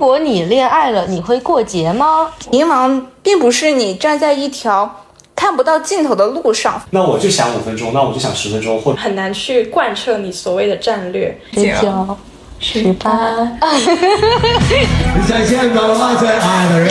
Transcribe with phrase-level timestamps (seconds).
[0.00, 2.30] 如果你恋爱了，你会过节吗？
[2.50, 4.90] 迷茫并不是你站在一条
[5.36, 11.38] 看不到尽头的路上，那我就想五分钟，那我就想十分钟，或很难去贯彻你所谓的战略。
[11.52, 12.16] 十九、
[12.58, 13.14] 十八，
[15.28, 16.90] 再见到我最爱的人，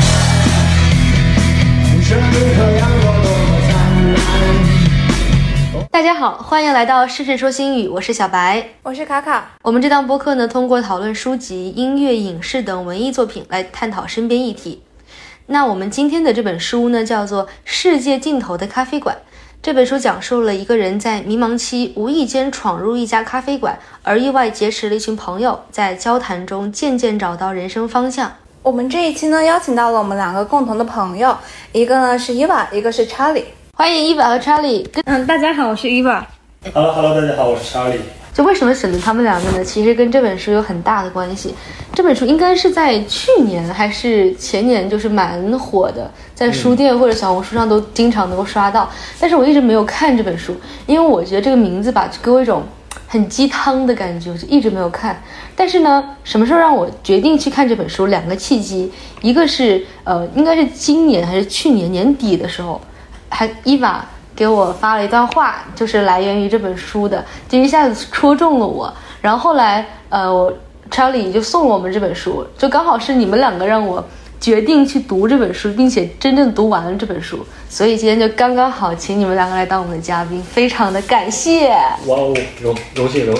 [5.99, 8.69] 大家好，欢迎来到事事说心语，我是小白。
[8.83, 9.51] 我是卡卡。
[9.63, 14.81] 我们这档播客呢，通过讨论书籍、音乐、影视等文艺作品来探讨身边议题。
[15.47, 19.13] 那我们今天的这本书呢，叫做《世界尽头的咖啡馆》。
[19.61, 28.31] 这本书讲述了一个人在迷茫期无意间闯入一家咖啡馆，而意外结识了一群朋友，在交谈中渐渐找到人生方向。
[28.63, 31.37] 我们这一期呢，邀请到了我们两个共同的朋友，
[31.73, 33.43] 一个呢是伊娃，一个是查理。
[33.79, 34.85] 欢迎伊娃和查理。
[34.91, 36.27] 跟嗯，大家好，我是伊娃。
[36.73, 37.97] Hello Hello，大家好，我是查理。
[38.33, 39.63] 就为什么选择他们两个呢？
[39.63, 41.55] 其实跟这本书有很大的关系。
[41.93, 48.91] 这本书应该是在去年还是前年，就是蛮火的，在书店或者小红书上都经常能够刷到。
[49.17, 50.53] 但是我一直没有看这本书，
[50.85, 52.61] 因为我觉得这个名字吧，就给我一种
[53.07, 55.23] 很鸡汤的感觉，我就一直没有看。
[55.55, 58.07] 但是呢，什么时候让我决定去看这本书？
[58.07, 62.81] 两个契机，一个是呃，应该是今年还是去年年底的时候，
[63.29, 64.03] 还伊娃。
[64.35, 68.93] 给我发了一段话，就是来源于这本书的，就一下子戳中了我。
[69.19, 70.53] 然后后来，呃，我
[70.89, 74.01] Charlie 就送了我们这本书，就刚好是你们两个让我
[74.39, 81.71] 决定去读这本书，并且真正读完了这本书，所以今天就刚刚好，请你们两个来当我们的嘉宾，非常的感谢。
[82.05, 83.37] 哇哦，荣荣幸荣。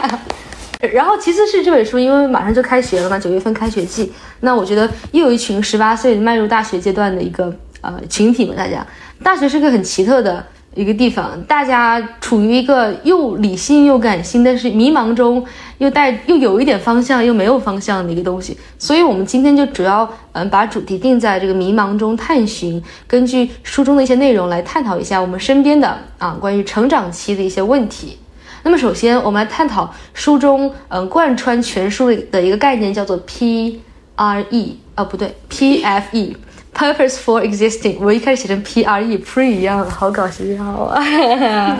[0.94, 8.86] 然后其次是这本书，因为马上就开学了嘛，九月份开学季，那我觉得又有一群十八岁迈入大学阶段的一个呃群体嘛，大家。
[9.22, 15.44] 大学是个很奇特的一个地方，大家处于一个又理性又感性，但是迷茫中
[15.78, 18.56] 又带又有一点方向又没有方向的一个东西。
[18.78, 28.18] 所以，我们今天就主要嗯把主题定在这个迷茫中探寻，根据书中的一些内容来探讨一下我们身边的啊关于成长期的一些问题。
[28.62, 33.80] 那么，首先我们来探讨书中嗯贯穿全书的一个概念，叫做 P
[34.16, 36.36] R E 啊不对 P F E。
[36.74, 41.04] Purpose for existing，我一开始写成 P R E，pre 一样的，好搞笑啊！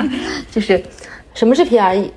[0.53, 0.81] 就是
[1.35, 2.13] 什么是 P R E？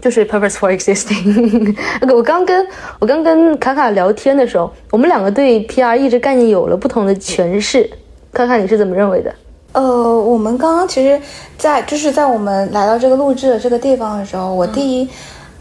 [0.00, 1.74] 就是 purpose for existing。
[2.14, 2.66] 我刚跟
[2.98, 7.88] 我刚跟卡卡聊天的时候，我们两个对 P R E 这概念有了不同的诠释。
[8.32, 9.34] 卡卡，你是怎么认为的？
[9.72, 11.18] 呃，我们刚刚其实
[11.56, 15.08] 在，就是在我们来到这个录制的这个地方的时候，我第一，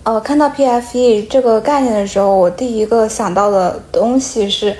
[0.03, 4.75] 呃，看到 PFE 这个概念的时候，我第一个想到的东西是。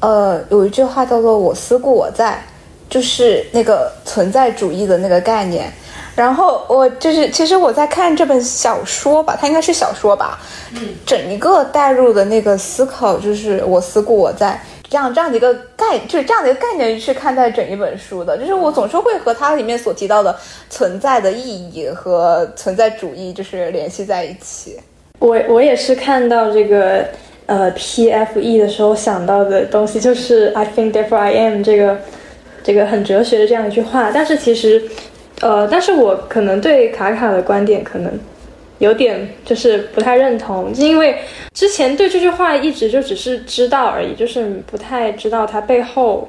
[0.00, 2.42] 呃，有一句话叫做“我思故我在”，
[2.88, 5.70] 就是那个存在主义的那个概念。
[6.16, 10.38] 然后我就是，其实我在看这本小说吧，它应该是小说吧。
[10.72, 18.36] 嗯，整一个带入的那个思考就是“我思故我在”这样这样的一个概，就是这样的一个概念去看待整一本书的。
[18.38, 20.34] 就是我总是会和它里面所提到的
[20.68, 24.80] 存在的意义和存在主义就是联系在一起。
[25.18, 27.06] 我我也是看到这个。
[27.50, 31.98] 呃，PFE 的时候想到的东西就是 I think therefore I am 这个
[32.62, 34.80] 这个很哲学的这样一句话，但是其实，
[35.40, 38.12] 呃，但是我可能对卡卡的观点可能
[38.78, 41.16] 有点就是不太认同，因为
[41.52, 46.28] 之前对这句话一直就只是知道而已，就是不太知道它背后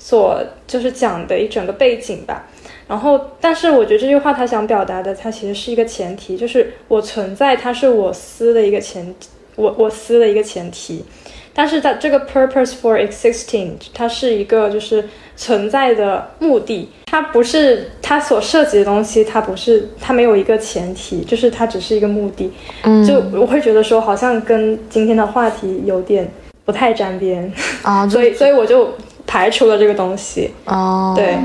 [0.00, 2.44] 所就是讲的一整个背景吧。
[2.88, 9.28] 然后，但是我觉得这句话他想表达的，它其实是一个前提，就是我存在，它是我思的一个前提。
[9.56, 11.04] 我我思的一个前提，
[11.52, 22.50] 但是它这个 purpose for existing，它是一个就是存在的目的，它不是它所涉及的东西，它不是它没有一个前提，就是它只是一个目的。
[22.84, 26.30] 嗯，就我会觉得说好像跟今天的话题有点
[26.64, 27.50] 不太沾边
[27.82, 28.94] 啊， 所以所以我就
[29.36, 30.50] 排除了这个东西。
[30.64, 31.38] 哦，对。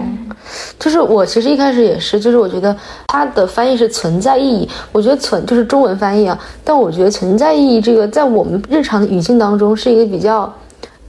[0.79, 2.75] 就是我其实一开始也是，就是我觉得
[3.07, 10.51] 它的翻译是存在意义，我觉得存就是中文翻译啊，但我觉得存在意义这个在我们日常的语境当中是一个比较，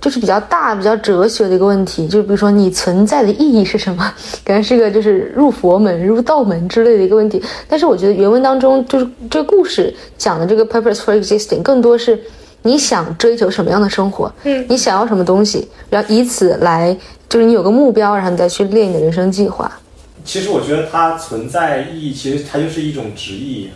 [0.01, 4.13] 就是比较大、比较哲学的一个问题，就比如说你存在的意义是什么，
[4.45, 7.41] 感觉是个就是入佛门、入道门之类的一个问题。
[7.69, 12.21] 但是我觉得原文当中就是这个故事讲的这个 purpose for existing 更多是
[12.63, 16.97] 你想追求什么样的生活，嗯，你想要什么东西，然后以此来。
[17.29, 19.81] 就是你有个目标，然后你再去列你的人生计划。
[20.23, 23.71] 其实我觉得它存在意义，其实它就是一种直译。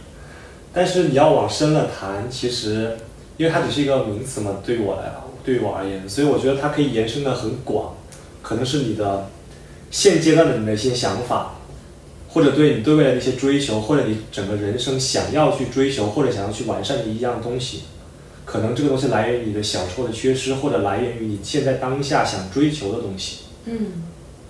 [0.74, 2.98] 但是你要往深了谈，其实
[3.38, 5.10] 因为它只是一个名词嘛，对于我来，
[5.42, 7.94] 对于我而言，所以我觉得它可以延伸的很广，
[8.42, 9.26] 可能是你的
[9.90, 11.54] 现阶段的你的一些想法，
[12.28, 17.84] 或者对你对未来的一些追求，或者你整个人生想要去追求或者想要去完善的一样东西。
[18.46, 23.40] 可能这个东西来源于你的小时候的缺失，或者来源于你现在当下想追求的东西。
[23.66, 23.76] 嗯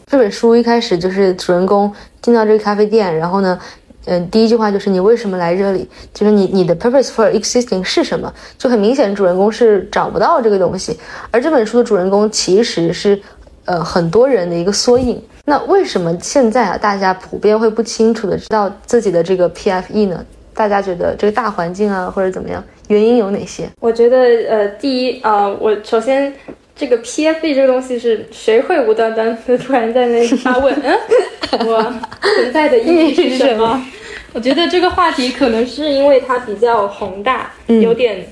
[0.06, 3.58] 这本书一开始就是主人公进到这个咖啡店，然后呢，
[4.04, 5.88] 嗯、第一句话就是你为什么来这里？
[6.14, 8.32] 就是你你的 purpose for existing 是什么？
[8.56, 10.96] 就很明显，主人公是找不到这个东西，
[11.32, 13.20] 而这本书的主人公其实是
[13.64, 15.20] 呃很多人的一个缩影。
[15.44, 20.24] 那为什么现在啊，大家普遍会不清楚的知道自己的这个 PFE 呢？
[20.54, 23.68] 大家觉得这个大环境啊，或者怎么样，原因有哪些？
[23.80, 24.18] 我觉得
[24.48, 26.32] 呃，第一啊、我首先
[26.74, 30.74] 这个 PFE 这个东西是谁会无端端的突然在那里发问？
[30.82, 31.82] 嗯，我
[32.20, 33.84] 存在的意义是什么？
[34.34, 38.26] 我觉得这个话题可能是因为它比较宏大，有点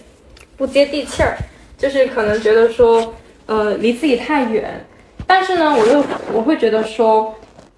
[0.56, 1.36] 不接地气儿，
[1.78, 3.14] 就是可能觉得说
[3.46, 4.84] 呃离自己太远，
[5.26, 7.34] 但是呢，我又我会觉得说。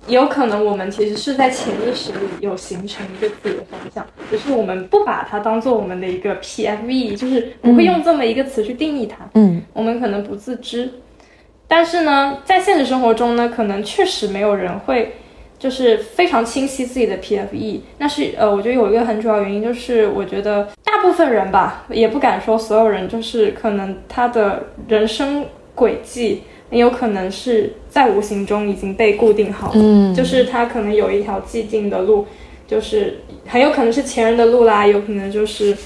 [0.09, 9.29] 有可能我们其实是在潜意识里有形成一个自己的方向，只是我们不把它当做我们的一个 PFE，就是不会用这么一个词去定义它。
[9.35, 10.89] 嗯我们可能不自知，
[11.67, 15.15] 但是呢，在现实生活中呢，可能确实没有人会
[15.59, 17.81] 就是非常清晰自己的 PFE。
[17.99, 25.45] 那是呃，我觉得有一个很主要原因，就是我觉得大部分人吧，也不敢说所有人，就是可能他的人生
[25.75, 30.15] 轨迹很有可能是在无形中已经被固定好了，嗯。
[30.15, 32.27] 就是他可能有一条既定的路，
[32.67, 35.77] 就是很有可能是前人的路啦，有可能就是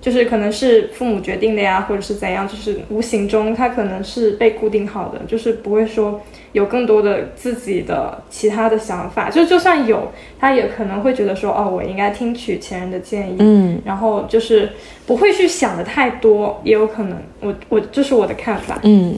[0.00, 6.18] 就是可能是父母决定的呀，或者是怎样，就是无形中他可能是被固定好的，就是不会说
[6.52, 13.78] 有更多的自己的其他的想法，就就算有，他也可能会觉得说，哦，我应该听取前人的建议，嗯。
[13.84, 14.70] 然后就是
[15.06, 19.14] 不会去想的太多，也有可能，我我这是我的看法，嗯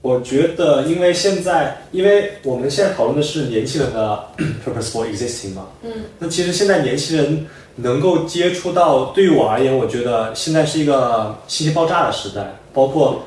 [0.00, 4.26] 我觉得，因为现在，因为我们现在讨论的是年轻人的
[4.64, 5.90] purpose for existing 嘛，嗯，
[6.20, 7.46] 那其实现在年轻人
[7.76, 13.24] 能够接触到，对于我而言，我觉得现在是一个信息爆炸的时代，包括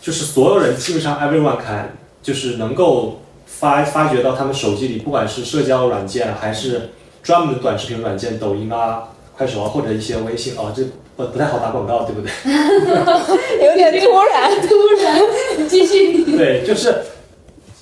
[0.00, 1.90] 就是所有人基本上 everyone can
[2.22, 6.90] 就是能够发发掘到他们手机里，不管是社交软件还是
[7.22, 10.84] 专门的短视频软件，抖音啊、快手啊，或者一些微信啊，这
[11.18, 12.30] 不不太好打广告，对不对？
[13.66, 14.52] 有点突然。
[14.62, 14.68] 突
[15.02, 16.36] 然继续。
[16.36, 16.94] 对，就是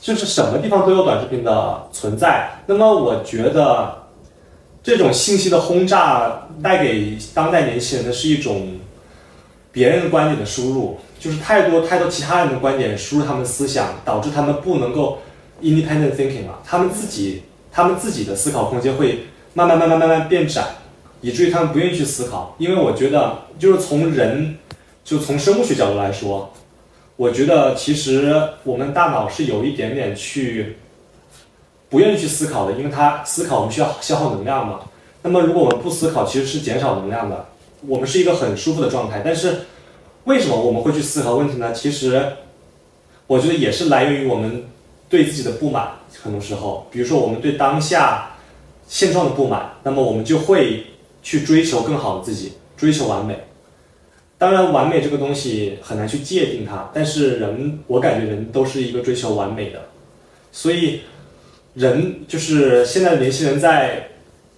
[0.00, 2.48] 就是什么地方都有短视频的存在。
[2.64, 4.06] 那么我觉得
[4.82, 8.78] 这种信息的轰炸带给当代年轻人的是一种
[9.70, 15.18] 别人的观点的输入，就是太多太多其他人的观点输入他们的思想，导致他们不能够
[15.60, 20.64] independent thinking 了，他们自己他们自己的思考空间会慢慢慢慢慢慢变窄，
[21.26, 22.55] 以至于他们不愿意去思考。
[22.56, 24.56] 因为我觉得，就是从人，
[25.02, 26.52] 就从生物学角度来说，
[27.17, 30.76] 我觉得其实我们大脑是有一点点去
[31.88, 34.82] 不愿意去思考的，因为它思考我们需要消耗能量嘛。
[35.23, 37.46] 那么如果我们不思考，其实是减少能量的。
[37.88, 39.62] 我们是一个很舒服的状态，但是
[40.26, 41.73] 为什么我们会去思考问题呢？
[41.73, 42.25] 其实
[43.26, 44.64] 我觉得也是来源于我们
[45.08, 45.88] 对自己的不满，
[46.23, 48.37] 很多时候，比如说我们对当下
[48.87, 50.87] 现状的不满，那么我们就会
[51.26, 53.37] 去追求更好的自己，追求完美。
[54.38, 59.81] 当然，完美这个东西很难去界定它，但是人，我感觉人都是一个追求完美的，
[60.52, 61.00] 所以
[61.75, 64.08] 人就是现在的年轻人在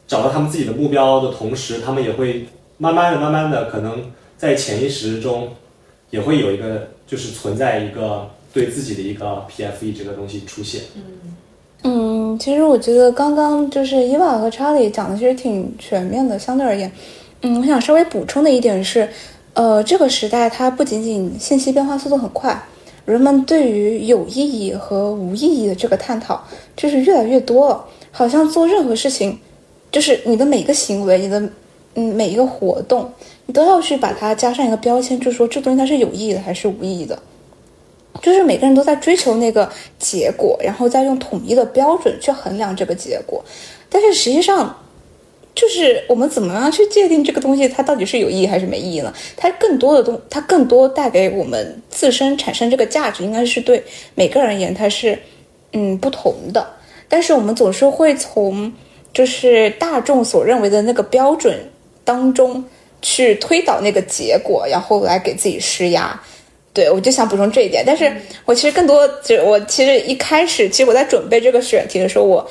[0.06, 4.04] 找到他们自己的目标的同时，他们也会慢慢的、慢慢的，可能
[4.36, 5.48] 在潜意识中
[6.10, 10.82] 也会有一个，就是存在一个对自己的一个 PFE 这个东西出现。
[11.84, 16.90] 嗯，其实我觉得刚刚就是伊娃和查理讲的其实挺全面的，相对而言，
[17.42, 19.08] 嗯，我想稍微补充的一点是，
[19.54, 22.60] 呃，这个时代它不仅仅信息变化速度很快，
[23.04, 26.42] 人们对于有意义和无意义的这个探讨
[26.76, 29.38] 就是越来越多了，好像做任何事情，
[29.92, 31.40] 就是你的每个行为，你的
[31.94, 33.10] 嗯每一个活动，
[33.46, 37.18] 你都要去把它加上一个标签，就是说这东西它是有意义的还是无意义的。
[38.20, 43.44] 就是每个人都在追求那个结果，然后再用统一的标准去衡量这个结果。
[43.88, 44.76] 但是实际上，
[45.54, 49.12] 就是我们怎么样去界定这个东西它到底是有意义还是没意义呢？
[49.36, 53.82] 它更多的东，它更多带给我们自身产生这个价值，应该是对
[54.14, 55.18] 每个人而言它是
[55.72, 56.64] 嗯不同的。
[57.08, 58.72] 但是我们总是会从
[59.12, 61.58] 就是大众所认为的那个标准
[62.04, 62.64] 当中
[63.00, 66.22] 去推导那个结果，然后来给自己施压。
[66.78, 68.08] 对，我就想补充这一点，但是
[68.44, 72.48] 我其实更多，就我其实一开始，其实我在准备这个选题的时候，我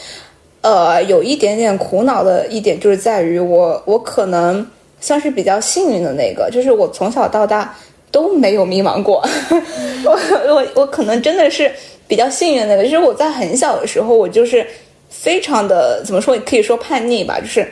[0.59, 4.67] 呃有一点点苦恼的一点就是在于我我可能
[4.99, 7.73] 算是比较幸运的那个，就是我从小到大
[8.11, 9.25] 都没有迷茫过，
[10.03, 10.19] 我
[10.53, 11.71] 我我可能真的是
[12.05, 14.67] 比较幸运的那个，就是我在很小的时候，我就是
[15.09, 17.65] 非常的怎么说，可以说叛逆吧，就是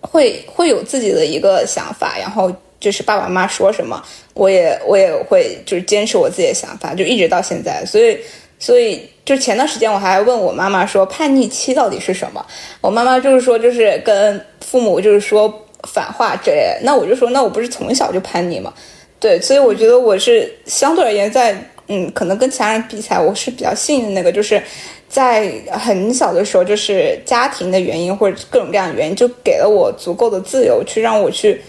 [0.00, 4.02] 会会有自己的一个想法，然后就是爸爸妈妈说什么，
[4.34, 7.84] 我也我也会就是坚持我自己的想法，就一直到现在。
[7.84, 8.18] 所以
[8.58, 12.44] 所以就前段时间我还问我妈妈说叛逆期到底是什么，
[12.80, 15.52] 我妈妈就是说就是跟父母就是说
[15.88, 16.80] 反话之类的。
[16.82, 18.72] 那我就说那我不是从小就叛逆吗？
[19.18, 21.56] 对，所以我觉得我是相对而言在
[21.88, 24.60] 嗯，可能跟其他人比起来，我是比较幸运的那个，就是
[25.08, 31.60] 在很小的时候，就是家庭的原因或者各种各样的原因，就给了我足够的自由，去让我去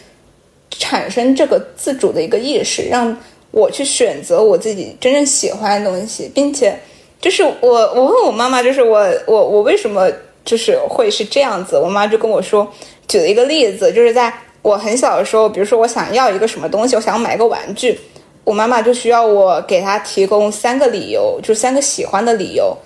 [0.79, 3.15] 产生这个自主的一个意识，让
[3.51, 6.77] 我去选择我自己真正喜欢的东西，并且
[7.19, 10.11] 就是我我问我妈妈，就是我我我为什么
[10.45, 12.67] 就是会是这样子，我妈就跟我说，
[13.07, 14.31] 举了一个例子，就是在
[14.61, 17.99] 我很小的时候，比如说我想要一个什么东西，我想买个玩具。
[18.43, 22.77] 我妈妈就需要我给她提供三个理由，就三个喜欢的理由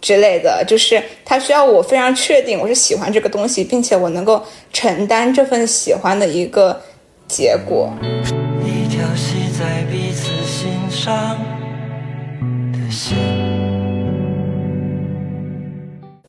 [0.00, 4.40] 之类的，就是她需要我非常确定我是喜欢这个东西，并且我能够
[4.72, 6.80] 承担这份喜欢的一个
[7.28, 7.92] 结果。
[8.64, 11.36] 一条系在彼此心上
[12.72, 13.18] 的线。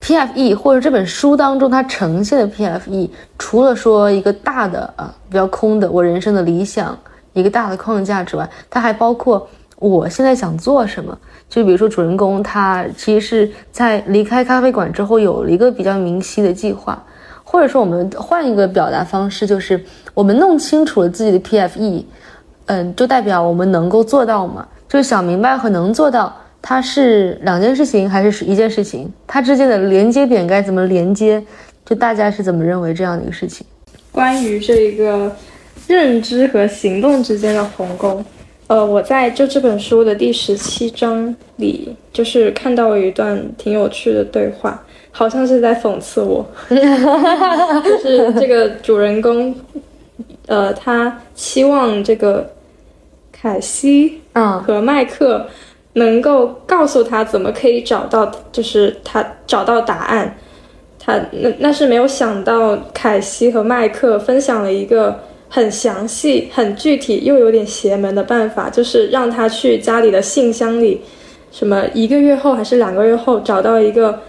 [0.02, 6.98] PFE 或者这本书当中它呈现的 PFE，除了说一个大的啊比较空的我人生的理想
[7.34, 11.18] 一个大的框架之外，它还包括我现在想做什么。
[11.48, 17.02] 就比如说主人公他其实是在离开咖啡馆之后有了一个比较明晰的计划，
[17.52, 22.04] 或者说我们换一个表达方式，就是我们弄清楚了自己的 PFE，
[22.68, 24.68] 嗯，就代表我们能够做到嘛？
[24.88, 26.32] 就是想明白和能做到。
[26.62, 29.12] 它是两件事情还是一件事情？
[29.26, 31.44] 它之间的连接点该怎么连接？
[31.84, 33.66] 就大家是怎么认为这样的一个事情？
[34.12, 35.36] 关于这一个
[35.88, 38.24] 认知和行动之间的鸿沟，
[38.68, 44.80] 呃，我在就这本书的第十七章里，就是看到一段挺有趣的对话，
[45.12, 49.56] 好像是在讽刺我， 就是这个主人公，
[50.48, 52.50] 呃，他期望这个
[53.32, 55.46] 凯西嗯和麦克。
[55.94, 60.38] 能够告诉他怎么可以找到，就是他找到答案。
[61.00, 71.02] 他那那是没有想到，凯西和麦克分享了一个很详细、很具体又有点邪门的办法，就是让他去家里的信箱里，
[71.52, 74.22] 什么一个月后还是两个月后找到一个，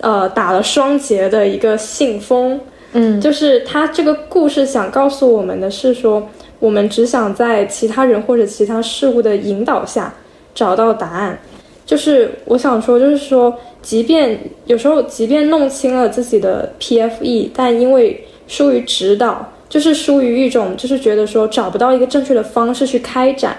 [0.00, 2.60] 呃，打了双节的一个信封。
[2.92, 10.12] 嗯，就是他这个故事想告诉我们的是说，我们只想在其他人或者其他事物的引导下。
[10.54, 11.38] 找到答案，
[11.84, 23.54] 就是我想说，就是说，即便有时候，即便弄清了自己的 PFE，但因为疏于指导，就是疏于一种，就是觉得说找不到一个正确的方式去开展，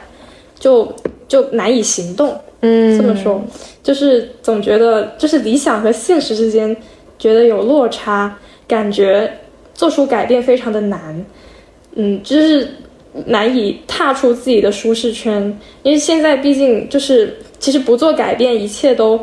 [0.60, 0.92] 就
[1.28, 2.40] 就难以行动。
[2.62, 3.42] 嗯，这么说，
[3.84, 6.76] 就是总觉得就是理想和现实之间
[7.20, 8.38] 觉得有落差，
[8.68, 9.32] 感觉
[9.74, 11.26] 做出改变非常的难。
[11.96, 12.68] 嗯，就是。
[13.26, 15.42] 难以踏出自己的舒适圈，
[15.82, 19.20] 因为现在毕竟就是，其实不做改变，一切都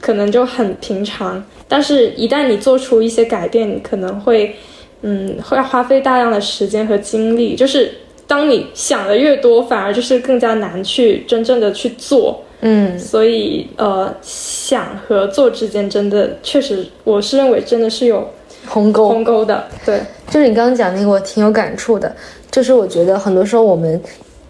[0.00, 1.44] 可能就很平常。
[1.68, 4.56] 但是，一旦你做出一些改变，你可能会，
[5.02, 7.54] 嗯，会要花费大量的时间和精力。
[7.54, 7.92] 就是
[8.30, 12.40] 当你想的越多，反而就是更加难去真正的去做。
[12.60, 18.24] 嗯，所以呃，想和做之间真的确实，我是认为真的是有
[18.68, 19.64] 鸿沟鸿沟的。
[19.84, 22.14] 对，就是你刚刚讲那个，我挺有感触的。
[22.52, 24.00] 就是我觉得很多时候我们，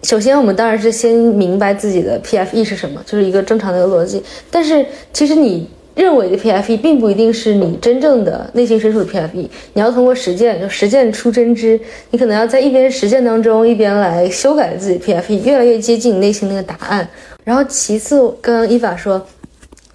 [0.03, 4.21] 首先我们当然是先明白自己的 PFE 是什么，就是一个正常的一个逻辑。
[4.51, 11.79] 但是其实你认为的 PFE 并不一定是你真正的内心深处的 PFE，你要通过实践，就实践出真知。
[12.11, 17.07] 你可能要在一边实践当中，一边来修改自己的 PFE，越来越接近你内心那个答案。
[17.43, 19.25] 然后其次，刚刚伊法说。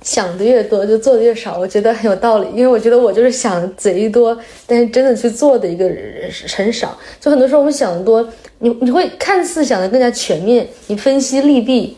[0.03, 2.47] 想的越多，就做的越少，我觉得很有道理。
[2.55, 6.97] 因为我觉得我就是想贼多，但是真的去做的一个人很少。
[7.21, 8.25] 就很多时候我们想的多，
[8.61, 11.97] 你你会看似想的更加全面，你分析利弊，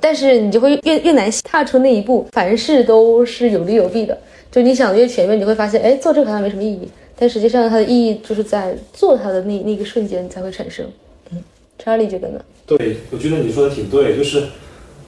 [0.00, 2.26] 但是你就会越越难踏出那一步。
[2.32, 4.18] 凡事都是有利有弊的，
[4.50, 6.88] 就你想的越前面，你会发现，哎，做这个好像没什么意义，
[7.18, 10.86] 但实际上它的意义就是在做它的那那个瞬间才会产生。
[11.32, 11.38] 嗯，
[11.78, 12.40] 查理觉得呢？
[12.66, 14.44] 对，我觉得你说的挺对，就是。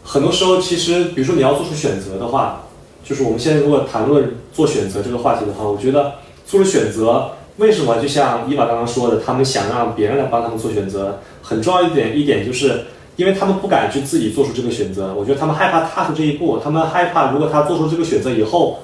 [0.03, 2.67] 很多时候，其实比如说你要做出选择的话，
[3.05, 6.15] 就是我们现在如果谈论做选择这个话题的话，我觉得
[6.47, 12.81] 做出选择，为什么就像伊娃刚刚说的，他们想让别人来帮他们做选择，很重要一点一点就是，
[13.21, 18.79] 因为他们不敢去自己做出这个选择，我觉得他们害怕踏出这一步，他们害怕如果他做出这个选择以后，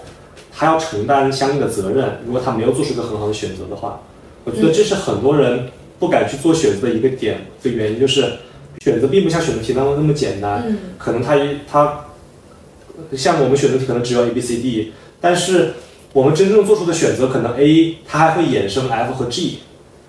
[0.52, 4.00] 他要承担相应的责任，如果他没有做出一个很好的选择的话，
[4.44, 8.32] 我觉得这是很多人不敢去做选择的一个点的原因，就是。
[8.82, 11.34] 选择并不像选择题那么那么简单，嗯、可能它
[11.66, 12.04] 它
[13.16, 15.72] 像我们选择题可能只有 A B C D，但是
[16.12, 19.60] 我们真正做出的选择可能 A 它还会衍生 F 和 G，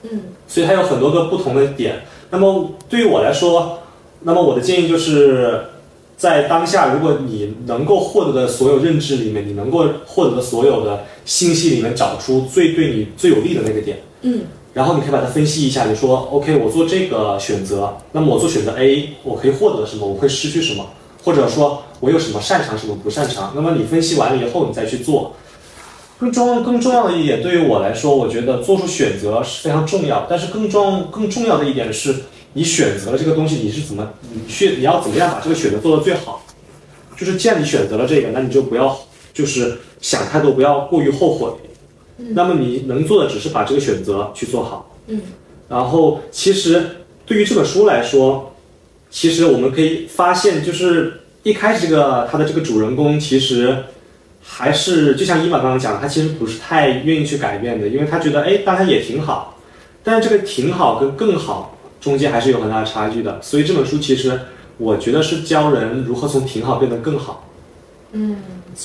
[0.04, 2.02] 嗯，所以它有很多个不同的点。
[2.30, 3.80] 那么对于我来说，
[4.22, 5.62] 那么我的建议就是
[6.18, 14.00] 在当下，如果你能够获得的所有认知里面，你能够获得的所有的信息里面，找出最对你最有利的那个点。
[14.24, 14.42] 嗯，
[14.74, 20.08] 然后你可以把它分析一下，你说 OK，我做这个选择，那么我做选择 A，我可以获得什么？
[20.08, 20.86] 我会失去什么？
[21.24, 23.54] 或者说我有什么擅长，什么不擅长？
[23.56, 25.34] 那么你分析完了以后，你再去做。
[26.20, 30.26] 更重要更重要的一点，对于我来说，我觉得做出选择是非常重要。
[30.28, 32.16] 但是更重更重要的一点是，
[32.58, 36.44] 你选择了这个东西，你是怎么你去你要怎么样把这个选择做得最好？
[37.16, 39.00] 就是既然你选择了这个，那你就不要
[39.32, 41.52] 就是想太多，不要过于后悔。
[42.18, 44.98] 那么你能做的只是把这个选择去做好。
[45.06, 45.22] 嗯。
[45.70, 46.84] 然后其实
[47.28, 48.56] 对于这本书来说，
[49.12, 53.78] 其实我们可以发现，就是一开始这个他的这个主人公其实。
[54.50, 59.60] 还是就像伊玛刚刚讲的，他其实不是太愿意去改变的，因为他觉得哎，当然也挺好，
[60.06, 61.77] 但是这个挺好跟更好
[62.08, 63.40] 中间还是有很大的差距的。
[63.42, 64.40] 所以这本书其实
[64.78, 67.44] 我觉得是教人如何从挺好变得更好，
[68.14, 68.38] 嗯，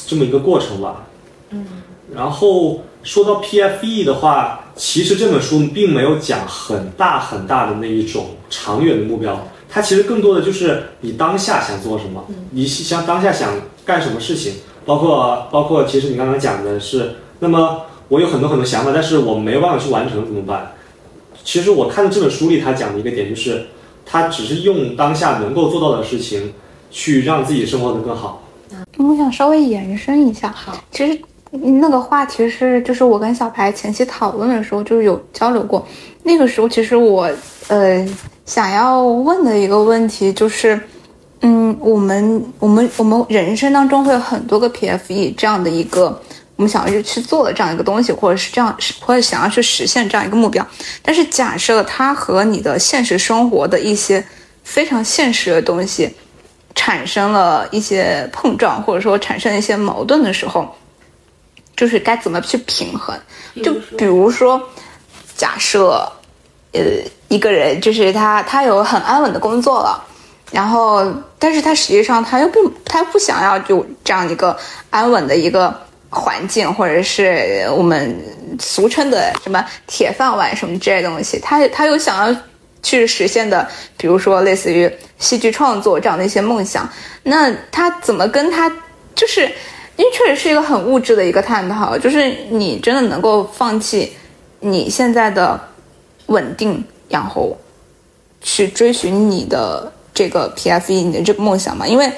[0.06, 1.06] 这么一个过程吧。
[1.50, 1.64] 嗯，
[2.12, 9.38] 然后说到 PFE 的话，其实这本书并没有讲很大很大的那一种长远的目标，
[9.68, 14.54] 它其实更多的就是你当下想做什么，你想当下想干什么事情。
[14.84, 20.72] 包括包括，其实你刚刚讲的是，那么我有很多很多想法，但是我没有办法去完成，怎么办？
[21.44, 23.66] 其实我看这本书里，他讲的一个点就是，
[24.04, 26.52] 他只是用当下能够做到的事情，
[26.90, 28.42] 去让自己生活的更好。
[28.98, 31.20] 我想稍微延伸一下，好，其实
[31.50, 35.86] 那个话题是，就是我跟小白前期讨论的时候，就是有交流过。
[36.22, 37.30] 那个时候，其实我
[37.68, 38.06] 呃
[38.44, 40.80] 想要问的一个问题就是。
[41.44, 46.22] 嗯，我们我们我们人生当中会有很多个 PFE 这样的一个
[46.56, 50.66] 我们想要去去做的这样一个东西，或者是这样，或者想要去实现这样一个目标。
[51.02, 54.24] 但是假设它和你的现实生活的一些
[54.62, 56.14] 非常现实的东西
[56.74, 60.76] 产生了一些碰撞，或者说产生一些矛盾的时候，
[61.76, 63.18] 就是该怎么去平衡？
[63.62, 64.60] 就比如说，
[65.36, 66.10] 假设
[66.72, 66.80] 呃
[67.28, 70.08] 一个人就是他他有很安稳的工作了。
[70.50, 74.54] 然后，但是他实际上他又不，他又不想要就这样一个
[74.90, 75.74] 安稳的一个
[76.12, 78.14] 环境，或者是我们
[78.60, 81.38] 俗称的什么铁饭碗什么之类东西。
[81.40, 82.40] 他他又想要
[82.82, 86.88] 去实现的，比如说类似于戏剧创作这样的一些梦想。
[87.22, 88.70] 那他怎么跟他，
[89.14, 89.40] 就是
[89.96, 94.12] 因为确实是一个很物质的一个探讨，就是你真的能够放弃
[94.60, 95.58] 你现在的
[96.26, 97.56] 稳定，然后
[98.42, 99.90] 去追寻你的。
[100.14, 102.12] 这个 PFE 你的这个梦想嘛，因为，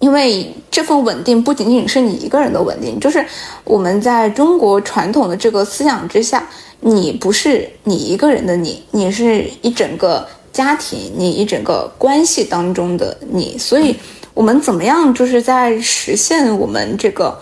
[0.00, 3.24] 因为这份稳定不仅仅是你一个人的稳定，就是
[3.64, 6.48] 我们在中国传统的这个思想之下，
[6.80, 13.94] 你不是你一个人的你，你是一整个家庭，你一整个关系当中的你，所以
[14.32, 17.38] 我们怎么样就是在实现我们这个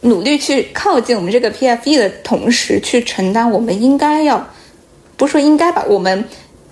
[0.00, 4.44] 努力去靠近我们这个 PFE 的同时，去承担我们应该要，
[5.16, 6.24] 不说应该吧，我们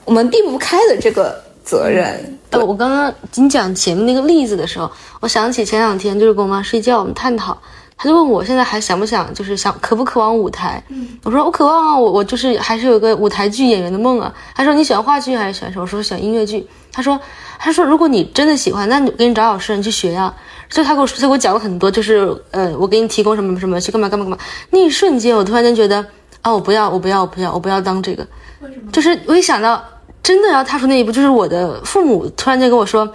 [0.04, 1.44] 我们避不开的这个。
[1.70, 2.38] 责任。
[2.50, 7.56] 呃，我刚刚你讲前面那个例子的时候，我想起前两天就是跟我妈睡觉，我们探讨，
[7.96, 10.82] 她就问我现在还想不想，就是想渴不渴望舞台？
[10.88, 14.34] 嗯，我说我渴望啊，我我就是还是有个舞台剧演员的梦啊。
[14.52, 15.82] 她说你喜欢话剧还是喜欢什么？
[15.82, 16.66] 我说喜欢音乐剧。
[16.90, 17.20] 她说
[17.56, 20.34] 她说如果你真的喜欢，那你给你找老师，你去学呀。
[20.68, 24.38] 所以她给我她给我讲了很多，就是呃，我给你提供什么什么去干嘛干嘛干嘛。
[24.70, 26.04] 那一瞬间，我突然间觉得
[26.42, 28.26] 啊，我不要，我不要，我不要，我不要当这个。
[28.60, 28.90] 为什么？
[28.90, 29.80] 就是我一想到。
[30.22, 33.10] 真的要踏出那一步，就是我的父母突然间跟我说：“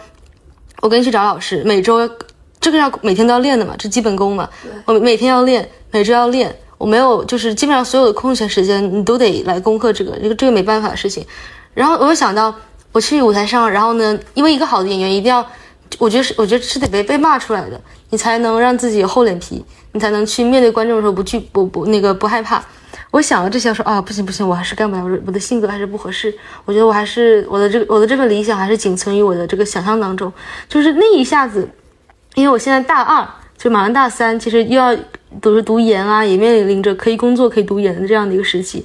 [0.82, 2.10] 我跟你去找老师，每周
[2.60, 4.50] 这个要每天都要练的嘛，这基本功嘛。
[4.86, 6.54] 我每天要练，每周要练。
[6.78, 11.26] 我没有，就是基本上所有的空闲时间，你都得来攻克这个，这个这个没办法的事情。
[11.74, 12.54] 然后我又想到，
[12.92, 15.46] 我去舞台上，然后呢，因为一个好的演员一定要，
[16.00, 19.64] 我觉得是，我觉得是得被被骂出来的，你才能让自己有厚脸皮，
[19.94, 22.62] 你才能去面对观众的时候不惧不不那个不害怕。”
[23.16, 26.36] 我想了这些，说啊，不行不行，我还是干不了，我的性格还是不合适。
[26.66, 30.30] 我觉得我还是我的这个我的这份理想还是仅存于我的这个想象当中。
[30.68, 31.66] 就是那一下子，
[32.34, 33.26] 因为我现在大二，
[33.58, 34.94] 就马上大三，其实又要
[35.40, 38.84] 读读研啊，也面临着可以工作可以读研的这样的一个时期。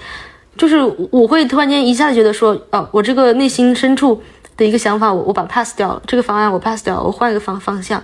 [0.57, 0.77] 就是
[1.11, 4.23] 我会突然间一下子觉得说，哦，我这个内心深处
[4.57, 8.01] 的一个想法，我我把 pass 掉了，这个方案我 pass 掉了，我换一个方方向。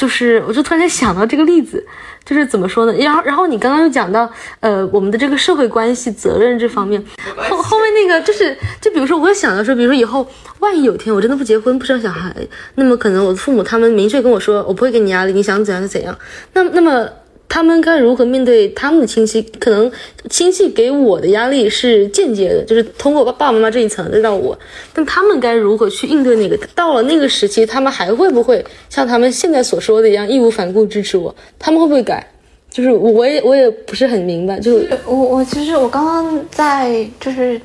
[0.00, 1.86] 就是，我就突然间想到这个例子，
[2.24, 2.92] 就是怎么说呢？
[2.94, 4.26] 然后，然后你刚刚又讲到，
[4.60, 7.04] 呃，我们的这个社会关系责任这方面，
[7.36, 10.26] 后后面那个就是，就比如说，我想到说，比如说以后
[10.60, 12.34] 万一有天我真的不结婚不生小孩，
[12.76, 16.18] 那么可能我的父母他们明确跟我说，我不会给你压力，你想怎样就怎样。
[16.54, 17.06] 那那么
[17.50, 19.42] 他们该如何面对他们的亲戚？
[19.58, 19.90] 可能
[20.30, 24.56] 亲戚给我的压力是间接的，就是通过爸爸妈妈这一层再到我，
[24.94, 26.56] 但他们该如何去应对那个？
[26.76, 31.34] 到了那个时期，他们还会不会像他们现在所说的一样义无反顾支持我？
[31.58, 32.24] 他们会不会改？
[32.70, 37.60] 就是我也我也不是很明白，就我我其实我刚刚在就是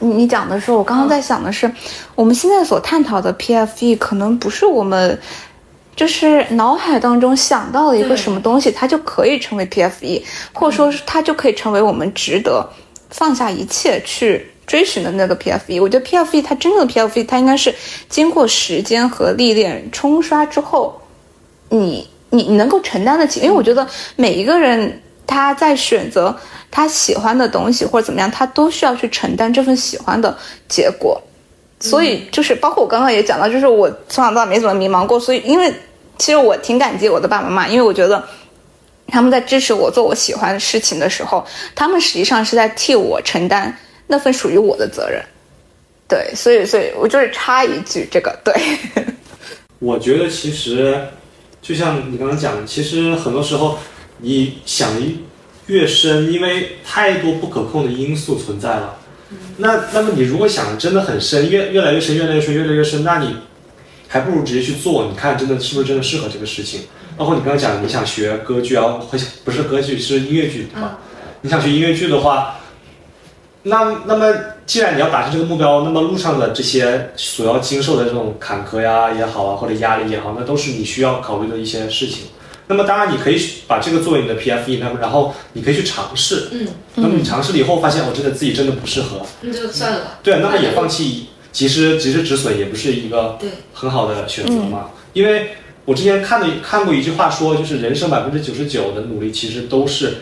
[0.00, 1.70] 你你讲的时候，我刚刚在想的是，
[2.16, 5.16] 我们现在所探讨的 PFE 可能不是我们
[5.98, 12.64] 就是脑海当中想到了一个什么东西，它就可以成为 PFE，或者说是它就可以成为我们值得
[13.10, 15.82] 放下一切去追寻的那个 PFE。
[15.82, 17.74] 我觉得 PFE 它真正的 PFE，它应该是
[18.08, 21.02] 经过时间和历练冲刷之后，
[21.68, 23.84] 你你你能够承担得起，因为我觉得
[24.14, 26.32] 每一个人他在选择
[26.70, 31.20] 他喜欢的东西或者怎么样，他都需要去承担这份喜欢的结果。
[31.80, 35.72] 所以就是包括我刚刚也讲到，就是我从小到大没怎么迷茫过，所以因为
[36.18, 38.22] 其实我挺感激我的爸爸妈妈，因为我觉得
[39.06, 43.78] 他们在支持我做我喜欢的事情的时候，他们实际上是在替我承担
[44.08, 45.22] 那份属于我的责任。
[46.08, 48.54] 对，所以所以我就是插一句这个对。
[49.78, 50.98] 我觉得其实
[51.62, 53.78] 就像你刚刚讲的，其实很多时候
[54.18, 54.90] 你想
[55.66, 58.96] 越深，因为太多不可控的因素存在了。
[59.58, 63.36] 那那么你如果想真的很深，越越来越深，越来越深，越来越深，那你
[64.08, 66.80] 还不如直接去做，你看真的是不是真的适合这个事情？
[67.16, 70.98] 包括你刚刚讲，你想学歌剧啊，会不是歌剧是音乐剧，对吧？
[71.42, 72.60] 你想学音乐剧的话，
[73.64, 74.32] 那那么
[74.64, 82.26] 既然你要达成这个目标，那么路上的这些所要经受的这种坎坷呀也好啊，或者压力也好，那都是你需要考虑的一些事情。
[82.70, 86.48] 那么当然，你可以把这个作为你的 PFE，那么然后你可以去尝试。
[86.52, 90.18] 嗯，那么你尝试了以后，发现我真的自己真的不适合，那就算了吧。
[90.22, 93.38] 对，那么也放弃，及时及时止损也不是一个
[93.72, 94.90] 很好的选择嘛。
[95.12, 95.50] 因为
[95.84, 100.18] 我之前看的看过一句话说，就是人生百分之九十九的努力其实都是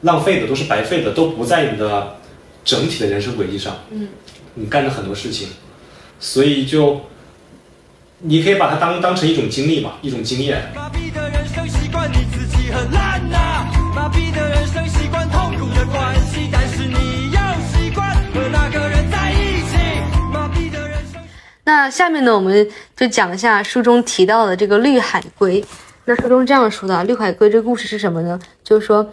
[0.00, 2.16] 浪费的，都是白费的，都不在你的
[2.64, 3.76] 整体的人生轨迹上。
[3.90, 4.08] 嗯，
[4.54, 5.48] 你干的很多事情，
[6.18, 7.02] 所以就
[8.18, 10.72] 你可以把它当当成一种经历嘛，一种经验。
[10.74, 16.14] 麻痹的人生习惯你自己很烂呐、麻痹的人生习惯痛苦的关
[21.64, 25.64] 那下面呢，我们就讲一下书中提到的这个绿海龟。
[26.04, 28.38] 那书中这样说的，绿海龟这个故事是什么呢？
[28.64, 29.08] 就是说，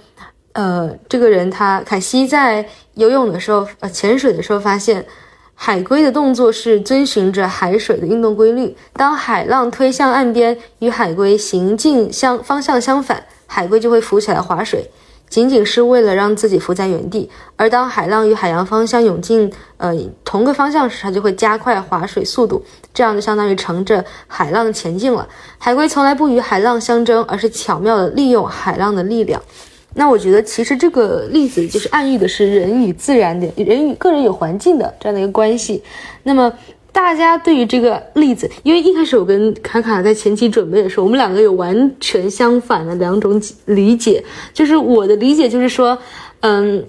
[0.54, 5.06] 呃，这个人他凯西在游泳的时候，呃，潜水的时候发现，
[5.54, 8.76] 海龟的动作是遵循着海水的运动规律。
[8.94, 14.90] 当海浪推向岸边，与海龟行进相方向相反，海龟就会浮起来划水。
[15.30, 22.64] 仅仅是为了让自己浮在原地，而当海浪与海洋方向涌进呃同个方向时，它就会加快划水速度，
[22.94, 25.28] 这样就相当于乘着海浪前进了。
[25.58, 29.42] 海龟从来不与海浪相争，而是巧妙地利用海浪的力量。
[29.96, 35.84] 那我觉得其实这个例子就是暗喻的是人与自然的、人与个人与环境的这样的一个关系。
[36.24, 36.54] 那么
[36.92, 44.24] 大家对于这个例子，因为一开始我跟卡卡在前期准备的时候，我们两个有完全相反的两种理解。
[44.54, 45.98] 就是我的理解就是说，
[46.42, 46.84] 嗯，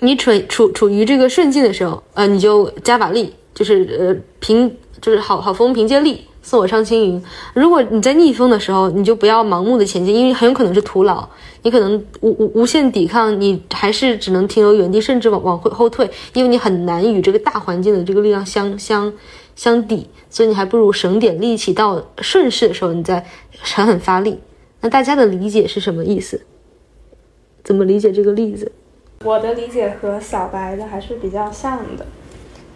[0.00, 7.22] 你处处处于这个顺境的时候，呃，你就加把力，就是呃凭就是好好风凭借力送我上青云。
[7.54, 11.28] 如果你在逆风的时候，你就不要盲目的前进，因为很有可能是徒劳，
[11.64, 19.10] 你可能无无无限抵抗，你还是只能停留原地，甚至往往后后退，因为你很难与这个大环境的这个力量相相
[19.56, 23.24] 相抵，所以你还不如省点力气，到顺势的时候你再
[23.62, 24.38] 狠狠发力。
[24.82, 26.42] 那大家的理解是什么意思？
[27.64, 28.70] 怎么理解这个例子？
[29.24, 32.04] 我的理解和小白的还是比较像的，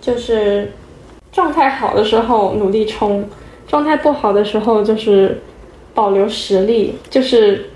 [0.01, 0.73] 就是
[1.31, 3.29] 状态好的时候努力冲，
[3.67, 5.39] 状态不好的时候就是
[5.93, 7.69] 保留实力，就是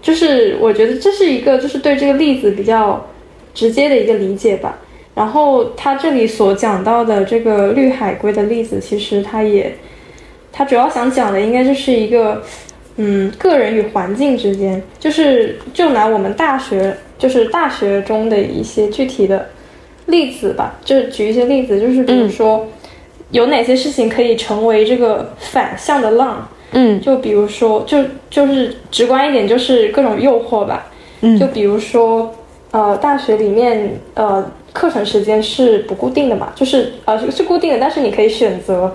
[0.00, 3.06] 就是我觉得这是一个就是对这个例子比较
[3.54, 4.78] 直接的一个理解吧。
[5.14, 9.74] 然后他这里所讲到的这个绿海龟的例子，其实他也
[10.52, 12.42] 他主要想讲的应该就是一个。
[13.00, 19.48] 嗯，个人与环境之间，就是就拿我们大学，就是大学中的一些具体的
[20.06, 22.66] 例子吧，就举一些例子，就是比如说，
[23.30, 27.00] 有哪些事情可以成为这个反向的浪，嗯。
[27.00, 27.98] 就比如说，就
[28.30, 30.86] 就是直观一点，就是各种诱惑吧，
[31.20, 31.38] 嗯。
[31.38, 32.32] 就比如说，
[32.70, 38.94] 呃，大学里面，呃，课程时间是不固定的嘛，就是呃是是固定的，但是你可以选择，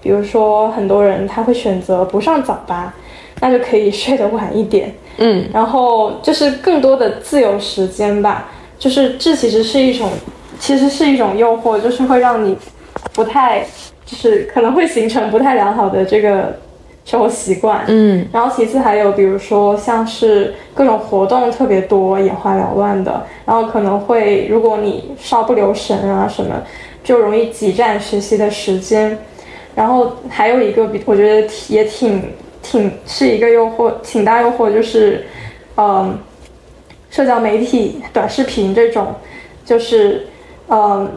[0.00, 2.92] 比如说很多人他会选择不上早八。
[3.40, 5.44] 那就可以睡得晚一点，嗯。
[5.52, 8.48] 然后就是更多的自由时间吧。
[8.78, 10.08] 就是这其实是一种，
[10.60, 12.56] 其实是一种诱惑，就是会让你
[13.12, 13.66] 不太，
[14.06, 16.56] 就是可能会形成不太良好的这个
[17.04, 17.84] 生活习惯。
[17.88, 26.62] 嗯然后其次还有比如说像是各种活动特别多、眼花缭乱的，然后可能会如果你稍不留神啊什么，
[27.02, 29.18] 就容易挤占学习的时间。
[29.74, 35.26] 然后还有一个比我觉得也挺挺是一个诱惑，挺大诱惑，就是
[35.76, 36.18] 嗯，
[37.10, 39.14] 社交媒体、短视频这种，
[39.64, 40.26] 就是
[40.68, 41.10] 嗯。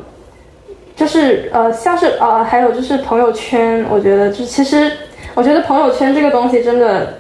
[0.96, 4.92] 就是呃，像是呃，还有就是朋友圈，我觉得就其实，
[5.38, 7.20] 我觉得朋友圈这个东西真的，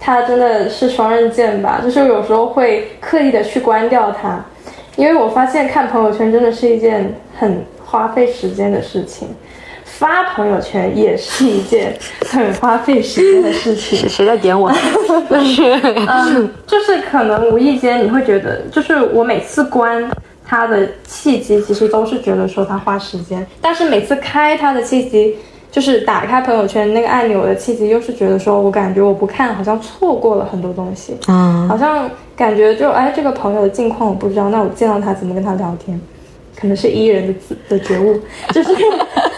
[0.00, 1.82] 它真的是双刃剑吧。
[1.84, 4.42] 就是有时候会刻意的去关掉它，
[4.96, 9.28] 因为我发现看朋友圈真的是一件很花费时间的事情，
[9.84, 11.94] 发朋友圈也是一件
[12.30, 13.98] 很花费时间的事情。
[14.00, 14.72] 谁谁在点我？
[15.28, 15.62] 就是
[16.08, 20.10] 嗯，就是可能无意间你会觉得，就是我每次关
[20.42, 25.36] 它的契机，其实都是觉得说它花时间，但是每次开它的契机，
[25.70, 36.00] 就是打开朋友圈那个按钮的契机，又是觉得说我感觉我不看好像错过了很多东西，啊，好像感觉就哎这个朋友的近况我不知道，那我见到他怎么跟他聊天？
[36.60, 38.18] 可能是 E 人的自的觉悟，
[38.52, 38.74] 就是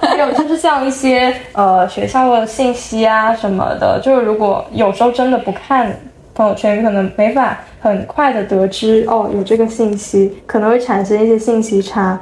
[0.00, 5.94] 还有就是像一些呃学校的信息啊什么的，就是如果有时候真的不看
[6.32, 12.18] 朋友圈，可能没法很快的得知哦有这个信息，可能会产生一些信息差，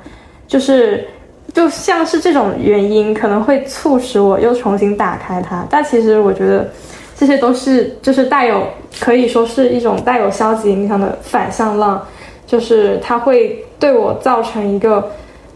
[0.48, 1.06] 就是
[1.52, 6.68] 就像是这种原因，可能会促使我又重新打开它，但其实我觉得
[7.16, 8.66] 这些都是就是带有
[9.00, 12.00] 可以说是一种带有消极影响的反向浪。
[12.46, 15.06] 就是它会对我造成一个，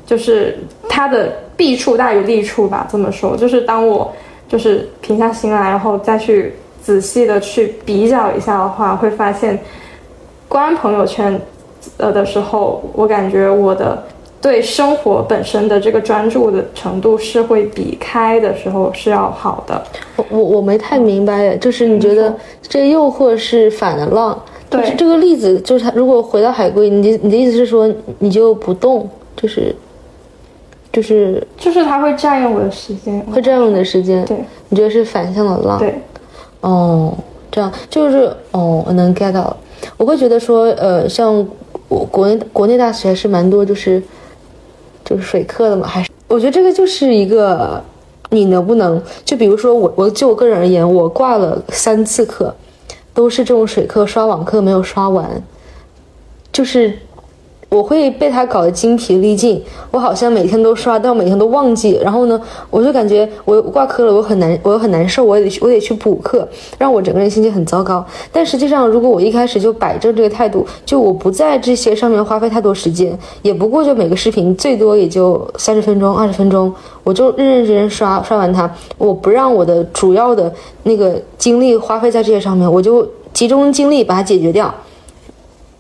[0.05, 0.59] 就是
[0.91, 2.87] 它的弊处大于利处吧。
[2.93, 4.13] 这么说，就是当我
[4.47, 6.53] 就是平下心来，然后再去
[6.83, 9.59] 仔细的去比较一下的话，会发现
[10.49, 11.41] 关朋友圈
[11.97, 14.05] 呃的时候，我感觉我的
[14.43, 19.81] 对生活本身的这个专注的程度是会比开的时候是要好的。
[20.17, 24.37] 我我我没太明白，就是你觉得这诱惑是反的浪？
[24.69, 29.75] 对就是这个例子，就是他如果回到海龟，你的你的意思是说你就不动，就是
[30.93, 34.37] 就是就是它会占用我的时间，会占用你的时间，对
[34.71, 35.79] 你觉得是反向的浪？
[35.79, 35.95] 对，
[36.63, 37.15] 哦，
[37.51, 39.57] 这样就是哦，我能 get 到了。
[39.97, 41.47] 我会觉得说，呃，像
[41.89, 44.03] 我国内国内大学还是蛮多，就是
[45.05, 47.83] 就是水课的嘛，还是我觉得这个就是一个
[48.31, 52.55] 你能不能，就比如说我我就我个人而言，我挂了三次课，
[53.13, 55.29] 都是这种水课，刷网课没有刷完，
[56.51, 56.99] 就是
[57.73, 59.59] 我会被他搞得精疲力尽，
[59.91, 61.99] 我好像每天都刷，但我每天都忘记。
[62.03, 68.05] 然后呢，我就感觉我挂科了，我很难，我很难受，我得去，我得去补课，让我整个人心情很糟糕。
[68.31, 76.71] 但实际上，如果我一开始就摆正这个态度，就我不在这些上面花费太多时间，也不过就每个视频最多也就三十分钟、二十分钟，
[77.03, 84.73] 我就认认真真刷刷完它，我不让我的主要的那个精力花费在这些上面，我就集中精力把它解决掉。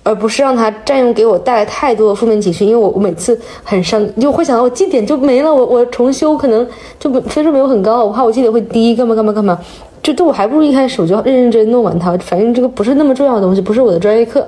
[0.04, 6.66] 而不是让它占用给我带来太多的负面情绪，因为我我每次很伤，就会想到我绩点就没了，我我重修可能
[6.98, 9.56] 就分数没有很高，我怕我绩点会低，干嘛干嘛干嘛，
[10.02, 14.44] 就对我还不如一开始我就认认真真弄完它，反正这个不是那么重要的东西，不是我的专业课，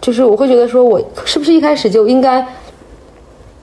[0.00, 2.46] 就是我会觉得说我是不是一开始就应该，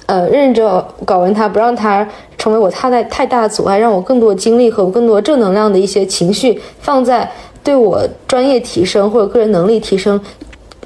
[0.08, 2.06] 呃，认认真真搞完它，不让它
[2.38, 7.32] 成为我太大太大的阻碍，让我更多精力和更多正能量的一些情绪放在
[7.64, 10.20] 对我专业提升或者个人能力提升。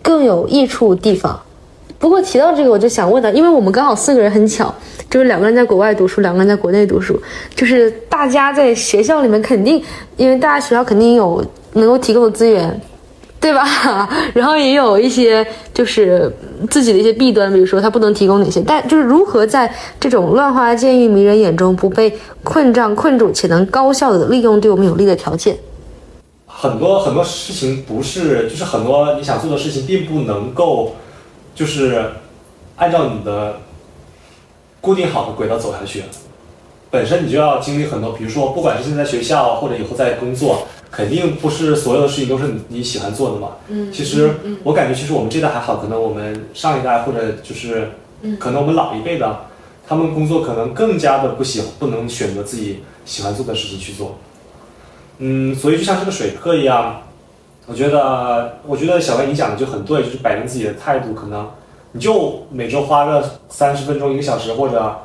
[0.04, 1.40] 更有益处地方。
[1.98, 4.74] 不过提到这个，我就想问了，因为我们刚好四个人很巧，
[5.10, 7.18] 就是两个人在国外读书，两个人在国内读书，
[7.56, 9.82] 就是大家在学校里面肯定，
[10.18, 12.82] 因为大家学校肯定有能够提供的资源，
[13.40, 13.66] 对吧？
[14.36, 16.30] 然后也有一些就是
[16.70, 22.14] 自己的一些弊端，比如说它不能提供哪些，但就是如何在这种乱花渐欲迷人眼中不被
[22.44, 25.56] 困障困住，且能高效的利用对我们有利的条件。
[26.64, 30.96] 很多很多事情不是，就是很多你想做的事情并不能够，
[31.54, 32.10] 就是
[32.78, 33.58] 按照你的
[34.80, 36.06] 固定好的轨道走下去。
[36.90, 43.58] 本身你就要经历很多，比如说，不管是现在在学校或者以后在工作，肯定不是所有的事情都是你喜欢做的嘛。
[43.68, 43.92] 嗯。
[43.92, 47.90] 其实我感觉，其实我们这代还好，可能我们上一代或者就是，
[48.40, 49.38] 可能我们老一辈的，
[49.86, 54.18] 他们工作可能更加的不喜不能选择自己喜欢做的事情去做。
[55.26, 57.02] 嗯，所以就像这个水课一样，
[57.66, 61.50] 我觉得，我觉得小白你讲的就很对，就是摆正自己的态度，可能
[61.94, 64.98] 你就每周花个三十分钟、一个小时，或者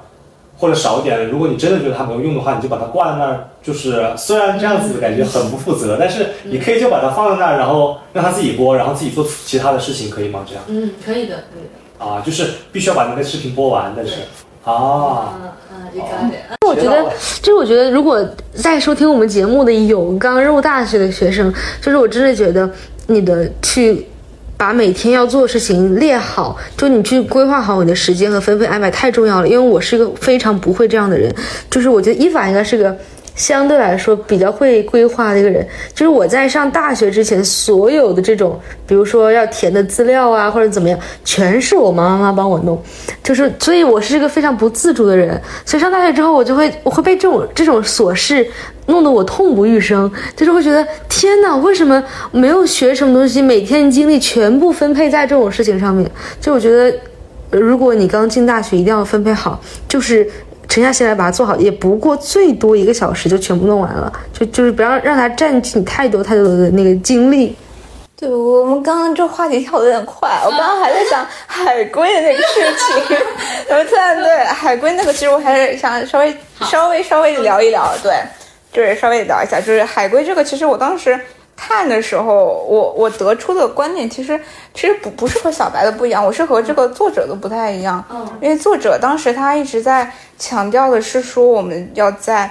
[0.59, 1.28] 或者少一点。
[1.28, 3.48] 如果你真的觉得它没有用的话，你就把它挂在那儿。
[3.62, 10.40] 就是虽然这样子感觉很不负责，但是你可以就把它放在那儿，然后让它自己播，然后自己做其他的事情，可以吗？
[10.44, 12.04] 这样嗯，可以的，可以的。
[12.04, 14.14] 啊，就是必须要把那个视频播完，但是
[14.64, 15.50] 啊，嗯，
[16.66, 17.03] 我觉得，
[17.40, 22.70] 就是我觉得，如果在收听我们节目的有刚入大学的学生，就是我真的觉得
[23.07, 24.07] 你的去
[24.57, 29.48] 把每天要做的事情列好，就你去规划好你的时间和分配安排太重要了。
[29.48, 31.35] 因为我是一个非常不会这样的人，
[31.70, 32.96] 就是我觉得伊法应该是个。
[33.38, 42.83] 相对来说比较会规划的一个人，就是我在上大学之前，所有的这种，比如说要填的资料啊，或者怎么样，全是我妈妈帮我弄，
[43.22, 45.40] 就是，所以我是一个非常不自主的人。
[45.64, 48.44] 所以上大学之后，我就会我会被这种这种琐事
[48.87, 56.11] 弄得我痛不欲生，就是会觉得天哪，为什么没有学什么东西，每天精力全部分配在这种事情上面？
[56.40, 56.92] 就我觉得，
[57.51, 60.29] 如果你刚进大学，一定要分配好，就是。
[60.68, 67.57] 沉下心来把它做好，也不过最多一个小时就全部弄完了，就就是不要让它占据你太多太多的那个精力。
[68.20, 72.61] 对，我们刚刚这话题跳的有点快，我刚刚还在想海龟的那个事
[73.07, 73.16] 情，
[73.68, 78.20] 然后突然对海龟那个，其实我还是想稍微稍微稍微聊一聊，对，
[78.72, 81.18] 就是稍微聊一下，就是海龟这个，其实我当时
[81.61, 84.40] 看的时候，我我得出的观点其实
[84.73, 92.49] 其实不不是和小白的不一样，我是和这个作者的不太一样，嗯，因为作者当时他一直在强调的是说我们要在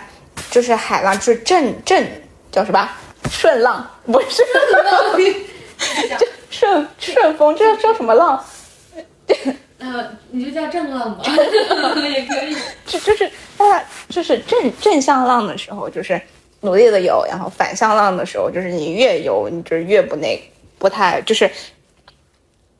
[0.52, 2.06] 就是海浪就是正正
[2.52, 2.88] 叫什么
[3.32, 4.44] 顺浪，不是
[6.20, 8.44] 就顺顺风，这叫什么浪？
[9.80, 11.24] 呃，你就叫正浪吧，
[12.02, 12.56] 也可以。
[12.86, 16.20] 就就是它就是正正向浪的时候，就是
[16.62, 20.40] 努力的游，然后反向浪的时候，就是你越游，你就是越不那
[20.78, 21.50] 不太就是。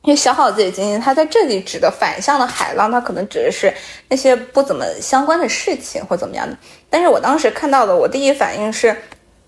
[0.02, 3.70] 因为消耗自己精力，它在这里指的反向的海浪，它可能指的是
[4.08, 6.56] 那些不怎么相关的事情或怎么样的。
[6.88, 8.96] 但是我当时看到的，我第一反应是，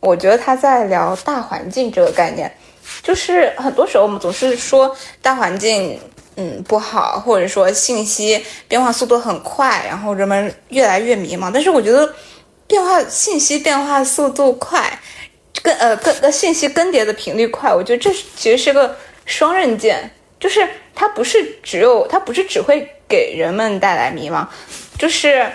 [0.00, 2.52] 我觉得他在聊大环境这个概念，
[3.00, 5.98] 就是很多时候我们总是说大环境
[6.36, 11.50] 嗯不好，或者说信息变化速度很快，然后人们越来越迷茫。
[11.54, 12.12] 但是我觉得
[12.70, 14.96] 变化信息变化速度快，
[15.60, 20.08] 跟呃跟呃信息更迭的频率快，我觉得这其实是个双刃剑。
[20.38, 24.46] 就是它不是只有它不是只会给人们带来迷茫，
[24.96, 25.50] 就是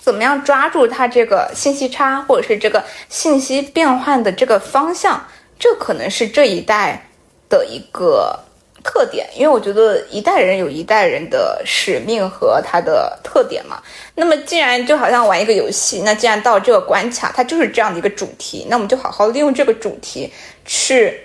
[0.00, 5.24] 怎么样抓住它这个信息差或者是这个信息变换的这个方向，
[5.56, 7.06] 这可能是这一代
[7.48, 8.40] 的一个
[8.82, 9.28] 特点。
[9.34, 13.82] 因为我觉得一代人有一代人的使命和他的特点嘛。
[14.14, 20.32] 那么既然就好像玩一个游戏，那既然到这个关卡，它就是这样的一个主题，那我们就好好利用这个主题
[20.64, 21.20] 去。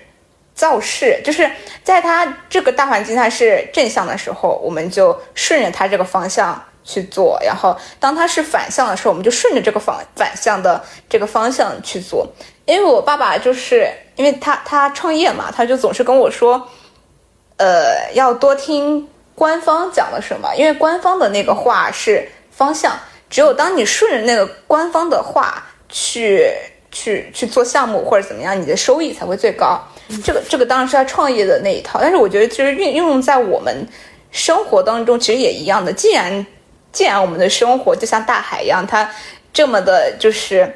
[0.58, 1.48] 造势就是
[1.84, 12.28] 在它这个大环境它是正向的时候，我们就顺着它这个方向去做；然后当它是反向的时候，我们就顺着这个反反向的这个方向去做。
[12.66, 16.68] 因为我爸爸就是因为他他创业嘛，他就总是跟我说，
[17.58, 22.98] 呃，要多听官方讲了什么，因为官方的那个话是方向，
[23.30, 26.52] 只有当你顺着那个官方的话去
[26.92, 29.82] 去去做项目或者怎么样，你的收益才会最高。
[30.24, 33.86] 这个这个当然是他创业的那一套，但是我觉得其实运运用在我们
[34.32, 35.92] 生活当中其实也一样的。
[35.92, 36.46] 既然
[36.92, 39.10] 既然我们的生活就像大海一样，它
[39.52, 40.72] 这么的就是，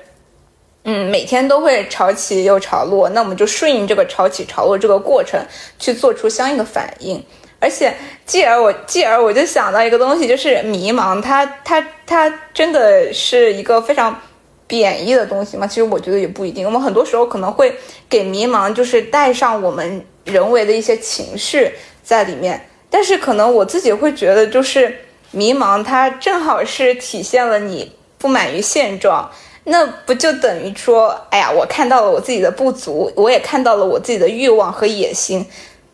[0.83, 5.39] 嗯，每天都会潮起又潮落，那我们就顺应这个潮起潮落这个过程
[5.79, 7.23] 去做出相应的反应。
[7.59, 7.93] 而且
[8.25, 14.19] 继而我继而我就想到一个东西，就是迷茫，它它它真的是一个非常。
[14.67, 15.67] 贬义的东西吗？
[15.67, 16.65] 其实我觉得也不一定。
[16.65, 17.75] 我们很多时候可能会
[18.07, 21.69] 给迷茫，就是带上我们人为的一些情绪
[22.01, 22.69] 在里面。
[22.89, 24.97] 但是可能我自己会觉得，就是
[25.31, 29.29] 迷茫，它正好是体现了你不满于现状。
[29.63, 35.45] 那不就等于说，哎呀，我看到了我自己的不足，我也看到了我自己的欲望和野心。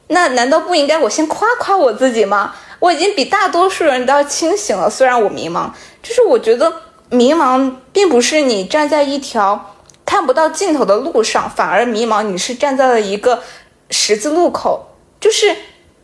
[0.08, 2.56] 那难道不应该我先夸夸我自己吗？
[2.80, 5.69] 我已经比大多数人都要清醒了，虽然我迷茫，
[6.01, 6.71] 就是我觉得。
[7.10, 13.41] 迷茫并不是你站在一条看不到尽头的路上，反而迷茫你是站在了一个
[13.89, 14.86] 十字路口，
[15.17, 15.56] 就是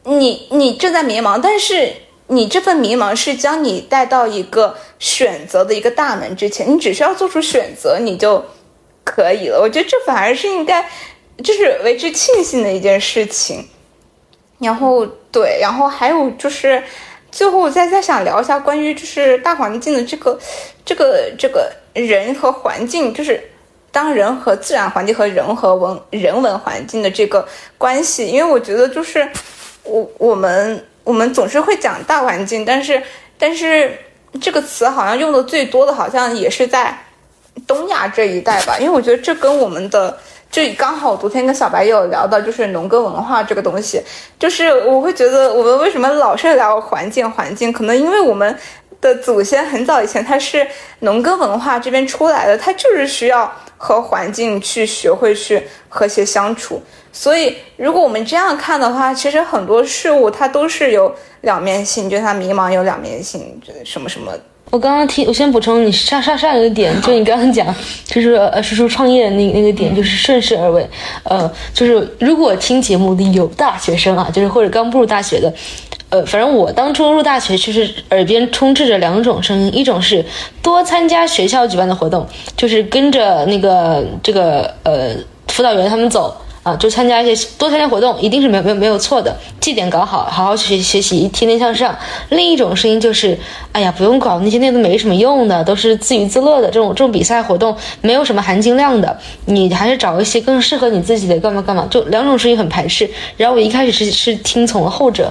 [0.06, 1.94] 你你正在迷茫，但是
[2.28, 8.44] 你这份迷茫是将你带到一个选择的一个大门之前，你只需要做出选择，你就
[9.04, 9.60] 可以了。
[9.62, 10.90] 我觉得这反而是应该，
[11.44, 13.68] 就是为之庆幸的一件事情。
[14.60, 16.84] 然后对，然后还有就是。
[17.36, 20.38] 最后，再再想聊一下关于就是大环境的这个，
[20.86, 23.44] 这个这个人和环境，就是
[23.92, 27.44] 当人和自然环境和人和文人文环境的这个
[27.76, 28.28] 关系。
[28.28, 29.28] 因为我觉得就是
[29.84, 33.02] 我我们我们总是会讲大环境，但是
[33.38, 33.98] 但是
[34.42, 36.98] 这个词好像用的最多的，好像也是在
[37.68, 38.78] 东亚这一带吧。
[38.80, 40.18] 因为我觉得这跟我们的。
[40.54, 44.00] 就刚好昨天跟小白也有聊到，就是农耕文化这个东西，
[44.38, 48.56] 就是我会觉得我们为什么老是聊环境环境，可能因为我们
[49.04, 50.66] 的祖先很早以前他是
[51.00, 56.82] 农耕文化这边出来的，他就是需要和环境去学会去和谐相处。
[57.12, 64.32] 所以，如果我们这样看的话，其实很多事物它都是有两面性，就它迷茫有两面性，什么什么。
[64.72, 67.68] 我刚刚听，我先补充你上上上一个点，就你刚刚讲，
[68.04, 70.90] 就是呃，叔叔创业的那那个点，就是顺势而为。
[71.26, 75.54] 呃，就是如果听节目的有大学生啊，就是或者刚步入大学的，
[76.14, 80.24] 呃，反正我当初入大学，就是耳边充斥着两种声音，一种是
[80.62, 82.24] 多参加学校举办的活动，
[82.56, 85.10] 就是跟着那个这个呃
[85.48, 86.38] 辅导员他们走。
[86.62, 89.36] 啊，就参加一些多参加活动，一定是没有没有没有错的。
[89.60, 91.94] 绩点搞好，好好学学习，天天向上。
[92.30, 93.38] 另一种声音就是，
[93.74, 99.20] 哎呀，不用搞那些那都没什么用的，都是自娱自乐的这种这种比赛活动，没有什么含金量的。
[99.44, 101.86] 你还是找一些更适合你自己的，干嘛干嘛。
[101.92, 103.10] 就两种声音很排斥。
[103.36, 105.30] 然后我一开始是是听从了后者。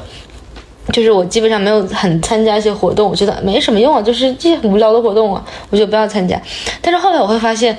[0.91, 6.41] 就是我基本上没有很参加一些活动，我觉得没什么用啊，就是这些很无聊的活动啊，我就不要参加。
[6.81, 7.77] 但是后来我会发现，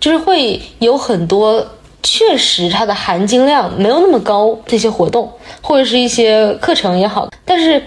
[0.00, 1.66] 就是会有很多。
[2.04, 7.80] 确实，它的含金量没有那么高，这些活动或者是一些课程也好，但是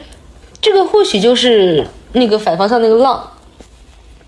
[0.62, 3.22] 这个或许就是那个反方向那个浪，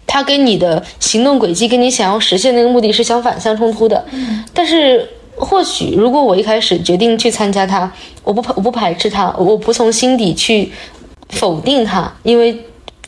[0.06, 4.06] 它跟你的行动轨迹跟你想要实现那个目的是相反相冲突的。
[4.54, 5.08] 但是
[5.40, 7.92] 或许如果我一开始决定去参加它，
[8.24, 10.72] 我不我不排斥它，我不从心底去
[11.30, 12.64] 否定它，因为。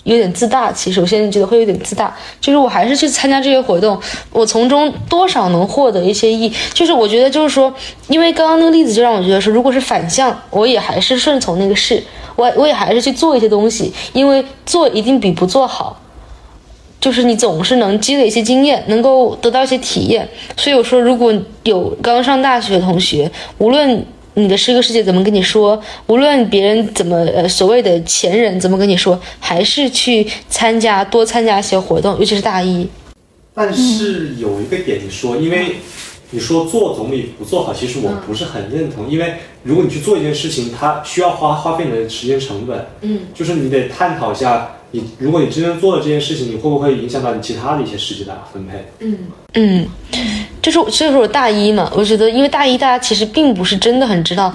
[0.06, 4.00] 有点自大，其实我现在觉得会有点自大，就是我还是去参加这些活动，
[4.32, 6.52] 我从中多少能获得一些益。
[6.74, 7.72] 就是我觉得就是说，
[8.08, 12.02] 因为刚刚那个例子就让我觉得说，如果是反向，我也还是顺从那个事，
[12.36, 16.00] 我我也还是去做一些东西，因为做一定比不做好。
[17.00, 20.28] 就是你总是能积累一些经验，能够得到一些体验。
[20.58, 21.34] 所以我说，如果
[21.64, 24.06] 有刚上大学的同学，无论。
[24.36, 25.78] 你的师哥师姐怎么跟你说？
[26.08, 32.88] 无论别人怎么呃所谓的前人怎么跟你说，还是去参加多参加一些活动，尤其是大一。
[33.54, 35.78] 但是有一个点，你说，因为
[36.30, 39.10] 你说做总比不做好，其实我不是很认同。
[39.10, 39.34] 因为
[39.64, 42.86] 如果你去做一件事情，它需要花花费你的时间成本。
[43.02, 48.86] 嗯，就是你得探讨一下，你如果你真正做了这件事情，你会不会影响到你其他的一些时间的分配？
[49.00, 49.18] 嗯
[49.54, 49.88] 嗯。
[50.62, 54.54] 就是所以说我大一嘛，我觉得因为大一大家其实并不是真的很知道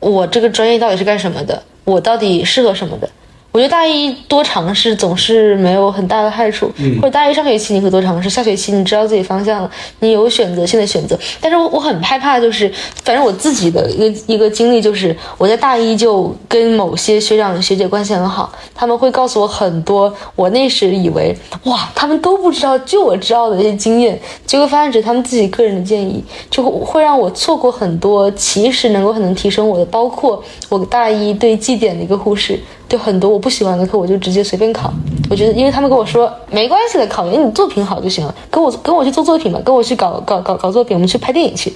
[0.00, 3.08] 我这个专业到底是干什么的，我到底适合什么的。
[3.56, 11.18] 我觉得大一多尝试总是没有很大的害处，或者大一上学期你可以多尝试，下学期你知道自己方向了，你有选择性的选择。
[11.40, 12.70] 但是我我很害怕，就是
[13.02, 21.34] 反正我自己的一个一个经历就是，我在大一就跟某些学长学姐关系很好，他们会告诉我很多我那时以为
[21.64, 32.60] 哇他们都不知道，就我知道的一些经验，结果发现只是他们自己个人的建议，就会让我错过很多其实能够很能提升我的，包括我大一对绩点的一个忽视。
[32.88, 34.92] 就很多我不喜欢的课，我就直接随便考。
[35.28, 38.34] 我觉得，因为他们跟我说没关系的，考研你作品好就行了。
[38.50, 41.72] 跟我跟我去做作品吧，跟我去搞搞搞搞作品，我们去拍电影去。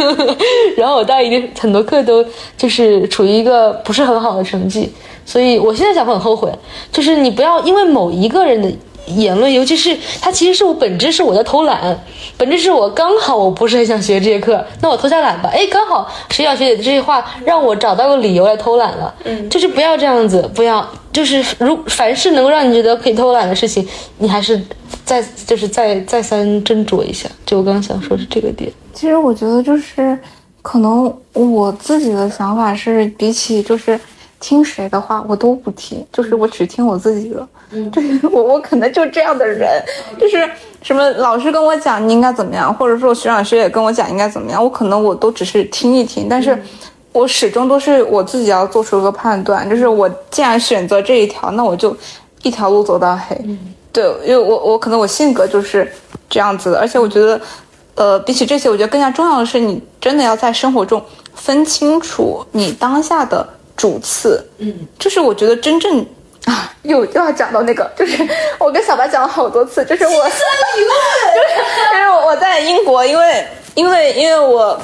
[0.76, 2.24] 然后我大一很多课都
[2.56, 4.92] 就是处于一个不是很好的成绩，
[5.24, 6.52] 所以我现在想很后悔，
[6.92, 8.70] 就是你不要因为某一个人的。
[9.06, 11.98] 言论，尤其是它，其实是我本质是我在偷懒，
[12.36, 15.50] 本质是我刚好我不是很想学这节课，那我偷下懒吧。
[15.52, 19.14] 哎，刚好学小学姐的这些话让我找到个理由来偷懒了。
[19.24, 23.86] 嗯，就是不要这样子，不要，就是如凡是能够让你觉得可以偷懒的事情，
[24.18, 24.60] 你还是
[25.04, 27.28] 再就是再再三斟酌一下。
[27.44, 28.72] 就我刚刚想说是这个点。
[28.92, 30.18] 其实我觉得就是
[30.62, 33.98] 可能我自己的想法是，比起就是
[34.44, 37.48] 听谁的话，我都不听，就是我只听我自己的。
[37.90, 39.82] 就是 我，我可能就这样的人，
[40.20, 40.46] 就是
[40.82, 46.62] 什么老师跟我讲你应该怎么样，或者说学长学姐跟我讲应该怎么样，我可能我都只是听一听，但是
[47.12, 51.96] 我始终都是我自己要做出一个判断，就是我既然选择这一条，那我就
[52.42, 53.34] 一条路走到黑。
[53.90, 55.90] 对，因为我我可能我性格就是
[56.28, 57.40] 这样子的，而且我觉得，
[57.94, 61.02] 呃，比起这些，我觉得更加重要的是，你真的要在生活中
[61.34, 64.44] 分清楚你当下的主次。
[64.58, 66.06] 嗯，就是我觉得真正。
[66.46, 68.22] 啊，又又要讲到那个，就是
[68.60, 70.38] 我跟小白讲了好多次，就是我， 就是
[71.94, 74.78] 就是我在英国，因为因为因为我，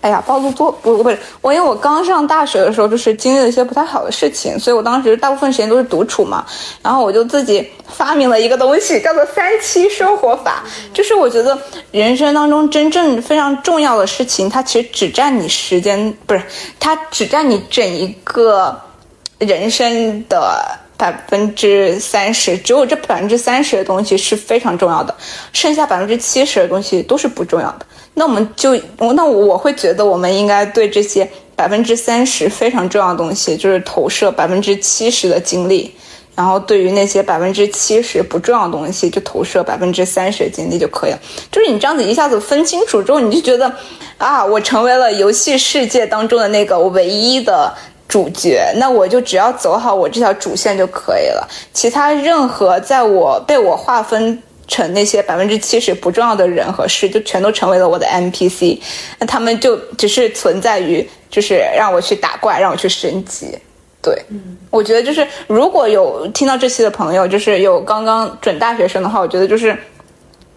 [0.00, 6.46] 哎呀，暴露多不不是我，因为我刚上大学的时候，就是经历了一些不太好的事情，所以我当时大部分时间都是独处嘛，
[6.82, 10.62] 然后我就自己发明了一个东西，叫做三七生活法，
[10.94, 11.58] 就是我觉得
[11.90, 16.42] 人生当中真正非常重要的事情，它其实只占你时间，不是
[16.78, 18.80] 它只占你整一个。
[19.38, 20.64] 人生的
[20.96, 25.14] 百分之三十，只有这百分之三十的东西是非常重要的，
[25.52, 27.84] 剩下百分之七十的东西都是不重要的。
[28.18, 28.74] 那我们就，
[29.14, 35.94] 那我会觉得我们应该对这些百分之三十非常重要的东西，就是投射百分之七十的精力，
[36.34, 41.18] 然后对于那些百分之七十不重要的东西，就投射百分之三十的精力就可以了。
[41.52, 43.70] 就是你这样子一下子分清楚之后，你就觉得
[44.16, 47.70] 啊，我成为了游戏世界当中的那个唯一的
[48.08, 51.46] 主角，那我就只要走好我这条主线就可以了。
[51.74, 58.78] 其他任何在我被我划分成那些百分之七十不重要的人和事，就全都成为了我的 NPC。
[59.18, 63.56] 那他们就只是存在于，就是让我去打怪，让我去升级。
[64.02, 64.16] 对，
[64.70, 69.76] 我觉得就是如果有听到这期的朋友，就是有刚刚准大学生的话，我觉得就是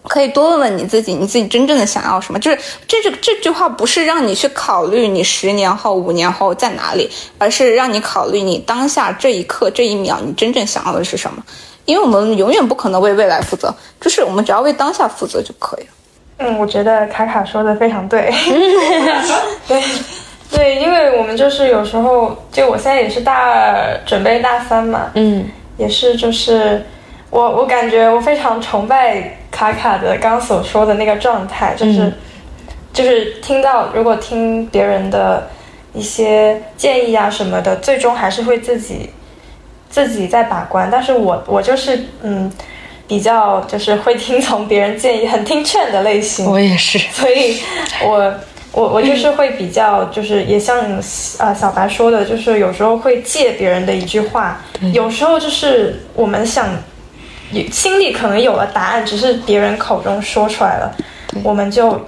[0.04, 2.38] 可以多问问你自己，你自己真正的想要什么。
[2.38, 11.44] 就是这这这句话不是让你去考虑你十年后、五年后在哪里，而是让你考虑你当下这一刻、这一秒你真正想要的是什么。
[11.84, 15.90] 因为我们永远不可能为未来负责，就是我们只要为当下负责就可以了。
[16.38, 18.32] 嗯，我觉得卡卡说的非常对。
[19.68, 19.82] 对
[20.50, 26.84] 对，因为我们就是有时候，就我现在也是大二准备大三嘛，嗯，也是就是
[27.30, 32.12] 我我感觉我非常崇拜卡卡的刚刚所说的那个状态，就是、嗯
[32.92, 35.48] 就是听到如果听别人的
[35.94, 39.08] 一些建议啊什么的，最终还是会自己
[39.90, 40.88] 自己在把关。
[40.90, 42.50] 但是我我就是嗯
[43.06, 46.50] 比较就是会听从别人建议，很听劝的类型。
[46.50, 46.98] 我也是。
[47.12, 47.60] 所以
[48.04, 48.34] 我
[48.72, 50.78] 我我就是会比较，就是也像
[51.38, 54.60] 呃小白说的，就是有时候会借别人的一句话，
[54.92, 56.68] 有时候就是我们想
[57.50, 60.94] 也心里可能有了答案，只是别人口中说出来了，
[61.42, 62.00] 我们就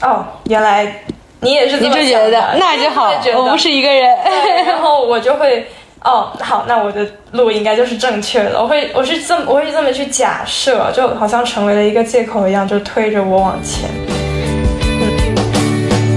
[0.00, 1.02] 哦，原来
[1.38, 4.12] 你也是这么觉得那就好我不是一个人。
[4.66, 5.68] 然后我就会
[6.08, 8.58] 哦，好，那我的路应该就是正确的。
[8.58, 13.90] 我会，我是这么，我会这么去假设，就好像成为了一个借口一样，就推着我往前。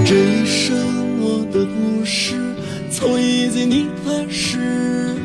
[0.05, 0.77] 这一生
[1.19, 2.35] 我的故事，
[2.89, 5.17] 从一记你开始，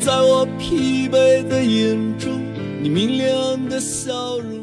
[0.00, 2.30] 在我疲惫的眼中，
[2.80, 4.58] 你明亮的笑容。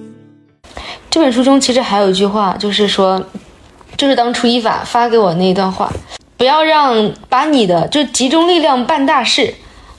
[1.11, 3.23] 这本书中其实还有一句话，就是说，
[3.95, 5.93] 就是当初伊法发给我那一段话，
[6.37, 9.53] 不要让把你的就集中力量办大事，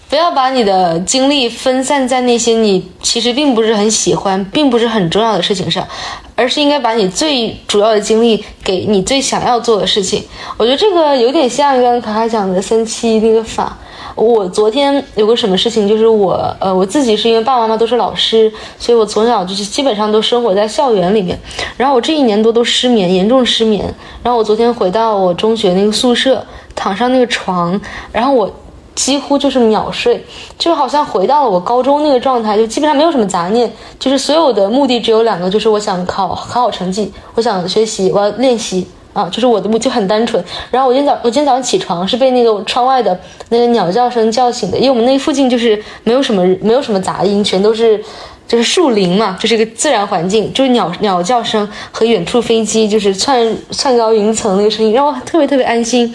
[0.08, 5.86] 不要把你的精力分散在那些你其实并不是很喜欢、并不是很重要的事情上，
[6.34, 10.22] 而是应该把你最主要的精力给你最想要做的事情。
[10.56, 13.76] 我觉得这个有点像刚刚卡卡讲的三七那个法。
[14.16, 21.38] 我昨天有个什么事情，就是我呃我自己是因为爸爸妈妈都是老师，所以我从小就是基本上都生活在校园里面。
[21.76, 23.84] 然后我这一年多都失眠，严重失眠。
[24.22, 26.42] 然后我昨天回到我中学那个宿舍，
[26.74, 27.78] 躺上那个床，
[28.10, 28.50] 然后我
[28.94, 30.24] 几乎就是秒睡，
[30.58, 38.86] 就好像回到了我高中那个状态，就基本上没有什么杂念，就是所有的目的只有两个，就是我想考考好成绩，我想学习，我要练习。
[39.16, 40.44] 啊，就是我的目就很单纯。
[40.70, 47.98] 然后我今天早我今天早上起床是被那个窗外的那个鸟叫声叫醒的，因为我们那附近就是没有什么没有什么杂音，全都是
[48.46, 56.14] 就是树林嘛，就是一个自然环境，就是鸟鸟叫声和远处飞机就是窜窜高云层那个声音，让我特别特别安心。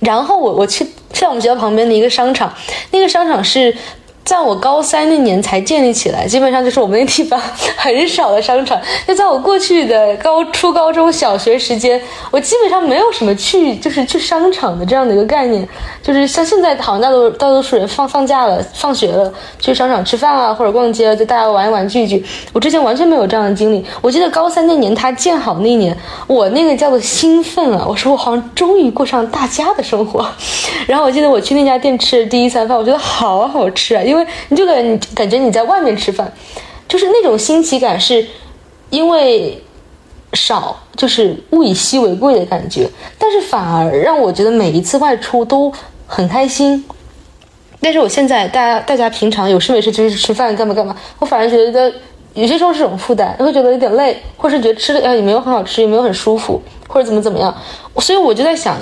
[0.00, 2.50] 然后我我去在我们学校旁边的一个商场，
[2.90, 3.74] 那个商场是。
[4.28, 7.40] 在我高三那年才建立起来，基本上就是我们那地方
[7.78, 8.78] 很少的商场。
[9.06, 11.98] 就在我过去的高初高中小学时间，
[12.30, 15.66] 我基本上没有什么去就是去商场的这样的一个概念。
[16.02, 22.22] 就是像现在好像大多大多数人放放假了、放学了，去商场吃饭啊，或者逛街，就大家玩一玩聚一聚。
[22.52, 23.82] 我之前完全没有这样的经历。
[24.02, 27.86] 我记得高三那年他建好那一年，我那个叫做兴奋啊！
[27.88, 30.26] 我说我好像终于过上大家的生活。
[30.86, 34.17] 然后我记得我去那家店吃的第一餐饭，我觉得好好吃啊，因为
[34.48, 36.32] 你就感感觉你在外面吃饭，
[36.86, 38.26] 就是那种新奇感，是
[38.90, 39.62] 因为
[40.32, 42.88] 少，就是物以稀为贵的感觉，
[43.18, 45.72] 但是反而让我觉得每一次外出都
[46.06, 46.84] 很开心。
[47.80, 51.92] 但是我现在大家大家平常有事没事就去吃饭干嘛干嘛，我反而觉得
[52.34, 57.56] 有些时候是种负担，会觉得有点累，或是觉得吃的也没有很好吃，也没有很舒服，或者怎么怎么样。
[57.98, 58.76] 所以我就在想，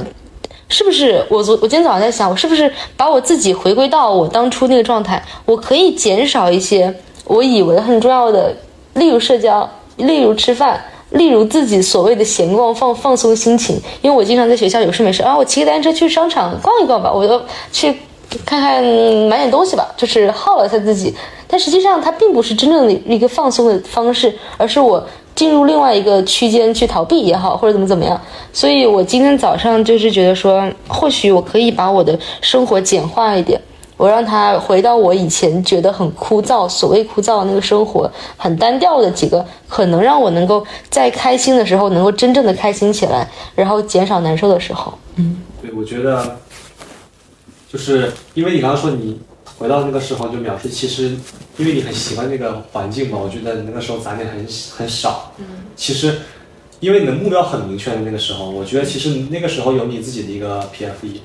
[0.69, 6.95] 是不是我昨我今天早上在想，我是不是把我自己回归到我当初那个状态，我可以减少一些
[7.25, 8.55] 我以为很重要的，
[8.95, 10.83] 例如社交，例如吃饭。
[11.11, 17.41] 例如自己所谓的闲逛放放松心情，因为我经常在学校有事没事啊，我骑个单车去商场逛一逛吧，我就
[17.71, 17.97] 去
[18.45, 18.83] 看看
[19.29, 21.15] 买点东西吧，就是耗了一下自己。
[21.47, 25.03] 但实际上它并不是真正的一个放松的方式，而是我
[25.37, 28.21] 进入另外一个区间去逃避也好，或者怎么怎么样。
[28.53, 33.61] 所以我今天早上就是觉得说，或许我可以把我的生活简化一点。
[33.99, 44.93] 我让他回到我以前觉得很枯燥，所谓枯燥的那个生活，很单调的几个，可能让我能够在开心的时候能够真正的开心起来，然后减少难受的时候。
[45.15, 46.37] 嗯对，我觉得
[47.73, 49.19] 就是因为你刚刚说你
[49.59, 51.17] 回到那个时候就描述，其实
[51.57, 54.47] 因为你很习惯那个环境嘛，我觉得那个时候杂念很
[54.77, 55.33] 很少。
[55.39, 55.45] 嗯，
[55.75, 56.19] 其实
[56.81, 61.21] 因为你的目标很明确的那个时候，我觉得其实那个时候有你自己的一个 PFE，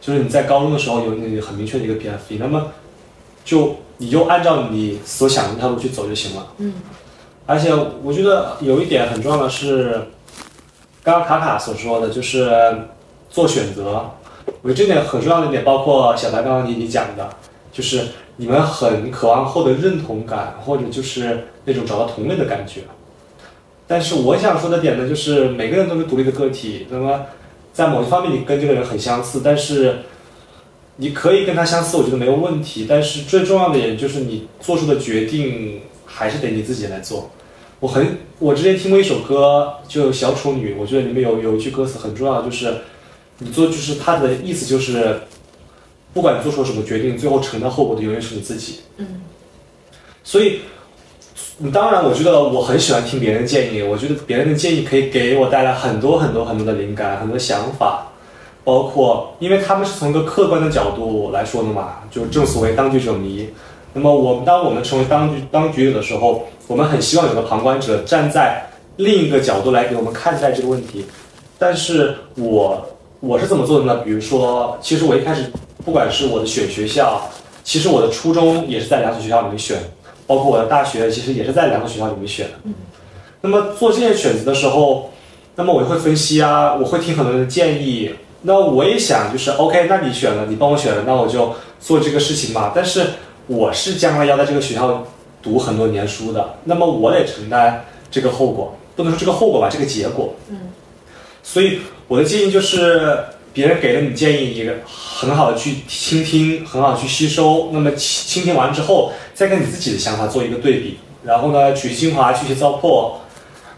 [0.00, 2.72] 就是你在高中的时候有你很明确的一个 PFE，那么
[3.44, 6.48] 就你就按照你所想的那条路去走就行了。
[6.58, 6.74] 嗯，
[7.46, 7.72] 而且
[8.02, 10.08] 我觉得有一点很重要的是，
[11.04, 12.50] 刚刚卡卡所说的就是
[13.30, 14.10] 做选择。
[14.62, 17.28] 我觉得这点很重要的一点，包括小白刚刚你你讲的，
[17.72, 18.02] 就是
[18.36, 22.80] 你们很渴望获得认同感，或者就是那种找到同类的感觉。
[23.86, 27.26] 但是我想说的点呢，就是每个人都是独立的个体，那么
[27.72, 29.98] 在某一方面你跟这个人很相似，但是
[30.96, 32.86] 你可以跟他相似，我觉得没有问题。
[32.88, 37.30] 但是最重要的点就是你做出的决定还是得你自己来做。
[37.78, 42.74] 我很我之前听过一首歌，就小丑女，我觉得里面有有一句歌词很重要，就是
[43.38, 45.20] 你做就是他的意思就是，
[46.12, 48.80] 不管你做出了什么决定，最后承担后果的永远是你自己。
[48.96, 49.22] 嗯，
[50.24, 50.60] 所以。
[51.58, 58.08] 嗯当然，我觉得我很喜欢听别人的建议，我觉得别人的建议可以给我带来很多很多很多的灵感，很多想法，
[58.62, 63.48] 包括因为他们是从一个客观的角度来说的嘛，就正所谓当局者迷。
[63.94, 68.62] 那么我们当我们成为当局当局者的时候，我们很希望有个旁观者站在
[68.96, 71.06] 另一个角度来给我们看待这个问题。
[71.58, 72.86] 但是我
[73.20, 73.96] 我是怎么做的呢？
[74.04, 75.50] 比如说，其实我一开始
[75.84, 77.22] 不管是我的选学校，
[77.64, 79.78] 其实我的初中也是在两所学校里面选。
[80.28, 82.54] 包括我的大学，其实也是在两个学校里面选的。
[83.42, 85.10] 那么做这些选择的时候，
[85.54, 88.12] 那么我就会分析啊，我会听很多人的建议。
[88.42, 92.72] 那我也想就是 OK，那你选了，你帮我选了，那我就做这个事情嘛。
[92.74, 93.06] 但是
[93.46, 95.06] 我是将来要在这个学校
[95.40, 100.34] 读很多年书的，那么我得承担这个后果，不能说这个后果吧，这个结果。
[100.48, 100.58] 嗯。
[101.48, 101.78] 所以
[102.08, 103.16] 我的建议就是，
[103.52, 107.70] 别人给了你建议，你很好的去倾听，很好地去吸收。
[107.72, 113.12] 那么倾倾听完之后，再跟你自己的想法做一个对比，然后呢，取精华，去其糟粕，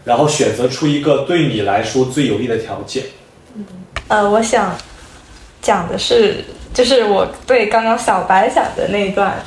[0.03, 3.03] 然后选择出一个对你来说最有利的条件。
[3.55, 3.63] 嗯
[4.07, 4.75] 呃，我想
[5.61, 6.43] 讲的是，
[6.73, 9.45] 就是我对刚刚小白讲的那一段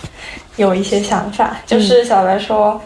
[0.55, 2.81] 有一些想法，就是小白说，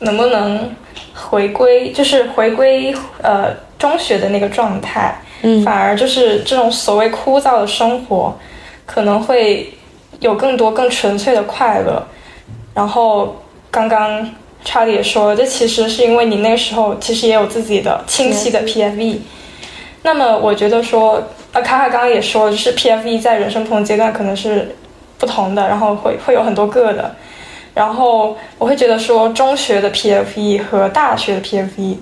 [0.00, 0.70] 能不能
[1.14, 8.36] 回归，就是回归呃中学的那个状态，嗯反而就是这种所谓枯燥的生活，
[8.86, 9.72] 可能会
[10.20, 12.02] 有更多更纯粹的快乐。
[12.74, 14.30] 然后刚刚
[14.64, 19.18] 查理也说了，这其实是因为你那个时候其实也有自己的清晰的 PFE。
[20.02, 21.22] 那么我觉得说，
[21.52, 24.74] 呃，卡卡刚刚也说了，就是 PFE 在人生不同阶段可能是
[25.18, 27.14] 不同的，然后会会有很多个的。
[27.74, 31.96] 然后我会觉得说，中学的 PFE 和大学的 PFE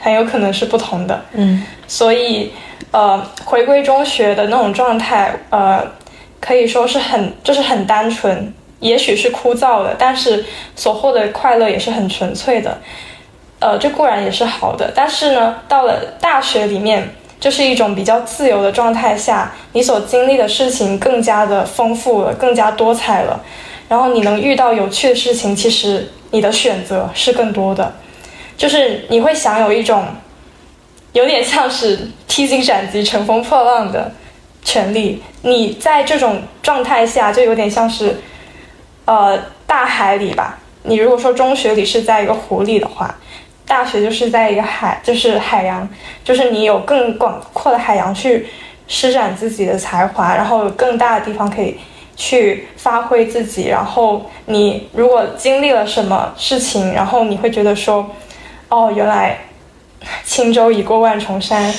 [0.00, 1.20] 很有可能是不同的。
[1.32, 2.52] 嗯所以，
[2.90, 5.82] 呃，回归中学的那种状态，呃，
[6.40, 10.44] 可以说是很就是很单纯，也许是枯燥的，但是
[10.76, 12.78] 所获得的快乐也是很纯粹的。
[13.60, 17.08] 呃，这固然也是好的，但是呢，到了大学里面，
[17.40, 23.40] 就是一种比较自由的状态下，你所经历的事情更加的丰富了，更加多彩了。
[23.88, 27.96] 然后你能遇到有趣的事情，其实你的选择是更多的，
[28.56, 30.04] 就是你会享有一种
[31.12, 34.12] 有点像是披荆斩棘、乘风破浪的
[34.62, 35.22] 权利。
[35.42, 38.20] 你在这种状态下，就有点像是
[39.06, 40.58] 呃大海里吧。
[40.82, 43.14] 你如果说中学里是在一个湖里的话，
[43.66, 45.88] 大学就是在一个海，就是海洋，
[46.24, 48.46] 就是你有更广阔的海洋去
[48.86, 51.76] 施展自己的才华，然后有更大的地方可以
[52.18, 53.68] 去发挥自己。
[53.68, 58.04] 然后你如果经历了什么事情，然后你会觉得说，
[58.68, 59.38] 哦，原来
[60.24, 61.72] 轻舟已过万重山，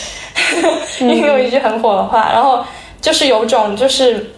[1.00, 2.64] 因为有一句很火的话，然后
[3.02, 4.32] 就是有种就是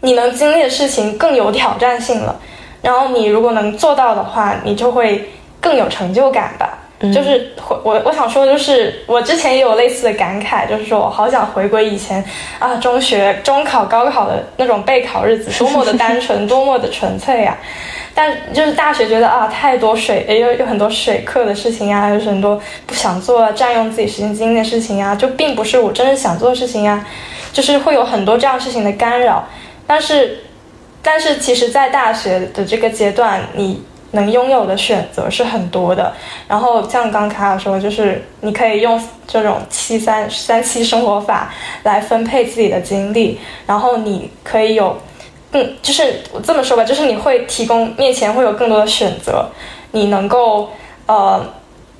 [0.00, 2.38] 你能经历的事情更有挑战性了。
[2.82, 5.30] 然后你如果能做到的话，你就会
[5.60, 6.80] 更有成就感吧。
[7.12, 7.50] 就是
[7.82, 12.24] 我我想说，就是我之前也有类似的感慨，就是说我好想回归以前
[12.58, 17.56] 啊，中学中考、高考的那种备考日子，多么的单纯， 多么的纯粹呀、
[18.14, 27.04] 但就是大学觉得啊，太多水，也有有很多水课的事情呀，有很多不想做、占用自己时间精力的事情呀，就并不是我真正想做的事情呀，
[27.52, 29.44] 就是会有很多这样事情的干扰。
[29.86, 30.38] 但是，
[31.02, 33.82] 但是其实，在大学的这个阶段，你
[34.14, 36.12] 能拥有的选择是很多的。
[36.48, 41.52] 然后像刚卡卡说，就是你可以用这种七三三七生活法
[41.84, 44.96] 来分配自己的精力，然后你可以有
[45.50, 49.48] 更，就是我这么说吧，就是你会提供面前会有更多的选择，
[49.92, 50.70] 你能够
[51.06, 51.44] 呃，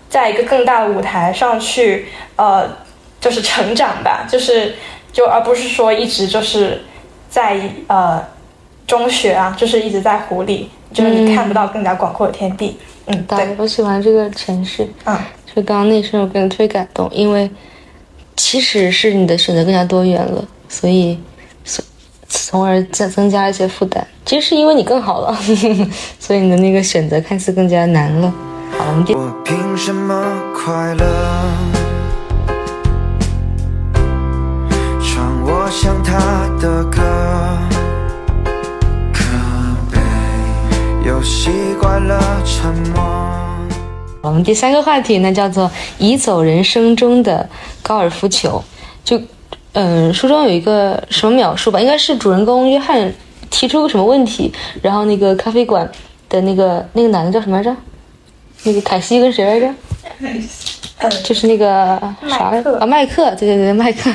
[0.09, 2.69] 在一个更大的舞台上去呃，
[3.21, 4.75] 就是成长吧，就是
[5.13, 6.85] 就而不是说一直就是
[7.29, 8.25] 在呃
[8.87, 12.79] 中学啊，就是一直在湖里，就是你看不到更加广阔的天地。
[13.07, 14.89] 嗯，对对，，我喜欢这个城市。
[15.05, 15.19] 嗯，
[15.55, 17.51] 就刚刚那声，我感觉特别感动，因为
[18.37, 21.19] 其实是你的选择更加多元了，所以
[21.65, 21.85] 所
[22.29, 24.07] 从而增增加一些负担。
[24.25, 25.37] 其实是因为你更好了，
[26.19, 28.33] 所以你的那个选择看似更加难了。
[28.79, 30.25] 好，我们第我凭什么
[30.55, 31.05] 快乐？
[35.03, 37.03] 唱我想他的歌，
[41.25, 41.51] 习
[41.81, 43.03] 惯了沉默。
[44.21, 47.49] 我们第三个话题呢，叫做移走人生中的
[47.83, 48.63] 高尔夫球。
[49.03, 49.21] 就，
[49.73, 53.13] 嗯，书中有一个什么描述吧，应该是主人公约翰
[53.51, 54.53] 提出个什么问题，
[54.83, 55.91] 然后那个咖啡馆
[56.29, 57.75] 的那个那个男的叫什么来着？
[58.65, 59.71] 那个凯西跟谁来着？
[61.23, 61.99] 就是那个
[62.29, 64.11] 啥麦克啊，麦克，对对对，麦克，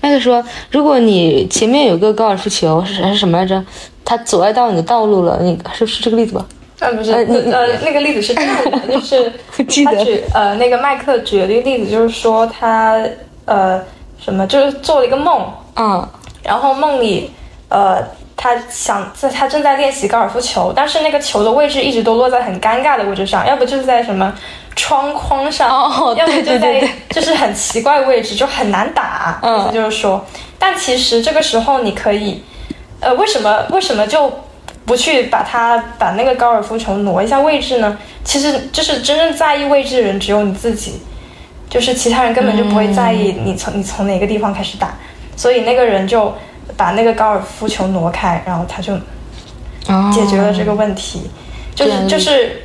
[0.00, 3.62] 麦克说，如果你前面有个高尔夫球是还是什么来着，
[4.04, 6.44] 它阻碍到你的道路了，那个是是这个例子吧？
[6.80, 9.32] 呃，不是，呃呃，那个例子是这样的，就是
[9.84, 13.00] 他举呃，那个麦克举了一个例子，就是说他
[13.44, 13.80] 呃
[14.18, 16.08] 什么，就是做了一个梦，啊、
[16.42, 17.30] 然后梦里
[17.68, 18.02] 呃
[18.36, 24.34] 他想在他正在练习高尔夫球，但是那个球的位置一直都落在很尴尬的位置上，要不就是在什么
[24.74, 29.38] 窗框上，哦要不就在就是很奇怪位置，就很难打。
[29.42, 30.24] 嗯就是说，
[30.58, 32.42] 但其实这个时候你可以，
[33.00, 34.30] 呃，为什么为什么就
[34.84, 37.96] 不去把它把那个高尔夫球挪一下位置呢？
[38.24, 41.00] 其实就是真正在意位置的人只有你自己，
[41.70, 44.92] 就是其他人根本就不会在意你从、你从哪个地方开始打，
[45.36, 46.34] 所以那个人就
[46.76, 48.94] 把那个高尔夫球挪开，然后他就
[49.88, 51.30] 哦解决了这个问题，
[51.74, 52.62] 就是就是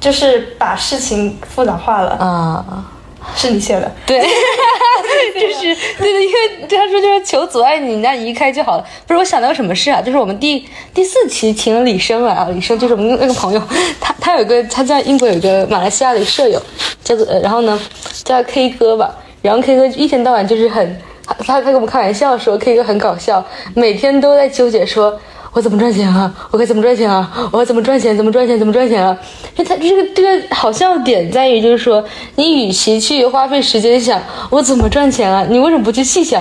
[0.00, 2.10] 就是把事情复杂化了。
[2.12, 2.84] 啊。
[3.36, 8.84] 是你写的， 对，就是对对，因为他说就是球阻碍你，那你移开就好了。
[9.06, 10.00] 不是我想到什么事啊？
[10.00, 13.62] 就是我们第第四期请了李生来啊，李生就是我们那个朋友，
[14.00, 16.60] 他他有个他在英国有一个马来西亚的舍友，
[17.04, 17.78] 叫做呃然后呢
[18.24, 20.98] 叫 K 哥吧，然后 K 哥一天到晚就是很
[21.38, 25.18] 他他跟我们开玩笑说 K 哥很搞笑，每天都在纠结说。
[25.52, 26.32] 我怎么赚钱啊？
[26.52, 27.28] 我该怎么赚钱啊？
[27.50, 28.16] 我怎么赚钱？
[28.16, 28.56] 怎么赚钱？
[28.56, 29.18] 怎么赚钱啊？
[29.52, 32.04] 就他这个这个好笑点在于，就是说，
[32.36, 36.40] 你与其去花费时间想我怎么赚钱啊，你为什么不去细想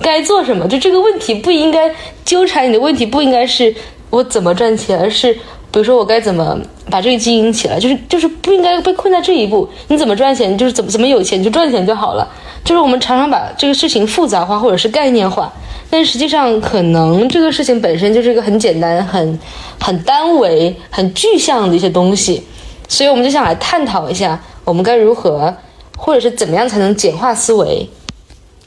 [0.00, 0.66] 该做什么？
[0.66, 1.94] 就这个问题不应该
[2.24, 3.74] 纠缠你的问题，不应该是
[4.08, 5.36] 我怎么赚钱，而是
[5.76, 6.58] 比如说我该怎么
[6.90, 9.68] 把这个经营起来，就是就是不应该被困在这一步。
[9.88, 12.26] 你怎么赚钱，就是怎么怎么有钱你就赚钱就好了。
[12.64, 15.52] 就是我们常常把这个事情复杂化或者是概念化，
[15.90, 19.38] 但实际上可能这个事情本身就是一个很简单、很
[19.78, 22.42] 很单维、很具象的一些东西。
[22.88, 25.54] 所以我们就想来探讨一下，我们该如何，
[25.98, 27.86] 或者是怎么样才能简化思维？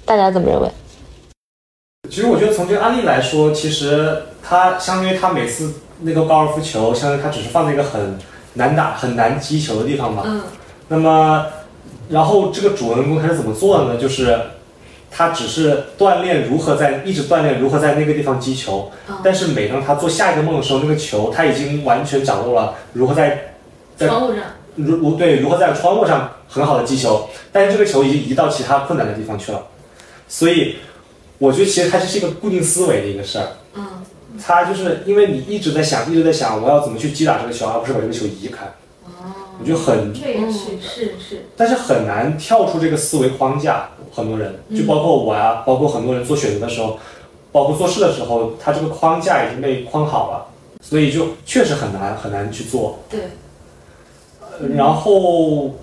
[0.06, 0.70] 大家怎么认为？
[2.08, 8.18] 其实我觉得从这个案例来说，其实他相当于他每次那个高尔夫球，相当于他只是放在一个很
[8.54, 10.24] 难打、很难击球的地方嘛。
[10.26, 10.42] 嗯。
[10.88, 11.46] 那么，
[12.10, 14.00] 然后这个主人公他是怎么做的呢？
[14.00, 14.40] 就是
[15.12, 18.92] 他只是锻炼如何在一直锻炼如何在那个地方击球，
[19.24, 23.54] 但是每当他做下一个梦的时候，那个球他已经完全掌握了如何在
[23.96, 24.44] 在窗户上。
[24.76, 29.62] 如如对如何在窗户上很好的击球，但是这个球已经移到其他困难的地方去了，
[30.28, 30.78] 所以
[31.38, 33.48] 我觉得其实它是一个固定思维的一个事儿。
[34.40, 38.66] 嗯，它就是因为你一直在想，一直在想我要怎么去击打这个球，而不是把这个球移开。
[39.06, 43.90] 哦，我觉得很，是是是，但是很难跳出这个思维框架。
[44.12, 46.98] 很多人，就包括我呀、包括很多人做选择的时候，
[47.52, 50.48] 包括做事的时候，他这个框架已经被框好了，
[50.82, 52.98] 所以就确实很难很难去做。
[53.08, 53.20] 对。
[54.76, 55.76] 然后，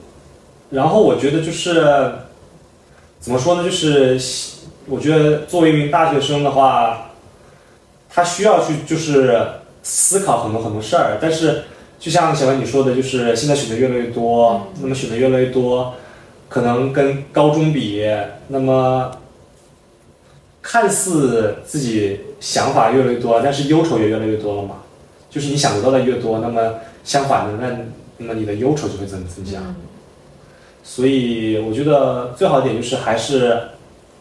[0.71, 2.13] 然后我觉得就是
[3.21, 3.65] 怎么说呢？
[3.65, 4.21] 就是
[4.87, 7.06] 我觉得作为一名大学生的话，
[8.17, 9.47] 他需要去就是
[9.83, 11.19] 思考很多很多事儿。
[11.21, 11.65] 但是，
[11.99, 15.93] 就像小文你说的，就是现在选择越来越多，那么选择越来越多，
[16.49, 18.03] 可能跟高中比，
[18.49, 19.13] 那么
[20.63, 24.77] 看似自己想法越来越多，但是忧愁也越来越多了嘛。
[25.29, 27.77] 就是你想得到的越多，那么相反的，那
[28.17, 29.61] 那么你的忧愁就会增增加。
[30.83, 33.61] 所以我觉得最好的点就是还是，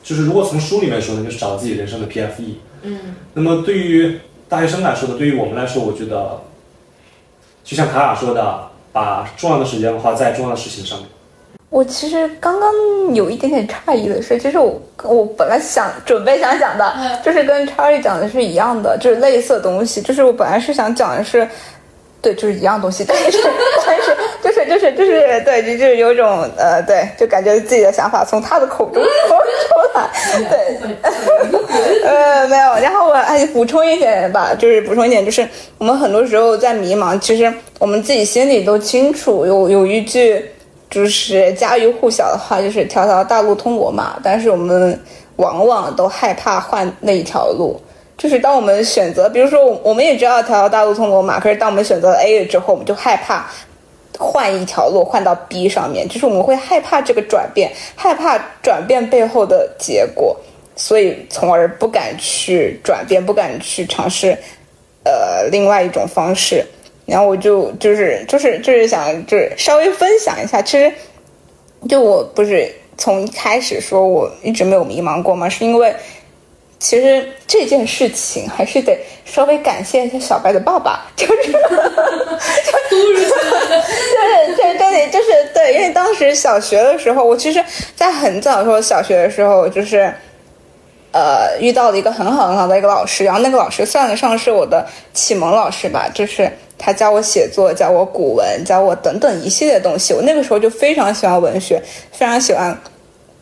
[0.06, 2.54] 就是如果从书里面说呢，就是找自己人生的 PFE。
[2.84, 3.16] 嗯。
[3.34, 6.40] 那么对于大学生来说呢，对于我们来说，我觉得，
[7.64, 8.60] 就像卡卡说的，
[8.94, 11.08] 把重要的时间花在重要的事情上面。
[11.72, 12.72] 我其实刚刚
[13.16, 20.02] 有一点点诧异的是，其实我我本来想准备想讲的，就是跟 Charlie 讲的是一样的，就是类似的东西。
[20.02, 21.50] 就是我本来是想讲的是，
[22.26, 23.38] 对，就是一样东西， 但是
[23.86, 30.10] 但是就是就是就是对，就就是有种呃，对，就感觉自己的想法从他的口中 说出来，
[30.50, 30.76] 对，
[32.04, 32.74] 呃，没有。
[32.82, 35.48] 然后我哎补充一点吧，就是补充一点，就是
[35.78, 40.44] 我们很多时候在迷茫，其实我们自己心里都清楚，有有一句
[40.90, 45.00] 就是家喻户晓的话，就是“条条大路通罗马”，但是我们
[45.36, 47.80] 往往都害怕换那一条路。
[48.18, 53.46] 就是当我们选择，比如说我我们也知道条条大路通罗马，可是当我们选择了 A 之后，我们就害怕
[54.18, 60.34] 换一条路换到 B 上面，就是我们会害怕这个转变，害怕转变背后的结果，
[60.78, 64.38] 所以从而不敢去转变，不敢去尝试
[65.04, 66.66] 呃另外一种方式。
[67.06, 70.90] 然后我就就是就是就是想就是稍微分享一下，其实
[71.90, 75.50] 就我不是从一开始说我一直没有迷茫过吗？
[75.50, 75.94] 是因为。
[76.78, 81.56] 其实这件事情还是得稍微感谢一下小白的爸爸， 就是， 就是
[84.56, 87.64] 对对，就是对，因为当时小学的时候，我其实，
[87.96, 90.14] 在很早的时候，小学的时候，就是，
[91.12, 100.14] 呃，遇到了一个很好很好的一个老师，然后那个老师算得上是我的启蒙老师吧，就是他教我写作，教我古文，教我等等一系列东西。
[100.14, 102.78] 我那个时候就非常喜欢文学，非常喜欢。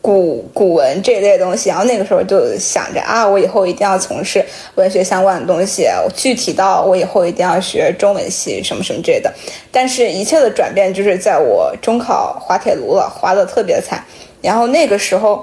[0.04, 4.44] 古古文这一类东西，然后那个时候就想着啊，我以后一定要从事
[4.74, 5.88] 文学相关的东西。
[6.14, 9.32] 具体到我以后一定要学中文系什么什么之类的。
[9.72, 14.04] 但是，一切的转变就是在我中考滑铁卢了，滑的特别惨。
[14.42, 15.42] 然后那个时候，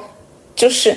[0.55, 0.95] 就是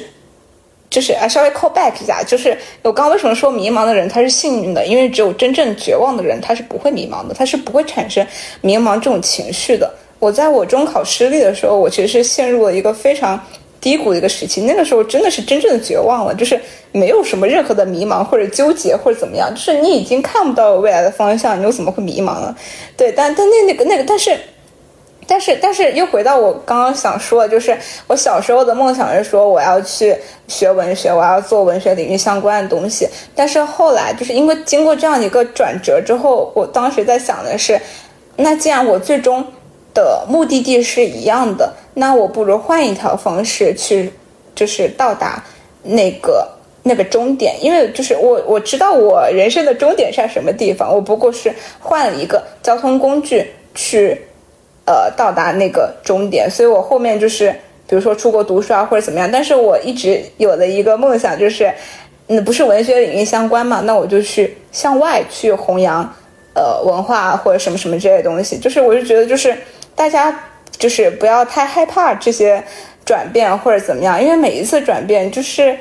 [0.90, 4.84] 就是啊，稍微 call back 一下，就是我刚刚为什么说迷茫的人他是幸运的？
[4.84, 8.26] 因为只有真正绝望的人他是不会迷茫的，他是不会产生
[8.60, 9.90] 迷茫这种情绪的。
[10.18, 13.38] 我在我中考失利的时候，我其实是陷入了一个非常
[13.80, 14.62] 低谷的一个时期。
[14.62, 16.58] 那个时候真的是真正的绝望了，就是
[16.92, 22.56] 没有什么任何的迷茫或者纠结或者怎么样，就是你已经看不到未来的方向，你又怎么会迷茫呢？
[22.96, 24.38] 对，但但那那个那个，但是
[25.26, 30.16] 但是但是又回到我刚刚想说的，就是我小时候的梦想是说我要去
[30.48, 33.08] 学文学，我要做文学领域相关的东西。
[33.34, 37.80] 但是后来就是因为经过这样一个转折之后，我当时在想的是，
[38.36, 39.44] 那既然我最终
[39.94, 44.12] 的目的地是一样的，那我不如换一条方式去，
[44.52, 45.42] 就是到达
[45.84, 46.46] 那个
[46.82, 47.54] 那个终点。
[47.62, 54.20] 因为就是我我知道我人生的终点是在什么地方，我不过是换了一个交通工具去，
[54.84, 56.50] 呃，到达那个终点。
[56.50, 57.52] 所以我后面就是
[57.86, 61.72] 比如说出国读书啊或者怎么样，但是我一直有的一个梦想就是，
[62.26, 66.02] 嗯，不是文学领域相关嘛，那我就去向外去弘扬，
[66.54, 68.58] 呃，文化或者什么什么这些东西。
[68.58, 69.56] 就是我就觉得就是。
[69.94, 70.44] 大家
[70.78, 72.62] 就是不要太害怕这些
[73.04, 75.76] 转变或者怎么样，因为每一次转变就是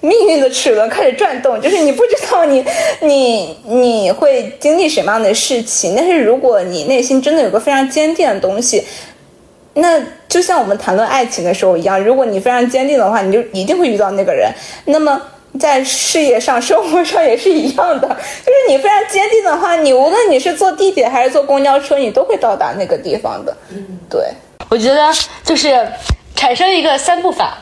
[0.00, 2.64] 命运的齿轮开始转动，就是你不知道你
[3.00, 5.94] 你你会经历什么样的事情。
[5.96, 8.84] 但是如果你内心真的有个非常坚定的东西，
[9.74, 14.50] 那就像我们谈论爱情的时候一样，如果你非常坚定的话，你就一定会遇到那个人。
[14.86, 15.20] 那么。
[15.58, 23.56] 在事业上、生活上也是一样的，就是你非常坚定的话，你无论你是坐地铁还是坐公交车，你都会到达那个地方的。
[23.70, 24.20] 嗯，对，
[24.68, 25.12] 我觉得
[25.44, 25.86] 就是
[26.34, 27.58] 产生一个三步法，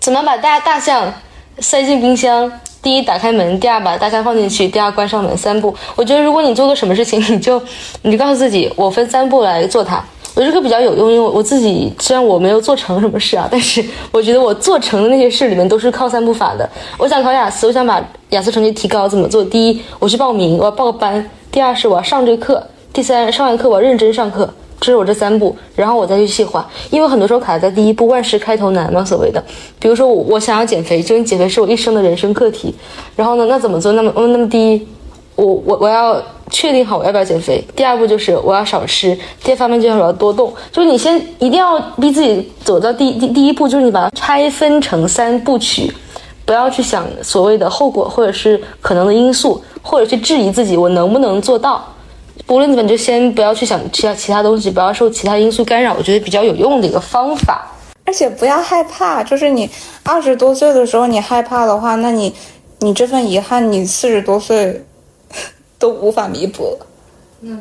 [0.00, 1.12] 怎么把大大象
[1.60, 2.50] 塞进冰箱？
[2.80, 5.36] 第一，打开门；第二，把大象放进去；第二，关上门。
[5.36, 5.74] 三步。
[5.96, 7.60] 我觉得如果你做个什么事情，你就
[8.02, 10.02] 你就告诉自己，我分三步来做它。
[10.38, 16.68] 我这个比较有用，因为我自己虽然我没有做成什么事啊，但是我觉得我做成的那些事里面都是靠三步法的。
[16.96, 19.42] 我想考雅思，我想把雅思成绩提高，怎么做？
[19.42, 21.20] 第一，我去报名，我要报个班；
[21.50, 22.54] 第二是我要上这个课；
[22.92, 24.48] 第三，上完课我要认真上课。
[24.80, 26.64] 这是我这三步，然后我再去细化。
[26.88, 29.42] 因为很多时候卡在第一步，万事开头难嘛，所谓的。
[29.80, 32.72] 比如说我我想要减肥，就减肥是我一生的人生课题。
[33.16, 33.90] 然后呢，那怎么做？
[33.94, 34.86] 那么那么第一，
[35.38, 36.22] 我我我要。
[36.50, 37.62] 确定好我要不要减肥。
[37.76, 39.14] 第二步就是我要少吃。
[39.44, 40.50] 第二方面就是我要多动。
[40.72, 45.92] 就是你先一定要逼自己走到第第第一步，就是你把它拆分成三部曲，
[46.46, 51.84] 不要去想所谓的后果或者是可能的因素，或者去质疑自己我能不能做到。
[52.46, 55.94] 无论怎么，就先不要去想其他其他东西，不要受其他因素干扰。
[55.98, 57.70] 我觉得比较有用的一个方法。
[58.06, 59.68] 而且不要害怕，就是你
[60.02, 62.34] 二十多岁的时候你害怕的话，那你
[62.78, 64.82] 你这份遗憾，你四十多岁。
[65.78, 66.86] 都无法弥补了，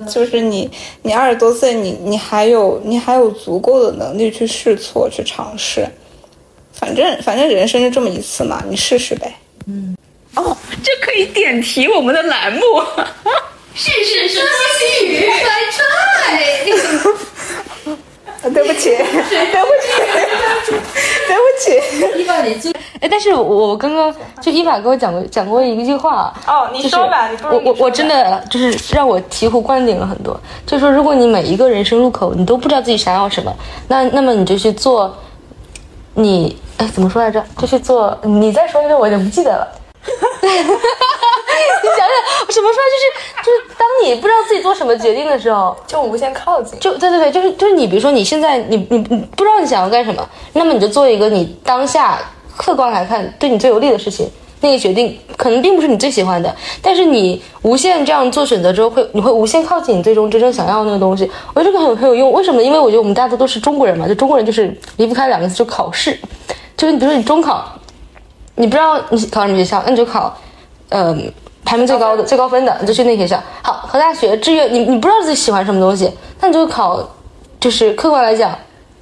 [0.07, 0.69] 就是你，
[1.03, 5.87] 你二十多岁，你你还有你还有足够的能力去试错去尝试，
[6.73, 9.35] 反正反正人生就这么一次嘛，你试试呗。
[9.67, 9.95] 嗯，
[10.35, 12.61] 哦，这可以点题我们的栏目，
[13.75, 14.41] 试试说
[14.79, 15.31] 西语甩
[15.71, 15.81] 踹。
[18.53, 20.71] 对不起，对不起，
[21.27, 22.21] 对不起。
[22.21, 22.71] 伊娃，你最
[23.01, 30.39] 哎，但是我我刚刚就伊娃给我讲过讲过一句话，哦，你就是说吧，你不如我我我真的就是让我醍醐灌顶了很多。
[30.65, 33.53] 就是说，如果你每一个人生路口你都不知道自己想要什么，
[33.87, 35.13] 那那么你就去做
[36.15, 37.43] 你哎怎么说来着？
[37.57, 39.67] 就去做你再说一遍，我有点不记得了。
[40.41, 42.07] 你想想，
[42.47, 43.05] 我什么说就是
[43.43, 46.79] 就是，当你不知道自己做什么决定的时候，就无限靠近。
[46.79, 52.19] 就对对对，就是就是你，比如说你现在你你你不知道你想要干什么，那么你就做一个你当下
[52.55, 54.29] 客观来看对你最有利的事情。
[54.59, 61.29] 那个决定可能并不是你最喜欢的，但是你无限这样做选择之后，会你会无限靠近你最终真正想要的那个东西。
[61.53, 62.65] 我觉得这个很很有用，为什么呢？
[62.65, 66.19] 因为我觉得我们大家都都是中国人嘛，就中国人就是离不开两个字，就考试。
[66.75, 67.71] 就是你比如说你中考，
[68.59, 70.35] 你不知道你考什么学校，那你就考，
[70.89, 71.15] 呃，
[71.63, 73.41] 排名最高的、最高分的，你就去那学校。
[73.61, 77.07] 好，考大学志愿，你你不知道自己喜欢什么东西，那你就考，
[77.59, 78.57] 就是客观来讲，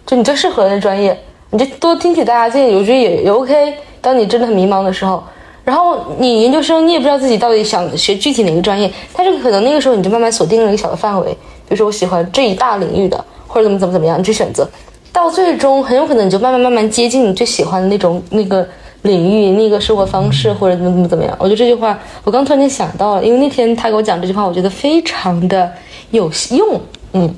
[0.06, 1.18] 就你最适合的专业，
[1.52, 3.74] 你就多听取大家建议，我觉得也也 OK。
[4.02, 5.24] 当你真的很迷茫的时候，
[5.64, 14.68] 然后你研究生，你也不知道自己到底想学具体哪个专业，但是可能那个时候你就慢慢锁定了一个小的范围，比如说我喜欢这一大领域的，或者怎么怎么怎么样，你去选择。
[15.14, 18.68] 到最终很有可能你就慢慢慢慢接近你最喜欢的那种那个
[19.06, 21.36] 领域、那个生活方式或者怎么怎么怎么样。
[21.40, 25.72] 我觉得这句话我刚突然间想到了，因为那天他给我讲这句话，我觉得非常的
[26.12, 26.82] 有用。
[27.14, 27.34] 嗯，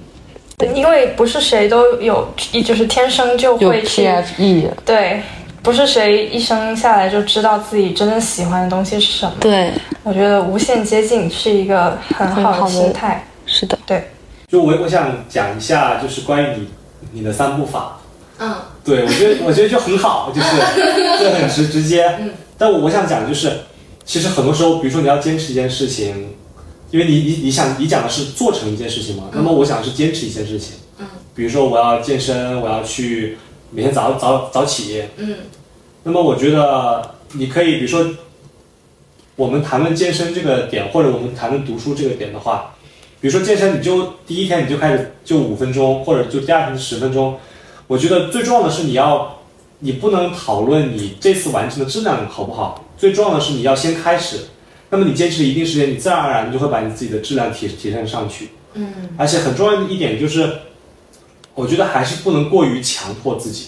[0.74, 2.28] 因为不是谁都有，
[2.65, 5.22] 就是天生就会去 PFE，对，
[5.61, 9.34] 不是谁一生下来就知道自己真正喜欢的东西是什么。
[9.39, 9.72] 对，
[10.03, 13.24] 我觉得无限接近是一个很好的很好的心态。
[13.45, 14.09] 是的，对，
[14.47, 16.68] 就我我想讲一下，就是关于你
[17.11, 17.97] 你的三步法。
[18.39, 18.53] 嗯，
[18.88, 20.48] 对我觉得我觉得就很好，就是
[21.22, 22.06] 就很直直接。
[22.22, 23.52] 嗯，但我我想讲就是，
[24.06, 26.30] 其实很多时候，比如说你要坚持一件事情，
[26.90, 30.76] 因为你你你想你讲的是做成一件事情嘛，那么我想是坚持一件事情。
[31.00, 33.38] 嗯，比如说我要健身，我要去
[33.72, 35.04] 每天早早早起。
[35.18, 35.36] 嗯，
[36.04, 38.10] 那么我觉得你可以，比如说
[39.36, 42.74] 我们谈论健身这个点，或者我们谈论读书这个点的话，
[43.20, 47.38] 比如说健身，你就第一天你就开始就五分钟，或者就第二天十分钟。
[47.88, 49.40] 我觉得最重要的是你要，
[49.80, 54.42] 你不能讨论你这次完成的质量好不好，最重要的是你要先开始。
[54.90, 58.50] 那么你坚持一定时间，你自然而然就会把你自己的质量提提升上去。
[58.74, 60.50] 嗯，而且很重要的一点就是，
[61.56, 63.68] 我觉得还是不能过于强迫自己。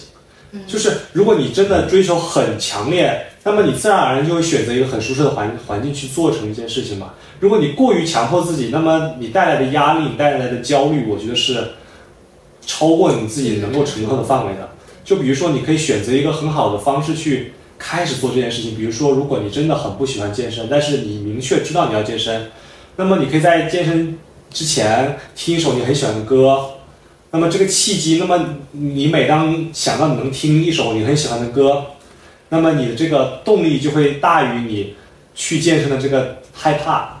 [0.66, 7.14] 就是如果你真的追求很强烈，那么你自然而然就会选择一个很舒适的环环境去做成一件事情嘛。
[7.38, 11.68] 如果你过于强迫自己，那么你带来的压力、你带来的焦虑，我觉得是
[12.66, 14.70] 超过你自己能够承受的范围的。
[15.04, 18.76] 就比如说，你可以选择一个很好的方式去开始做这件事情。
[18.76, 22.50] 比如说，如果你真的很不喜欢健身，但是你明确知道你要健身，
[22.96, 24.18] 那么你可以在健身
[24.50, 26.72] 之前听一首你很喜欢的歌。
[27.32, 31.84] 那么这个契机，那么你每当想到你能听一首你很喜欢的歌，
[32.50, 34.94] 那么你的这个动力就会大于你
[35.34, 37.19] 去健身的这个害怕。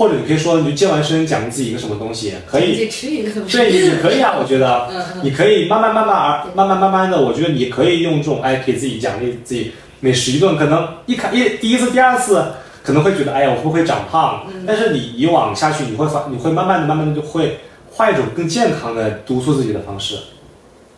[0.00, 2.72] 或者你可以说，你就健完身奖励自己一个什么东西，可以。
[2.72, 3.42] 自己吃一个。
[3.42, 4.88] 对，也可以啊，我觉得
[5.22, 12.42] 你可以慢慢慢慢而慢慢慢慢的，我觉得你可以用这种哎，给自己奖励自己每食一顿，可能一开一第一次、第二次
[12.82, 14.46] 可能会觉得哎呀，我会不会长胖？
[14.66, 17.58] 但是你以往下去，你会发，你会慢慢的、慢慢的就会
[17.90, 20.16] 换一种更健康的督促自己的方式，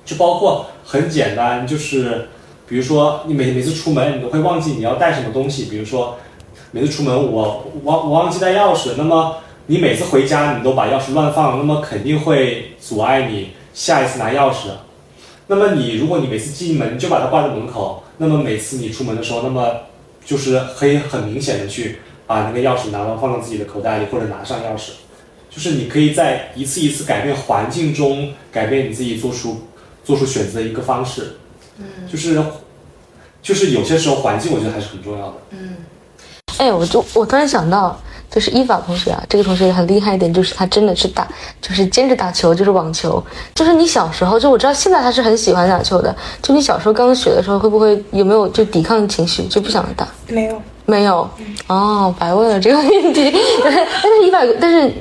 [0.04, 2.28] 就包括很简单，就是
[2.68, 6.18] 比如说你每每次出门，你都会忘记你要带什么东西，比如说
[6.72, 14.68] 每次出门我忘我忘记带钥匙，那么你每次回家你都把钥匙乱放，那么肯定会阻碍你下一次拿钥匙。
[15.46, 19.70] 那么你如果你每次进门就把它挂在门口，那么每次你出门的时候，那么
[20.24, 24.92] 就是可以很明显的去把那个钥匙拿到放到自己的口袋里，或者拿上钥匙。
[25.50, 29.60] 就是你可以在一次一次改变环境中改变你自己做出
[30.02, 31.36] 做出选择的一个方式。
[31.78, 32.42] 嗯就是
[33.42, 35.34] 就是有些时候环境我觉得还是很重要的。
[35.50, 35.76] 嗯
[36.62, 37.98] 哎，我就我突然想到，
[38.30, 41.26] 就是伊法同学啊，这个同学很厉害一点，就是他真的是打，
[41.60, 43.20] 就是兼职打球，就是网球。
[43.52, 46.14] 就是你小时候，就我知道现在他是很喜欢打球的。
[46.40, 50.06] 就你小时候刚学的时候，会不会有没有就抵抗情绪，就不想打？
[50.28, 51.28] 没有，没有，
[51.68, 53.32] 哦，白问了这个问题。
[53.62, 53.72] 但
[54.12, 54.92] 是一百个，但是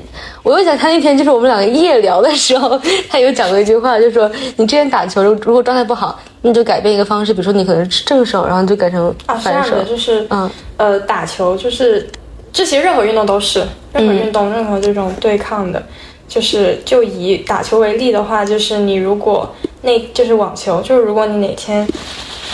[0.42, 9.82] 我又想他那天就是我们两个夜聊的时候，他有讲过一句话，就说你之前打球如如果状态不好，你就改变一个方式，比如说你可能是正手，然后就改成啊，是这反手。
[9.82, 12.08] 就是嗯呃，打球就是，
[12.52, 13.60] 这些任何运动都是，
[13.92, 15.82] 任何嗯运动，任何这种对抗的，
[16.28, 19.52] 就是就以打球为例的话，就是你如果
[19.82, 21.86] 那就是网球，就是如果你哪天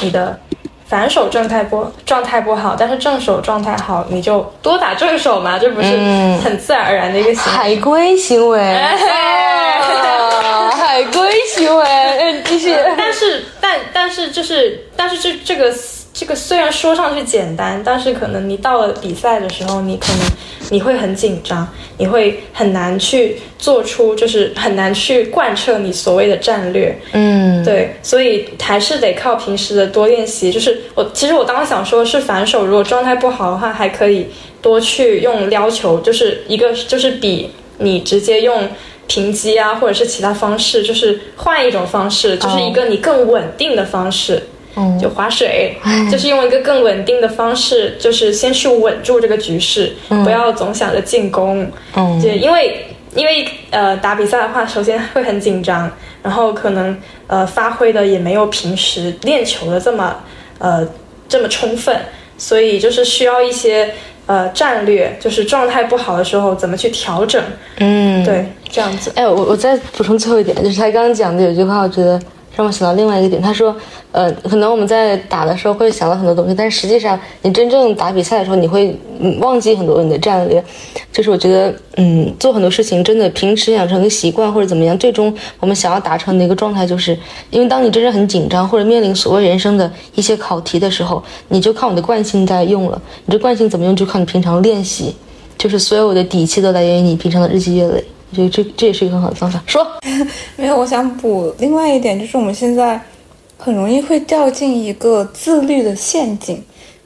[0.01, 0.39] 你的
[0.89, 7.59] 反手状态不状态不好，但是正手状态好，你就多打正手嘛，这不是嗯很自然而然的一个行为。
[7.59, 11.85] 海龟行为，哎啊海 海龟行为。
[11.85, 12.75] 嗯，继续。
[12.97, 15.73] 但是但但是就是但是这这个
[16.19, 20.27] 这个虽然说上去简单，但是可能你到了比赛的时候，你可能
[20.71, 21.65] 你会很紧张，
[21.97, 26.99] 你会很难去做出，就是很难去贯彻你所谓的战略。
[27.13, 30.51] 嗯，对，所以还是得靠平时的多练习。
[30.51, 34.27] 就是我其实我当时想说，是反手如果状态不好的话，还可以
[34.61, 38.69] 多去用撩球，就是一个就是比你直接用
[39.07, 44.43] 平击啊，或者是其他方式，就是换一种方式，就是一个你更稳定的方式。
[45.01, 45.77] 就划水，
[46.11, 51.71] 就是用一个更稳定的方式，就是先去稳住这个局势，不要总想着进攻。
[51.97, 55.91] 嗯就因为因为呃打比赛的话，首先会很紧张，
[56.23, 60.17] 然后可能呃发挥的也没有平时练球的这么
[60.59, 60.87] 呃
[61.29, 61.97] 这么充分，
[62.37, 63.93] 所以就是需要一些
[64.27, 67.43] 呃战略，就是状态不好的时候怎么去调整。
[67.79, 69.11] 嗯，对，这样子。
[69.17, 72.21] 哎，我我再补充最后一点，就是他刚刚讲的有句话，我觉得
[72.59, 73.41] 让我想到另外一个点。
[73.41, 73.73] 他说，
[74.11, 78.99] 呃，可能我们在打的时候会想到很多东西，但实际上你真正打比赛的时候，你会
[79.39, 80.63] 忘记很多你的战略。
[81.13, 87.17] 就是我觉得，嗯，做很多事情真的平时养成个习惯或者怎么样，最终我们想要达成的一个状态，就是
[87.51, 93.01] 因为当你真正很紧张或者面临所谓人生的一些考题的时候，你就靠你的惯性在用了。
[93.25, 95.15] 你这惯性怎么用，就靠你平常练习。
[95.57, 98.05] 就是所有的底气都来源于你平常的日积月累。
[98.31, 99.63] 我觉得这这也是一个很好的方法。
[99.67, 99.87] 说，
[100.57, 103.01] 没有，我想补另外一点，就是我们现在
[103.57, 106.63] 很容易会掉进一个自律的陷阱，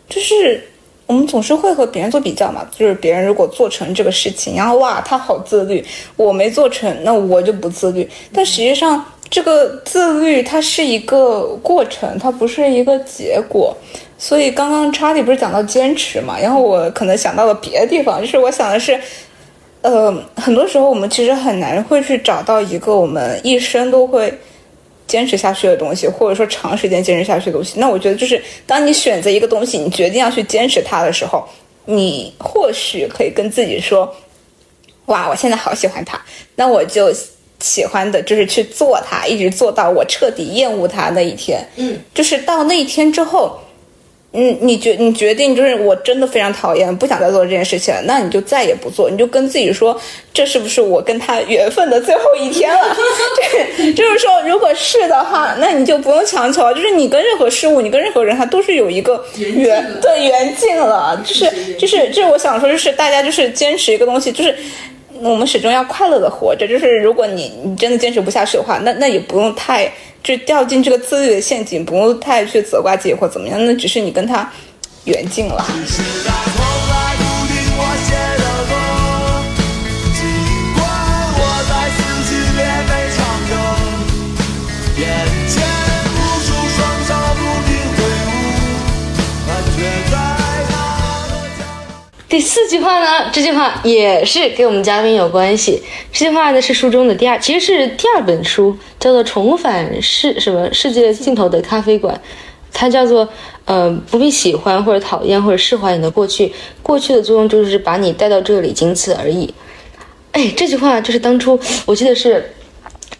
[0.08, 0.62] 就是
[1.06, 5.84] 我们总是会和别人做比较嘛，就是别人如果做成这个事情，然后哇，他好自律，
[6.16, 8.08] 我没做成，那我就不自律。
[8.32, 13.76] 但实际上，这个自律它是一个过程，它不是一个结果。
[14.18, 18.98] 所以刚刚查理不是讲到坚持嘛，然后我可能想到了别的地方，就是我想的是。
[19.82, 24.32] 呃，很多时候我们其实很难会去找到一个我们一生都会
[25.08, 27.80] 坚持下去的东西，或者说长时间坚持下去的东西。
[27.80, 31.44] 那我觉得就是当你选择一个东西，你决定要去坚持它的时候，
[31.86, 34.08] 你或许可以跟自己说
[35.06, 36.20] ：“哇，我现在好喜欢它，
[36.54, 37.12] 那我就
[37.58, 43.58] 喜欢的就是去做它，一直做到我彻底厌恶它那一天。”嗯，就是到那一天之后。
[44.34, 50.00] 嗯，你决你决定就是我真的非常讨厌，不想再做这件事情了，那你就再也不做，你就跟自己说，
[50.32, 52.96] 这是不是我跟他缘分的最后一天了？
[53.76, 64.56] 对 就是说，如果是的话，那你就不用强求，就是你跟任何事物，你跟任何人，他都是有一个缘的缘尽了，就是就是就是我想说，就是大家就是坚持一个东西，就是。
[65.30, 69.90] 我们始终要快乐的活着，就是如果你你真的坚持不下去的话，那那也不用太
[70.22, 74.50] 就掉进这个自律的陷阱，不用太去责怪自己或怎么样，那只是你跟他
[75.04, 75.64] 缘尽了。
[92.32, 93.28] 第四句话呢？
[93.30, 95.82] 这句话也是跟我们嘉宾有关系。
[96.10, 102.14] 这句话呢是书中的第二，其实是第二本书，叫做《重返世什么世界尽头的咖啡馆》，
[102.72, 103.28] 它叫做
[103.66, 106.50] 呃不必喜欢或者讨厌或者释怀你的过去，
[106.82, 109.52] 过去的作用就是把你带到这里，仅此而已。
[110.30, 112.54] 哎，这句话就是当初我记得是。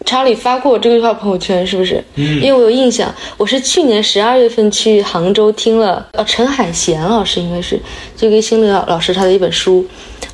[0.05, 2.03] 查理发过这句话朋友圈，是不是？
[2.15, 7.79] 嗯因为我有印象，我是去年十二月份去杭州听了，呃，陈海贤老师应该是
[8.15, 9.85] 这个心理老老师他的一本书，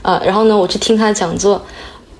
[0.02, 1.62] 啊、然后呢，我去听他的讲座，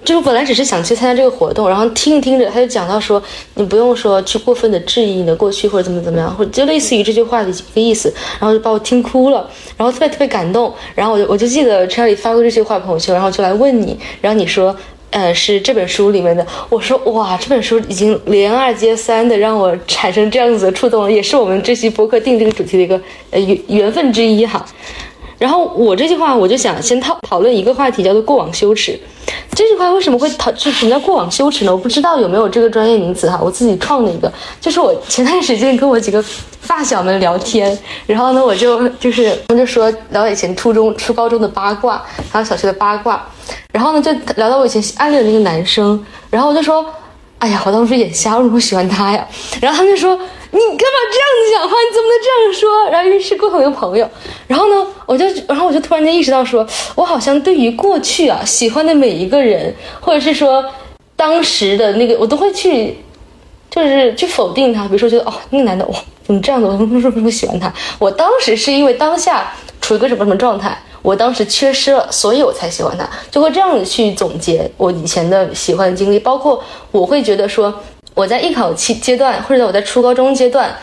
[0.06, 3.22] 就本来只是想去参加这个活动，然后听着听着，他就讲到说，
[3.56, 14.76] 你不用说去过分的质疑你的过去或者怎么怎么样，或者就类似于这句话的一个意思，然后就把我听哭了，然后特别特别感动，然后我就我就记得查理发过这句话朋友圈，然后就来问你，然后你说。
[15.12, 16.46] 呃，是这本书里面的。
[16.70, 24.66] 我说哇，这本书已经连二接三的让我产生这样子的触动了，也是我们这期播客定这个主题的一个呃缘缘分之一哈。
[25.38, 29.00] 然后我这句话，我就想先讨讨论一个话题，叫做过往羞耻。
[29.56, 30.52] 这句话为什么会讨？
[30.52, 31.72] 就什么叫过往羞耻呢？
[31.72, 34.32] 我不知道有没有这个专业名词哈，我自己创的一个。
[34.60, 36.24] 就是我前段时间跟我几个
[36.70, 37.76] 发小们聊天，
[38.06, 42.00] 然后呢，我就就是他们就说聊以前初中、初高中的八卦，
[42.32, 43.28] 还有小学的八卦，
[43.74, 46.86] 然后呢就聊到我以前暗恋的那个男生，然后我就说。
[47.40, 49.26] 哎呀，我当时眼瞎，为什么喜欢他呀？
[49.62, 50.14] 然后他们就说
[50.52, 51.70] ：“你干嘛这样子讲话？
[51.70, 54.06] 你怎么能这样说？”然后于是共同一个朋友，
[54.46, 60.62] 然后呢，我就，然后我就突然间意识到说，我好像对于过去啊喜欢的每一个人，或者是说
[61.16, 62.98] 当时的那个，我都会去，
[63.70, 64.86] 就是去否定他。
[64.86, 66.68] 比如说，觉得哦，那个男的，哇，怎么这样子？
[66.68, 67.74] 我为什么这么喜欢他？
[67.98, 70.78] 我当时是因为当下处于一个什么什么状态。
[71.02, 77.74] 我当时缺失了，所以我才喜欢他，就会这样子去总结我以前的喜欢经历，包括我会觉得说，
[78.14, 80.76] 我在艺考期阶段，或者我在初高中阶段，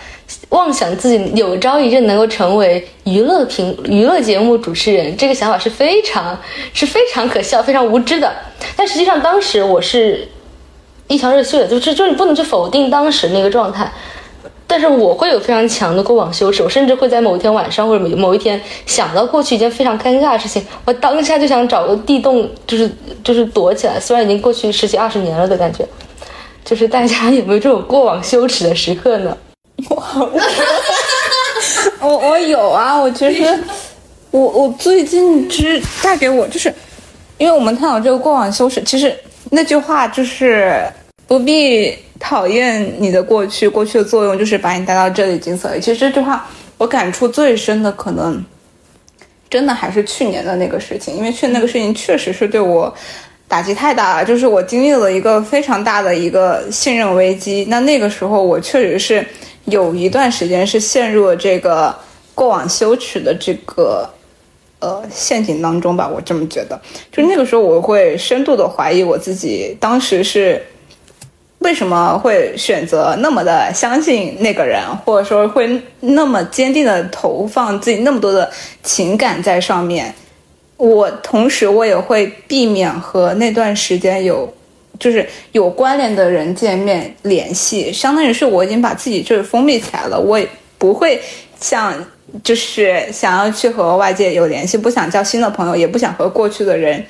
[0.49, 6.37] 妄想自己有朝一日能够成为娱乐评娱乐节目主持人，这个想法是非常
[6.73, 8.33] 是非常可笑、非常无知的。
[8.75, 10.27] 但实际上当时我是
[11.09, 13.91] 一腔热血，就是就是你不能去否定当时那个状态。
[14.69, 22.91] 但是我会有非常强的过往羞耻，我甚至会在某一天晚上或者某某一天想到过去一件非常尴尬的事情，我当下就想找个地洞，就是
[23.23, 24.01] 就是躲起来。
[24.01, 25.87] 虽然已经过去十几二十年了的感觉，
[26.65, 29.37] 就是大家有没有这种过往羞耻的时刻呢？
[29.89, 30.03] 我
[32.01, 33.59] 我我有啊，我其实
[34.33, 36.75] 我我最近就是带给我就是，
[37.39, 39.17] 因为我们探讨这个过往羞耻，其实
[39.51, 40.83] 那句话就是
[41.27, 45.81] 不必讨厌你的过去，过去的作用就是把你带到这里，仅此而已。
[45.81, 46.47] 其实这句话
[46.79, 48.45] 我感触最深的，可能
[49.49, 52.93] 真的还是去年的那个事情，因为去年那个事情确实是对我
[53.49, 57.65] 打击太大了，就是我经历了一个非常大的一个信任危机。
[57.69, 59.25] 那那个时候我确实是
[59.67, 61.95] 有一段时间是陷入了这个
[62.35, 64.09] 过往羞耻的这个
[64.87, 66.81] 呃陷阱当中吧，我这么觉得。
[67.11, 70.63] 就那个时候我会深度的怀疑我自己，当时是。
[71.61, 78.49] 为什么会选择那么的相信那个人，或者说会那么坚定的投放自己那么多的
[78.85, 80.15] 情感在上面？
[80.77, 84.53] 我同时我也会避免和那段时间有
[85.01, 90.47] 就是有关联的人见面联系，相当于是我已经把自己就是封闭起来了，我也
[90.79, 91.21] 不会
[91.59, 91.95] 像
[92.43, 97.05] 就是想要去和外界有联系，不想交新的朋友，也不想和过去的人。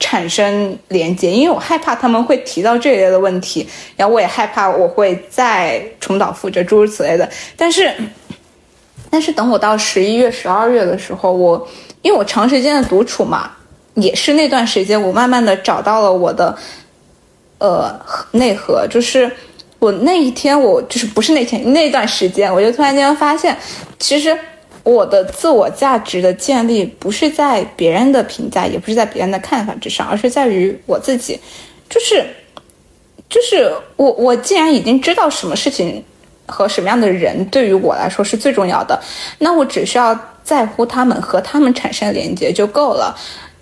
[0.00, 7.28] 产生连接，因为我害怕他们会提到这一类的问题，然后我也害怕我会再重蹈覆辙，诸如此类的。
[7.56, 7.92] 但是，
[9.10, 11.68] 但是等我到十一月、十二月的时候，我
[12.02, 13.50] 因为我长时间的独处嘛，
[13.94, 16.56] 也是那段时间，我慢慢的找到了我的
[17.58, 18.00] 呃
[18.30, 19.28] 内核，就是
[19.80, 23.56] 我那一天，我就是不是那天那段时间，我就突然间发现，
[23.98, 24.38] 其实。
[24.88, 31.38] 我的自我价值的建立不是在别人的评价，也不是在别人的看法之上，而是在于我自己。
[31.90, 32.24] 就是，
[33.28, 36.02] 就是我我既然已经知道什么事情
[36.46, 38.98] 和什么样的人对于我来说是最重要的，
[39.38, 43.14] 那我只需要在乎他们和他们产生连接就够了。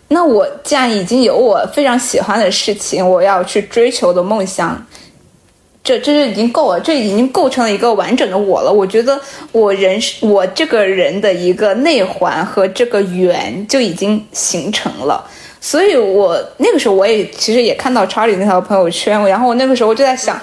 [0.09, 4.87] 那我既然已经有我非常喜欢的事情，我要去追求的梦想。
[5.87, 8.73] 这这就已经够了，这已经构成了一个完整的我了。
[8.73, 9.17] 我觉得
[9.53, 15.25] 我人我这个人的一个内环和这个圆就已经形成了。
[15.61, 20.41] 所以，我那个时候我也其实也看到查理那条朋友圈，然后我那个时候我就在想，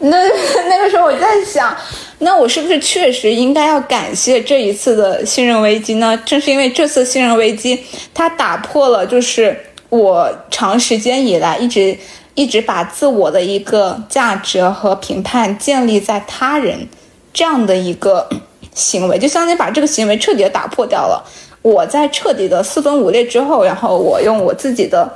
[0.00, 0.18] 那
[0.68, 1.74] 那个时候我就在想，
[2.18, 6.14] 那我是不是确实应该要感谢这一次的信任危机呢？
[6.26, 7.82] 正是因为这次信任危机，
[8.12, 9.58] 它打破了就是
[9.88, 11.96] 我长时间以来一直。
[12.34, 16.88] 一直把自我的一个价值和评判建立在他人
[17.32, 18.28] 这样的一个
[18.74, 21.24] 行为，就相当于把这个行为彻底的打破掉了。
[21.62, 25.10] 我在彻底的四分五裂之后，然后我用我自己的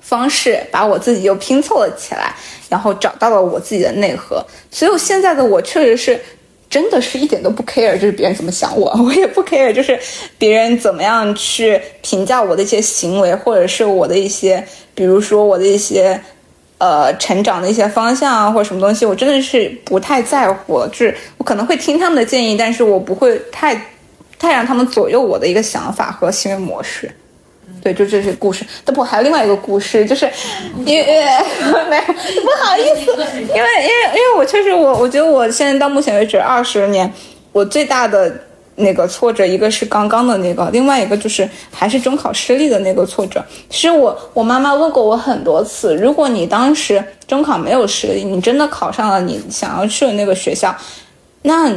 [0.00, 2.34] 方式把我自己又拼凑了起来，
[2.68, 4.44] 然后找到了我自己的内核。
[4.70, 6.20] 所以我现在的我确实是
[6.70, 9.98] 真的是一点都不 care，就是别人怎么想我， 我也不 care，就是
[10.38, 14.64] 别人怎么样去评价我的一些行为，或者是我的一些。
[14.94, 16.20] 比如说我的一些，
[16.78, 20.86] 呃，成长的一些方向啊，或者什么东西，我真的是不太在乎。
[20.88, 23.74] 就是我可能会听他们的建议，但是我不会太，
[24.38, 27.10] 太让他们左右我的一个想法和行为模式。
[27.82, 28.64] 对，就这些故事。
[28.84, 30.30] 但不，还有另外一个故事，就是
[30.84, 31.04] 因为
[31.88, 33.10] 没有不好意思，
[33.40, 37.12] 因为因为因为我确实我我觉得我现在到目前为止二十年，
[37.52, 38.32] 我最大的。
[38.76, 43.44] 那个挫折，一个是刚刚的那个，另外一个就是还是中考失利的那个挫折。
[43.68, 50.74] 其实我我妈妈问过我很多次，如果你当时中考没有失利，你真的考上了你想要去的那个学校，
[51.42, 51.70] 那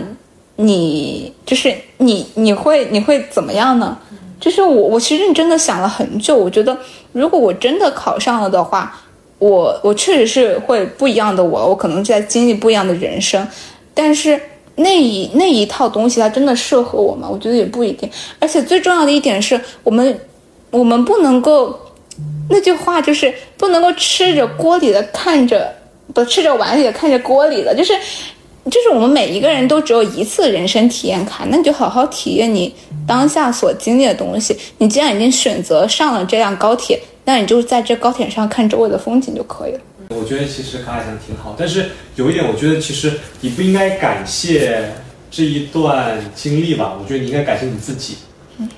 [0.55, 3.97] 你就是你你会你会怎么样呢？
[4.43, 6.77] 就是我我其实认真的想了很久，我觉得
[7.13, 8.99] 如果我真的考上了的话，
[9.39, 13.47] 我我确实是会不一样的我，我可能在经历不一样的人生，
[13.93, 14.39] 但是。
[14.75, 17.29] 那一那一套东西，它真的适合我吗？
[17.31, 18.09] 我觉得也不一定。
[18.39, 20.19] 而且最重要的一点是我们，
[20.71, 21.79] 我们不能够，
[22.49, 25.71] 那句话就是不能够吃着锅里的看着，
[26.11, 27.93] 不吃着碗里的看着锅里的，就是，
[28.71, 32.73] 就是我们每一个人都只有一次人生体验卡，那你就好好体验你
[33.05, 34.57] 当下所经历的东西。
[34.77, 39.79] 你既然已经选择上了这辆高铁，那你就在这高铁上看周围的风景就可以了。
[40.09, 43.11] 我觉得其实卡卡讲的挺好，但是有一点，我觉得其实
[43.41, 44.93] 你不应该感谢
[45.29, 46.97] 这一段经历吧。
[47.01, 48.15] 我觉得你应该感谢你自己，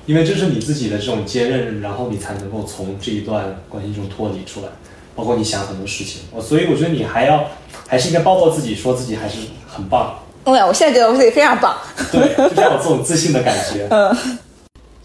[0.06, 4.68] 因为这是你自己的这种坚韧，然后你才能够从这一段关系中脱离出来。
[5.16, 6.20] 包括你想很多事情。
[6.30, 7.44] 我所以我觉得你还要
[7.88, 10.14] 还是应该抱抱自己，说自己还是很棒。
[10.44, 11.76] 对，我现在觉得我自己非常棒。
[12.12, 13.86] 对，就是要有这种自信的感觉。
[13.90, 14.16] 嗯，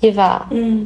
[0.02, 0.86] 伊凡，嗯，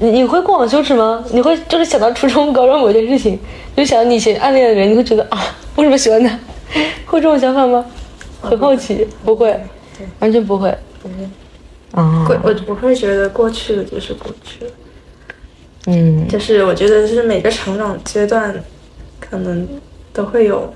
[0.00, 1.22] 你你会过往羞耻吗？
[1.30, 3.38] 你会就是想到初中、高中某件事情，
[3.76, 5.38] 就想到你以前暗恋的人，你会觉得啊，
[5.76, 6.36] 为什么喜欢他？
[7.06, 7.84] 会这种想法吗？
[8.42, 9.56] 很好奇，不会，
[10.18, 10.76] 完全不会。
[11.00, 11.14] 不会。
[11.92, 14.70] 啊，过我不会觉得过去的就是过去了，
[15.86, 18.54] 嗯，就是我觉得就是每个成长阶段，
[19.18, 19.66] 可能
[20.12, 20.72] 都会有，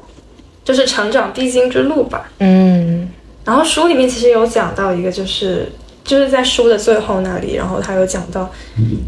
[0.65, 2.31] 就是成长必经之路吧。
[2.39, 3.11] 嗯。
[3.45, 5.71] 然后书里面其实有讲到一个，就是
[6.05, 8.49] 就是在书的最后那里，然后他有讲到，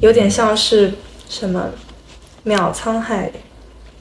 [0.00, 0.92] 有点像是
[1.28, 1.66] 什么
[2.42, 3.30] 秒沧海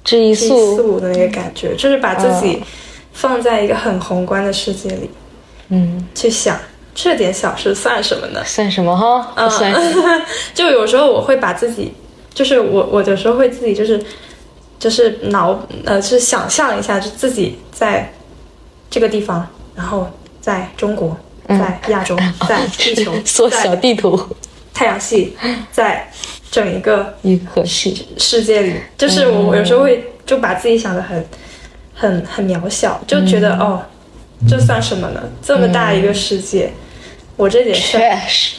[0.03, 2.63] 之一之速，速的那个感觉，就是把自己
[3.13, 5.09] 放在一个很宏观的世界里
[5.69, 6.57] 嗯，去想，
[6.93, 8.43] 这点小事算什么呢？
[8.45, 9.31] 算什么哈？
[9.35, 9.73] 嗯算？
[10.53, 11.93] 就有时候我会把自己，
[12.33, 14.01] 就是我我有时候会自己就是
[14.79, 18.11] 就是脑呃就是想象一下，就自己在
[18.89, 20.09] 这个地方，然后
[20.41, 21.15] 在中国，
[21.47, 24.19] 在亚洲， 在地球，缩小地图，
[24.73, 25.35] 太阳系，
[25.71, 26.11] 在
[26.51, 28.07] 整一个银河系。
[28.17, 31.25] 世界里，就是我我有时候会就把自己想的很
[31.93, 33.81] 很很渺小，就觉得、哦，
[34.47, 35.21] 这算什么呢？
[35.41, 36.71] 这么大一个世界，
[37.37, 38.55] 我这点事确实，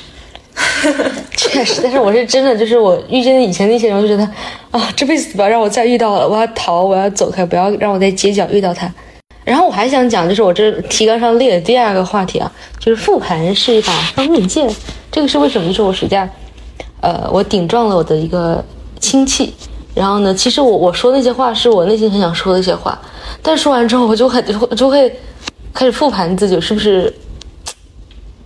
[1.37, 4.23] 确实，但是我是真的，就是我遇见以前那些人，我就觉得
[4.71, 8.93] 啊，这辈子不要让我再遇到了，我要逃，我要走开，不要让我在街角遇到他。
[9.45, 14.73] 然后我还想讲，就是我这提纲上列的第二个话题啊，就是复盘是一把双刃剑。
[15.11, 15.67] 这个是为什么？
[15.67, 16.29] 就是我暑假，
[17.01, 18.65] 呃，我顶撞了我的一个
[19.01, 19.53] 亲戚。
[19.95, 22.99] 然后呢，其实我我说那些话是我内心很想说的一些话，
[23.43, 25.13] 但说完之后，我就很就就会
[25.73, 27.13] 开始复盘自己是不是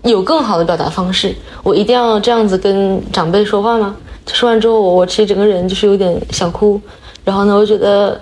[0.03, 1.35] 有更好的表达方式。
[1.63, 3.97] 我一定要这样子跟长辈说话吗？
[4.33, 6.81] 说完之后，我我其实整个人就是有点想哭。
[7.25, 8.21] 然后呢，我觉得，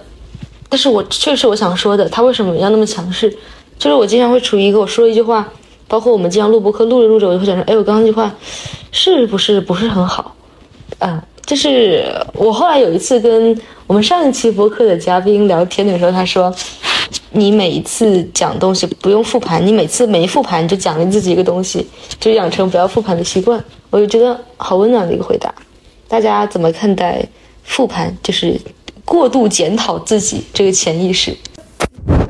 [0.69, 3.31] 但是我确实我想说的，他为什么要那么强势？
[3.79, 5.47] 就是我经常会处于一个我说一句话，
[5.89, 8.33] 包括我们经常录播课录着录着，我就会想说，哎，我刚刚那句话
[8.93, 10.35] 是不是不是很好？
[10.99, 16.55] 啊、就是我后来有一次跟我们上一期播客的嘉宾聊天的时候，他说，
[17.33, 21.87] 你每一次讲东西不用复盘，你每次没复盘就奖励自己一个东西，
[22.19, 23.63] 就养成不要复盘的习惯。
[23.91, 25.53] 我就觉得好温暖的一个回答。
[26.09, 27.23] 大家怎么看待
[27.63, 28.17] 复盘？
[28.23, 28.59] 就是
[29.05, 31.37] 过度检讨自己这个潜意识。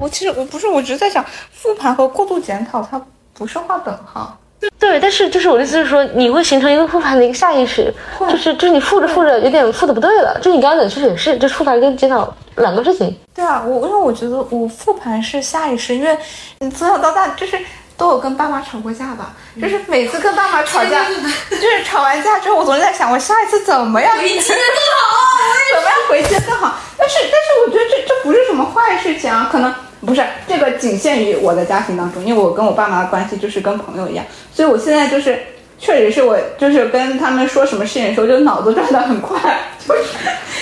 [0.01, 3.01] 我其实我不是，我只是在想，复盘和过度检讨它
[3.33, 4.37] 不是划等号。
[4.79, 10.39] 对，但是就是我的意思是说，你会形成一个复盘的一个下意识，就是就是你复着复着有点复的不对了。
[10.41, 13.17] 就你刚刚讲的确实也是，这复盘跟检讨两个事情。
[13.35, 16.17] 对啊，我因为我觉得我复盘是下意识，因为
[16.61, 17.59] 你从小到大就是
[17.97, 21.05] 都有跟爸妈吵过架吧，就是每次跟爸妈吵架，
[21.51, 25.39] 就是吵完架之后，我总是在想，我下一次怎么样回击的更好，
[25.75, 26.77] 怎么样回去更好。
[26.97, 29.73] 但是但是我觉得这这不是什么坏事情啊，可能
[30.05, 35.39] 不是这个仅限于我的家庭当中，因为我跟我爸妈的关系就是跟朋友一样，所以我现在就是。
[35.77, 40.03] 确实是我，就是跟他们说什么事情的时候，就脑子转得很快，就是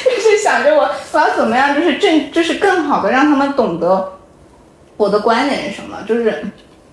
[0.04, 4.14] 就是想着我我要怎么样，就是正就是更好的让他们懂得
[4.96, 6.42] 我的观点是什么，就是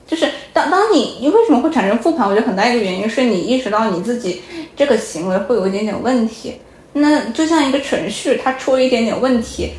[0.06, 2.28] 就是当当你你为什么会产生复盘？
[2.28, 4.44] 我觉得很大一个原因是你意识到你自己
[4.76, 6.60] 这个行为会有一点点问题。
[6.94, 9.74] 那就像一个程序，它出了一点点问题，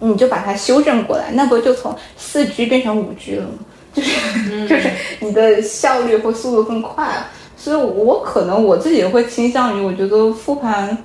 [0.00, 3.52] 你就把它修正过来，那不就从四 G 变成五 G 了吗？
[3.94, 4.90] 就是就是
[5.20, 7.26] 你的效率或速度更快了。
[7.56, 10.96] 所以我可能我自己也会倾向于，我觉得复盘，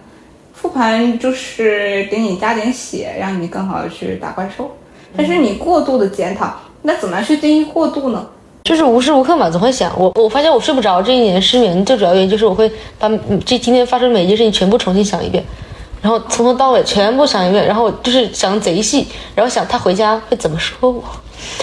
[0.53, 4.71] 复盘就是给你加点血，让你更好的去打怪兽。
[5.17, 8.25] 但是你过度的检讨，那怎么样去定义过度呢？
[8.63, 10.11] 就是无时无刻嘛，总会想我。
[10.15, 15.43] 我发现我睡不着，这一年失眠最主要原因就是我会把嗯这今天发生每一件事情全部重新想一遍，
[16.05, 21.03] 然后从头到尾全部想一遍，然后就是想贼细，然后想他回家会怎么说我，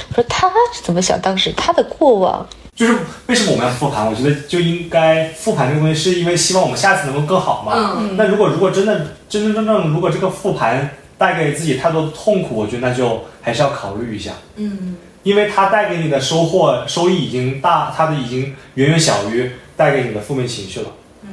[0.09, 2.45] 我说他是怎么想当时他的过往，
[2.75, 2.93] 就是
[3.29, 4.05] 为什么我们要复盘？
[4.05, 7.95] 我觉得就应该复盘这个东西，是因为希望我们下次能够更好嘛。
[8.01, 14.33] 嗯那如果如果真的真真正正，如果这个复盘带给自己太多的痛苦，我觉得那就还是要考虑一下。
[14.57, 20.87] 嗯，因为它带给你的收获收益已经大，它的已经远远小于带给你的负面情绪了。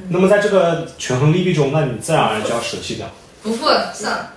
[0.09, 3.07] 那么在这个权衡利弊中，那你自然而然就要舍弃掉。
[3.41, 4.33] 不复了，算了。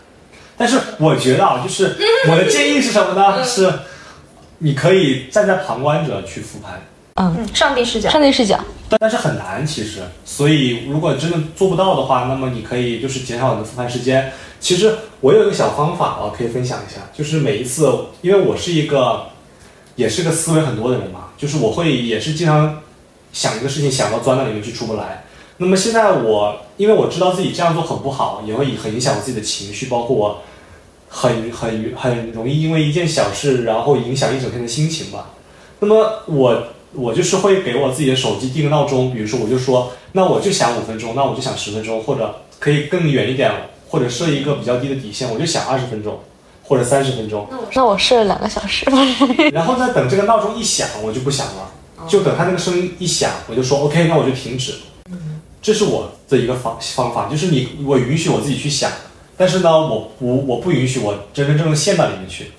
[0.57, 1.97] 但是我觉得啊，就是
[2.29, 3.43] 我的建议是什么呢？
[3.45, 3.73] 是
[4.59, 6.81] 你可以站在旁观者去复盘。
[7.15, 8.59] 嗯，上帝视角，上帝视角，
[8.89, 14.33] 但但是很难，其实，所以如果真的做不到的话，那么你可以就是减少你的复盘时间。
[14.61, 17.93] 其实我有一个小方法，啊可以分享一下，就是每一次，
[18.23, 19.27] 因为我是一个，
[19.97, 22.81] 也是个思维很多的人嘛，就是我会也是经常
[23.33, 25.25] 想一个事情想到钻到里面去出不来。
[25.63, 30.43] 那么现在我，因为我知道自己这样做很不好，也会很影响我自己的情绪，包括我
[31.09, 35.31] 很很很容易因为一件小事，然后影响一整天的心情吧。
[35.79, 36.65] 那么我
[36.95, 43.51] 我就是会给我自己的手机定个闹钟，比如说我就说，那我就想五分钟，那我就想十分钟，或者可以更远一点，
[43.89, 46.21] 或者设一个比较低的底线，我就想二十分钟
[46.65, 47.47] 或者三十分钟。
[47.75, 48.85] 那我设了两个小时。
[49.55, 51.71] 然后再，等这个闹钟一响，我就不响了，
[52.09, 54.75] 就等它那个声音一响，我就说 OK，那我就停止。
[55.63, 58.91] 这是我的一个方方法，就是你我允许我自己去想，
[59.37, 62.51] 但是呢，我不我不允许我真真正正陷到里面去。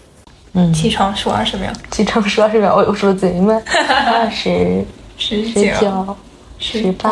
[0.53, 4.85] 嗯，起床数二十秒，起床数二十秒，我我数的贼慢， 二十、
[5.17, 6.15] 十十九、
[6.59, 7.09] 十八。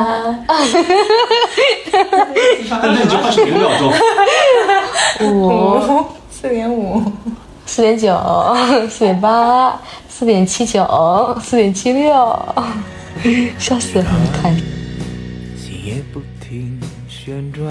[2.70, 3.92] 那你就二十五秒钟。
[5.28, 7.04] 五、四点五、
[7.66, 8.18] 四点九、
[8.90, 9.78] 四点八、
[10.08, 12.14] 四点七九、四点七六，
[13.60, 14.81] 笑死了，你看。
[16.14, 17.66] 不停旋转，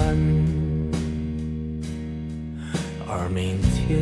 [3.09, 3.99] 而明天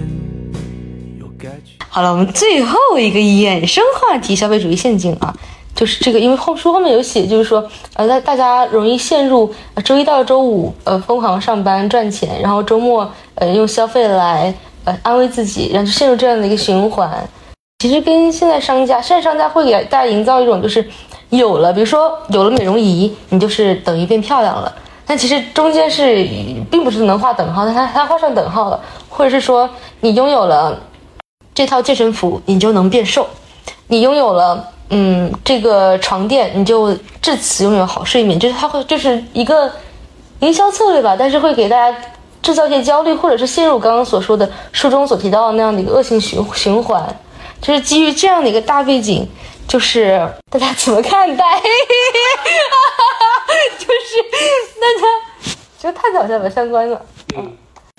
[1.19, 1.77] 又该去。
[1.89, 5.35] 好了，我们最后一个衍生话题——消费主义陷阱啊，
[5.75, 9.53] 就是这个，因为后书后面有写，就是说，呃，大大家容易陷入
[9.85, 17.29] 周一到周五呃疯狂上班赚钱，然后周末呃用消费来呃安慰自己，然后就陷入这样的一个循环。
[17.81, 20.85] 其实跟现在商家，现在商家会给大家营造一种就是
[21.31, 24.75] 有了，比如说有了美容仪，你就是等于变漂亮了。
[25.07, 26.27] 但其实中间是
[26.71, 28.79] 并不是能画等号，但它它画上等号了，
[29.09, 29.69] 或者是说
[30.01, 30.79] 你拥有了
[31.55, 33.23] 这套健身服，你就能变瘦；
[33.87, 38.39] 你拥有了嗯这个床垫，你就至此拥有好睡眠。
[38.39, 39.71] 就是它会就是一个
[40.41, 41.99] 营销策略吧，但是会给大家
[42.43, 47.03] 制造一些焦虑，或者是陷入刚刚所说的书中所提到的那样的一个恶性循循环。
[47.61, 49.29] 就是基于这样的一个大背景，
[49.69, 51.45] 就是大家怎么看待？
[53.79, 54.23] 就是
[54.81, 55.07] 大家
[55.81, 57.01] 这个太搞笑了，相关的。
[57.37, 57.53] 嗯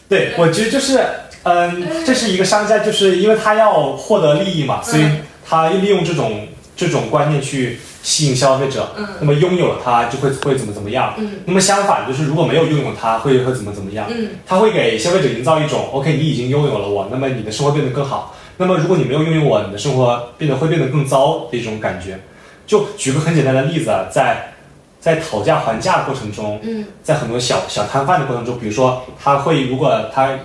[0.10, 1.06] 对，我觉得就是，
[1.44, 5.06] 嗯，这是一个商家，就是因为他要获得利益嘛，所以
[5.48, 8.92] 他利用这种这种观念去吸引消费者。
[8.98, 11.14] 嗯那么拥有了它就会会怎么怎么样。
[11.18, 14.08] 嗯那么相反，就是如果没有拥有它，会会怎么怎么样。
[14.10, 18.36] 嗯他会给消费者营造一种 OK，你已经拥有了我，那么你的生活变得更好。
[18.62, 22.20] 那么如果你没有拥有我，你的生活变得会变得更糟的一种感觉。
[22.68, 24.52] 就举个很简单的例子啊，在
[25.00, 30.38] 在讨价还价的过程中，嗯在很多小小摊贩的过程中，比如说他会，如果他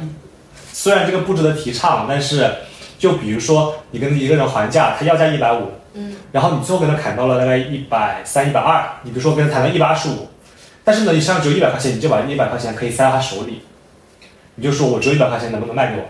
[0.72, 2.48] 虽然这个不值得提倡，但是
[3.00, 10.28] 就比如说你跟一个人还价，他要价一百五，嗯然后你最后跟他砍到了大概一百三、一百二，你比如说跟他谈到一百二十五，
[10.84, 13.62] 但是呢，你身上只有一百块钱，你就把这一百块钱可以塞到他手里，
[14.54, 16.04] 你就说我只有一百块钱，能不能卖给我？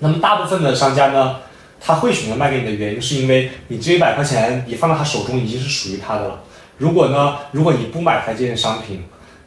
[0.00, 1.36] 那么大部分的商家呢，
[1.80, 6.42] 他会选择卖给你的原因，是因为你这一百块钱你放到他手中已经是属于他的了。
[6.78, 9.04] 如果呢，如果你不买他这件商品，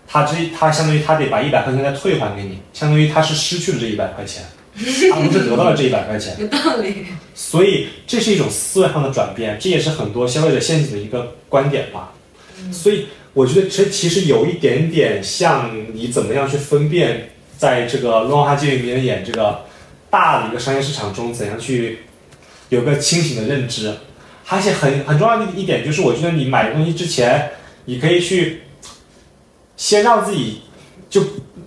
[0.07, 4.43] 他这他相当于他得把一百块钱再退还给你，相当于他是失去了这一百块钱，
[5.11, 6.35] 他不是得到了这一百块钱。
[6.39, 7.05] 有道理。
[7.35, 12.13] 所以这是一种思维上的转变，这也是很多消费者陷阱的一个观点吧。
[12.71, 19.59] 所以我觉得这其实有一点点像你怎么样去分辨，在这个罗汉街里面演这个
[20.09, 21.99] 大的一个商业市场中，怎样去
[22.69, 23.93] 有个清醒的认知。
[24.49, 27.51] 而且很很重要的一点就是，我觉得你买东西之前，
[27.83, 28.61] 你可以去
[29.75, 30.61] 先让自己
[31.09, 31.21] 就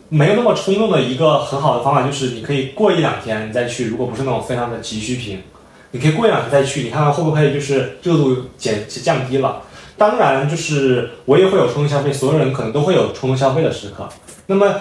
[0.08, 5.42] 没有那么冲动的一个很好的方法，就是你可以过一两天你再去，如果不是那种非常的急需品，
[5.90, 9.62] 你可以过一两天再去，你看看会不会就是热度减降低了。
[9.98, 14.08] 当然，就是我也会有冲动消费，所有人可能都会有冲动消费的时刻。
[14.46, 14.76] 那么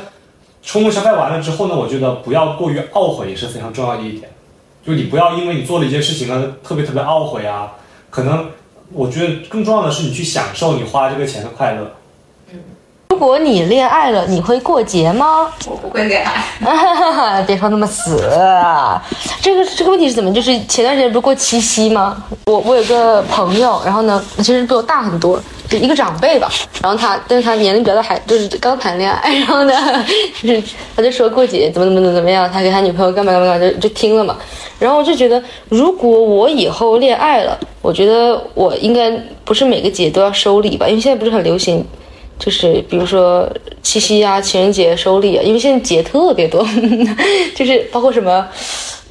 [0.61, 4.30] 冲动消费完了之后呢，我觉得不要过于懊悔也是非常重要的一点，
[4.86, 7.73] 就你不要因为你做了一件事情呢特别特别懊悔啊，
[8.10, 8.49] 可能
[8.91, 11.91] 我觉得更重要的是你去享受你花这个钱的快乐。
[13.11, 15.49] 如果你恋爱了，你会过节吗？
[15.68, 17.41] 我不会恋爱。
[17.44, 18.22] 别说那么死。
[19.41, 20.31] 这个这个问题是怎么？
[20.31, 22.23] 就是前段时间不是过七夕吗？
[22.45, 26.49] 我我有个朋友，然后呢，其实比我大很多，就一个长辈吧。
[26.84, 29.36] 然后他，但是他年龄比较大，还就是刚谈恋爱。
[29.40, 29.73] 然后呢，
[30.44, 30.64] 就是
[30.95, 34.38] 他就说过节怎么怎么怎么怎么样，他给他女朋友干嘛干嘛干嘛，就就听了嘛。
[34.77, 39.11] 然后我就觉得，如果我以后恋爱了，我觉得我应该
[39.44, 41.84] 不是每个节都要收礼吧，因为现在不是很流行。
[42.40, 43.48] 就是比如说
[43.84, 46.66] 七夕啊、情人节收礼啊，因为现在节特别多，
[47.53, 48.48] 就是包括什么，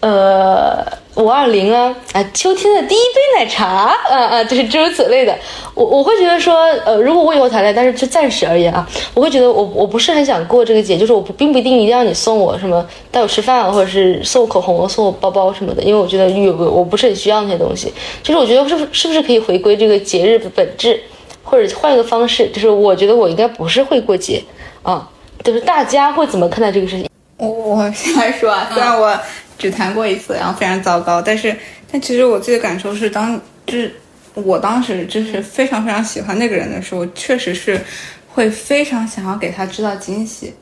[0.00, 0.84] 呃，
[1.16, 3.66] 五二零啊，啊，秋天的第一杯奶茶，
[4.08, 5.36] 啊啊，就是诸如此类的。
[5.74, 6.54] 我我会觉得说，
[6.86, 17.92] 呃，如果我以后谈恋爱，但是就暂时而言啊，我会觉得我我不是很想过这个节，就是我不并不一定一定要你送我什么带我吃饭啊，或者是送我口红、送我包包什么的，因为我觉得有个我不是很需要那些东西。
[18.22, 21.00] 就是我觉得是是不是可以回归这个节日的本质？
[21.48, 24.44] 或者换一个方式，就是我觉得我应该不是会过节
[24.82, 25.08] 啊，
[25.42, 27.08] 就是大家会怎么看待这个事情？
[27.38, 29.18] 我我先来说啊，虽然我
[29.56, 31.56] 只谈过一次，然后非常糟糕，但是
[31.90, 33.94] 但其实我自己的感受是当，就是
[34.34, 37.80] 我当时就是非常非常喜欢那个人的时候，确实是
[38.28, 40.52] 会非常想要给他制造惊喜。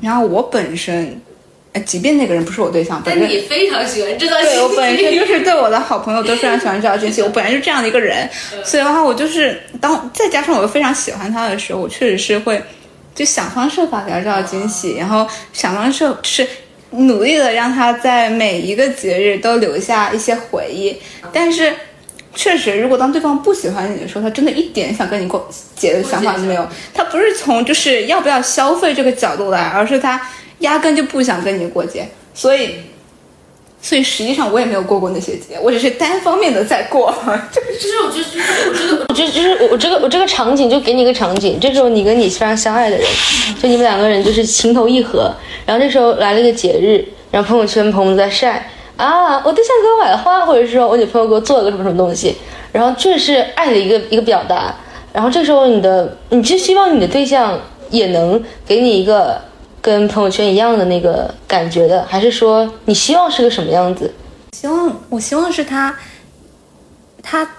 [0.00, 1.20] 然后我本身，
[1.72, 8.28] 呃即便那个人不是我对象，但你非常喜欢制造对我本身就是对我的好朋友都非常喜欢制造惊喜， 我本来就是这样的一个人，
[8.64, 12.62] 所以的话，我就是当再加上我又非常喜欢他的时候，我确实是会
[13.14, 16.46] 就想方设法给他制造惊喜，然后想方设是
[16.92, 20.96] 努力的让他在每一个节日都留下一些回忆，
[21.32, 21.72] 但是。
[22.34, 26.64] 确实，如果当对方不喜欢你的时候，他真的一点想跟你过节的想法都没有。
[26.94, 30.20] 他不是从就是要不要消费这个角度来，而是他
[30.60, 32.08] 压根就不想跟你过节。
[32.34, 32.76] 所以，
[33.82, 37.12] 所以实际上我也没有过过那些节，我只是单方面的在过。
[37.52, 43.06] 就是我就是我觉得我觉得 就是我我这个我这个场景就给你一个场景，这时候你跟你非常相爱的人，
[43.60, 45.32] 就你们两个人就是情投意合，
[45.64, 52.34] 然后这时候来了一个节日，然后朋友圈朋友在晒啊，我对象给我买了花，或者是说我女朋友给我做了个什么什么东西，
[52.72, 54.74] 然后这是爱的一个一个表达，
[55.12, 57.60] 然后这时候你的你就希望你的对象
[57.90, 59.40] 也能给你一个
[59.88, 64.12] 跟朋友圈一样的那个感觉的，还是说你希望是个什么样子？
[64.52, 65.98] 希望我希望是他，
[67.22, 67.50] 他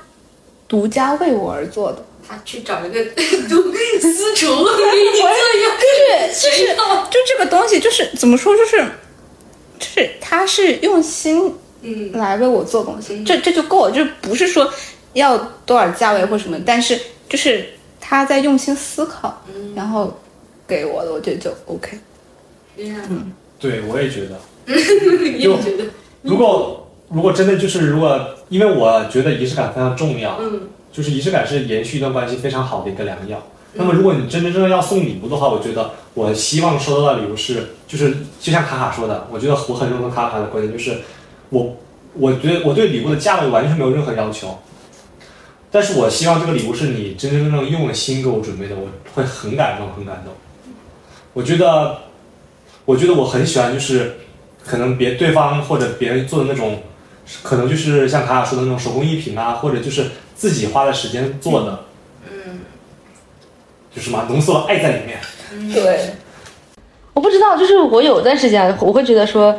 [0.67, 2.05] 独家为我而做的。
[2.27, 6.75] 他去找一个独私厨给你做一个，就是就是
[7.09, 8.77] 就这个东西，就是怎么说，就是
[9.79, 11.51] 就是他是用心
[11.81, 14.71] 嗯来为我做东西，这这就够了，就不是说
[15.13, 15.35] 要
[15.65, 17.67] 多少价位或什么，但是就是
[17.99, 19.43] 他在用心思考，
[19.75, 20.15] 然后
[20.67, 21.97] 给我的，我觉得就 OK。
[22.77, 24.39] 嗯，对，我也觉得。
[24.67, 25.85] 你也觉得
[26.21, 28.19] 如果如果真的就是如果，
[28.49, 33.41] 因为我觉得仪式感非常重要，嗯，就是仪式感是延续一段关系非常好的一个良药。
[33.73, 40.97] 那么如果你真真正正要送礼物的话，我觉得我希望收到的礼物是，就是就像卡卡说的，我觉得我很认同卡卡的观点，就是
[41.49, 41.77] 我
[42.13, 44.57] 我觉得我对礼物的价位完全没有任何要求，
[45.71, 50.33] 但是我希望这个礼物是你真真正正用了心给我准备的，我会很感动，很感动。
[51.33, 51.97] 我觉得，
[52.89, 54.15] 我觉得我很喜欢，就是
[54.65, 56.81] 可能别对方或者别人做的那种，
[57.43, 61.85] 可能就是像卡卡说的那种手工艺品啊，或者就是自己花的时间做的，
[62.27, 62.61] 嗯，
[63.95, 65.19] 就是什么浓缩了爱在里面。
[65.71, 65.99] 对，
[67.13, 69.55] 我不知道，就是我有段时间我会觉得说，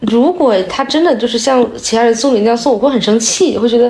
[0.00, 3.84] 如果他真的就是像其他人送礼那样送，我会很生气，会觉得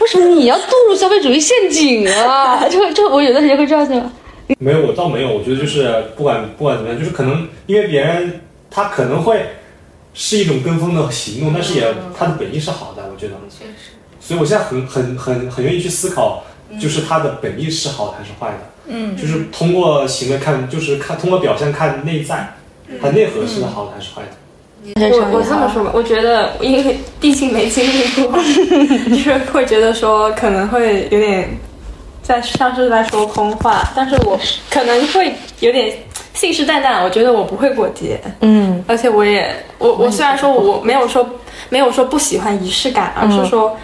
[0.00, 2.66] 为什么你要堕入消费主义陷阱啊？
[2.72, 4.10] 就就我有段时间会这样想。
[4.58, 5.28] 没有，我倒没有。
[5.30, 9.46] 我觉得就是不管不管怎么样，就是可能因为别人他可能会
[10.14, 13.34] 是一种跟风的行动，但是也他的本意是好的，我觉得。
[13.48, 16.44] 确实，所以我现在很很很很愿意去思考，
[16.80, 18.58] 就是他的本意是好的还是坏的。
[18.90, 22.54] 嗯就是通过行为看，就是看通过表象看内在，
[23.02, 24.28] 他内核是好的还是坏的。
[25.10, 28.32] 我我这么说吧，我觉得因为毕竟没经历过，
[29.10, 31.50] 就是会觉得说可能会有点
[32.28, 34.38] 在像是在说空话，但是我
[34.70, 35.90] 可能会有点
[36.34, 41.26] 信誓旦旦，我觉得我不会过节，嗯，而且我也我我虽然说我没有说
[41.70, 43.74] 没有说不喜欢仪式感，而是说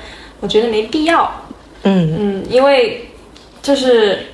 [0.41, 1.33] 我觉得没必要，
[1.85, 2.15] 嗯。
[2.19, 3.09] 嗯，因为
[3.63, 4.27] 就是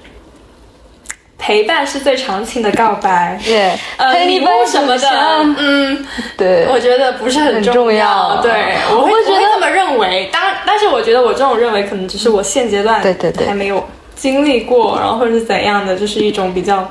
[1.38, 5.08] 陪伴是最长情的告白，对，呃，陪你礼物什么的，
[5.56, 6.04] 嗯，
[6.36, 8.50] 对，我觉得不是很很重重要对，
[8.90, 10.28] 我会我会这么认为。
[10.32, 13.46] 当但是我觉得我这种认为可能只是我现阶段对对对。
[13.46, 13.82] 还没有
[14.20, 16.86] 经历过，然后或者是怎样的，就是一种比较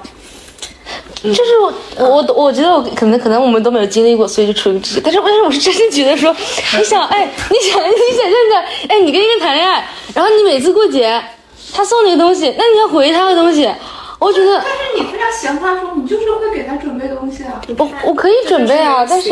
[1.22, 1.74] 就是我
[2.08, 5.00] 我我觉得我可能可能我们都没有经历过，所以就处于这。
[5.02, 6.36] 但是但是我是真心觉得说，
[6.78, 11.22] 你想哎，你想你想象着，哎，你跟一个谈恋爱，然后你每次过节，
[11.72, 13.70] 他送你个东西，那你要回他的东西，
[14.20, 17.62] 我觉得但是你非常喜欢他的时候，你就是会给他准备东西啊。
[17.78, 19.30] 我我可以准备啊，但是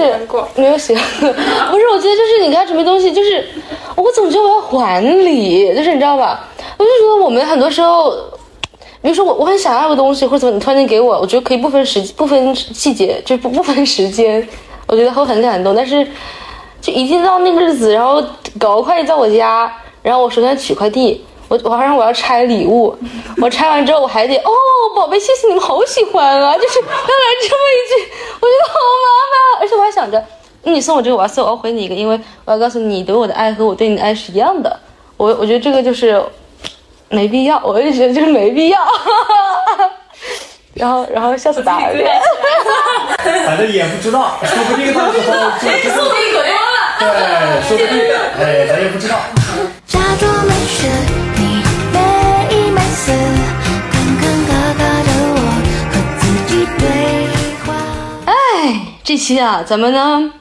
[0.55, 1.29] 没有喜欢过。
[1.71, 3.45] 不是，我觉得就是你给他准备东西，就是
[3.97, 6.47] 我总觉得我要还礼，就是你知道吧？
[6.77, 8.11] 我就觉得我们很多时候，
[9.01, 14.47] 比如说我我很想要个东西或者怎么，你突然间给我，我觉得可以不分时不分季节，就不不分时间，
[14.87, 15.75] 我觉得会很感动。
[15.75, 16.07] 但是
[16.79, 18.23] 就一定到那个日子，然后
[18.57, 19.69] 搞个快递到我家，
[20.01, 21.25] 然后我首先取快递。
[21.49, 22.97] 我我让我要拆礼物，
[23.41, 24.51] 我拆完之后我还得哦，
[24.95, 26.53] 宝贝，谢谢你们，好喜欢啊！
[26.55, 26.93] 就是要来
[27.41, 30.19] 这么一句，我觉得好麻烦，而且我还想着，
[30.63, 34.77] 嗯你送我这个，我要送，我要回你一个，因为我要告诉你，你对我的爱和我对你的爱是一样的。
[35.15, 36.21] 我我觉得这个就是
[37.09, 38.79] 没必要，我就觉得就是没必要。
[40.75, 42.05] 然后然后笑死大人，
[43.45, 46.83] 反正也不知道，说不定到时候 就真的一口多了。
[46.99, 47.07] 对，
[47.67, 47.97] 说不定，
[48.37, 49.15] 哎，咱也不知道。
[49.87, 50.87] 假装没事，
[59.07, 60.33] 这期啊，咱们呢，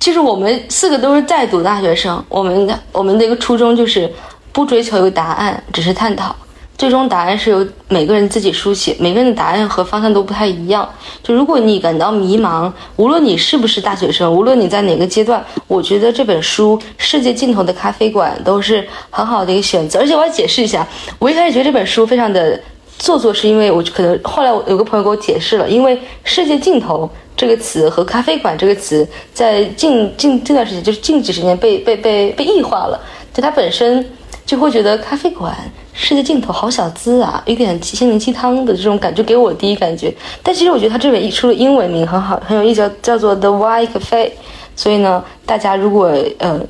[0.00, 4.12] 就是我们四个都是在读大学生，我们的我们的一个初衷就是
[4.50, 6.34] 不追求一个答案，只是探讨。
[6.76, 10.88] 最终答案是由每个人自己书写，每个人的答案和方向都不太一样。
[11.22, 20.00] 就如果你感到迷茫，无论你是不是大学生，无论你在哪个阶段，我觉得这本书《世界尽头的咖啡馆》都是很好的一个选择。
[20.00, 20.84] 而且我要解释一下，
[21.20, 22.60] 我一开始觉得这本书非常的
[22.98, 33.00] 做作，是因为我可能后来我有个朋友给我解释了，因为“世界尽头”这个词和“咖啡馆”这个词在近近这段时间，就是近几十年被被被被异化了，
[33.32, 34.04] 就它本身
[34.44, 35.56] 就会觉得咖啡馆。
[36.00, 40.14] 世界尽头好小资啊，有点心灵鸡汤的这种感觉，给我第一感觉。
[40.44, 44.30] 但其实我觉得它这本书的英文名很好，很有意思，叫叫做 The Why Cafe。
[44.76, 46.60] 所以呢，大家如果呃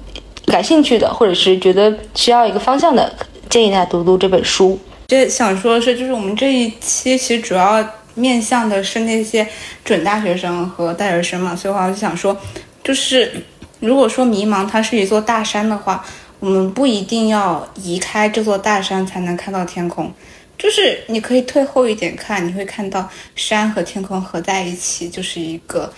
[0.46, 3.12] 感兴趣的，或者是觉得需要一个方向的，
[3.50, 4.78] 建议大家读读这本书。
[5.08, 7.82] 这想说的是，就是我们这一期其实主要
[8.14, 9.48] 面向的是那些
[9.82, 12.38] 准大学生和大学生嘛，所以我就想说，
[12.84, 13.42] 就是
[13.80, 16.04] 如果说迷茫它是一座大山的话。
[16.40, 20.08] 我们不一定要移开这座大山才能看到天空，
[20.56, 25.92] 就是你可以退后一点看，你会看到山和天空合在一起，就是一个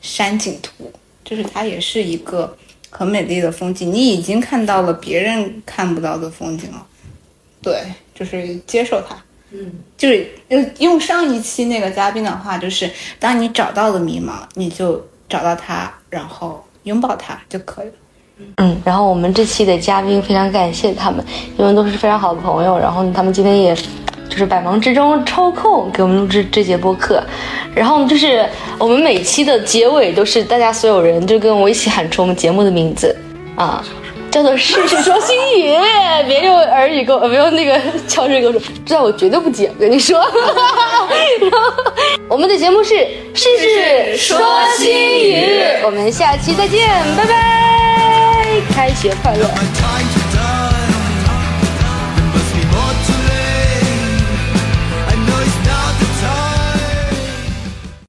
[0.00, 0.92] 山景图，
[1.24, 2.56] 就是它也是一个
[2.88, 3.92] 很美丽的风景。
[3.92, 6.86] 你已经看到了别人看不到的风景了，
[7.62, 7.82] 对，
[8.14, 9.16] 就是接受它。
[9.52, 12.88] 嗯，就是用用上一期那个嘉宾的话，就是
[13.18, 17.92] 当你找到了迷茫，你就找到它，然后拥抱它就可以了。
[18.56, 21.22] 嗯，然后我们这期的嘉宾非常感谢他们，
[21.58, 22.78] 因为都是非常好的朋友。
[22.78, 23.74] 然后他们今天也
[24.28, 27.22] 就是百忙之中抽空给我们录制这节播客。
[27.74, 33.14] 然后就是我们每期的结尾都是大家所有人就跟我一起喊出我们节目的名字
[33.56, 33.84] 啊，
[34.30, 35.76] 叫做“事事说心语”，
[36.26, 39.70] 别用耳语跟我，别用那个敲声跟我说，这样我绝对不接。
[39.74, 40.20] 我跟你说，
[42.28, 42.94] 我们的节目是
[43.34, 44.38] “事事说
[44.78, 48.60] 心语”，我们下期再见，拜拜。
[48.74, 49.46] 开学快乐！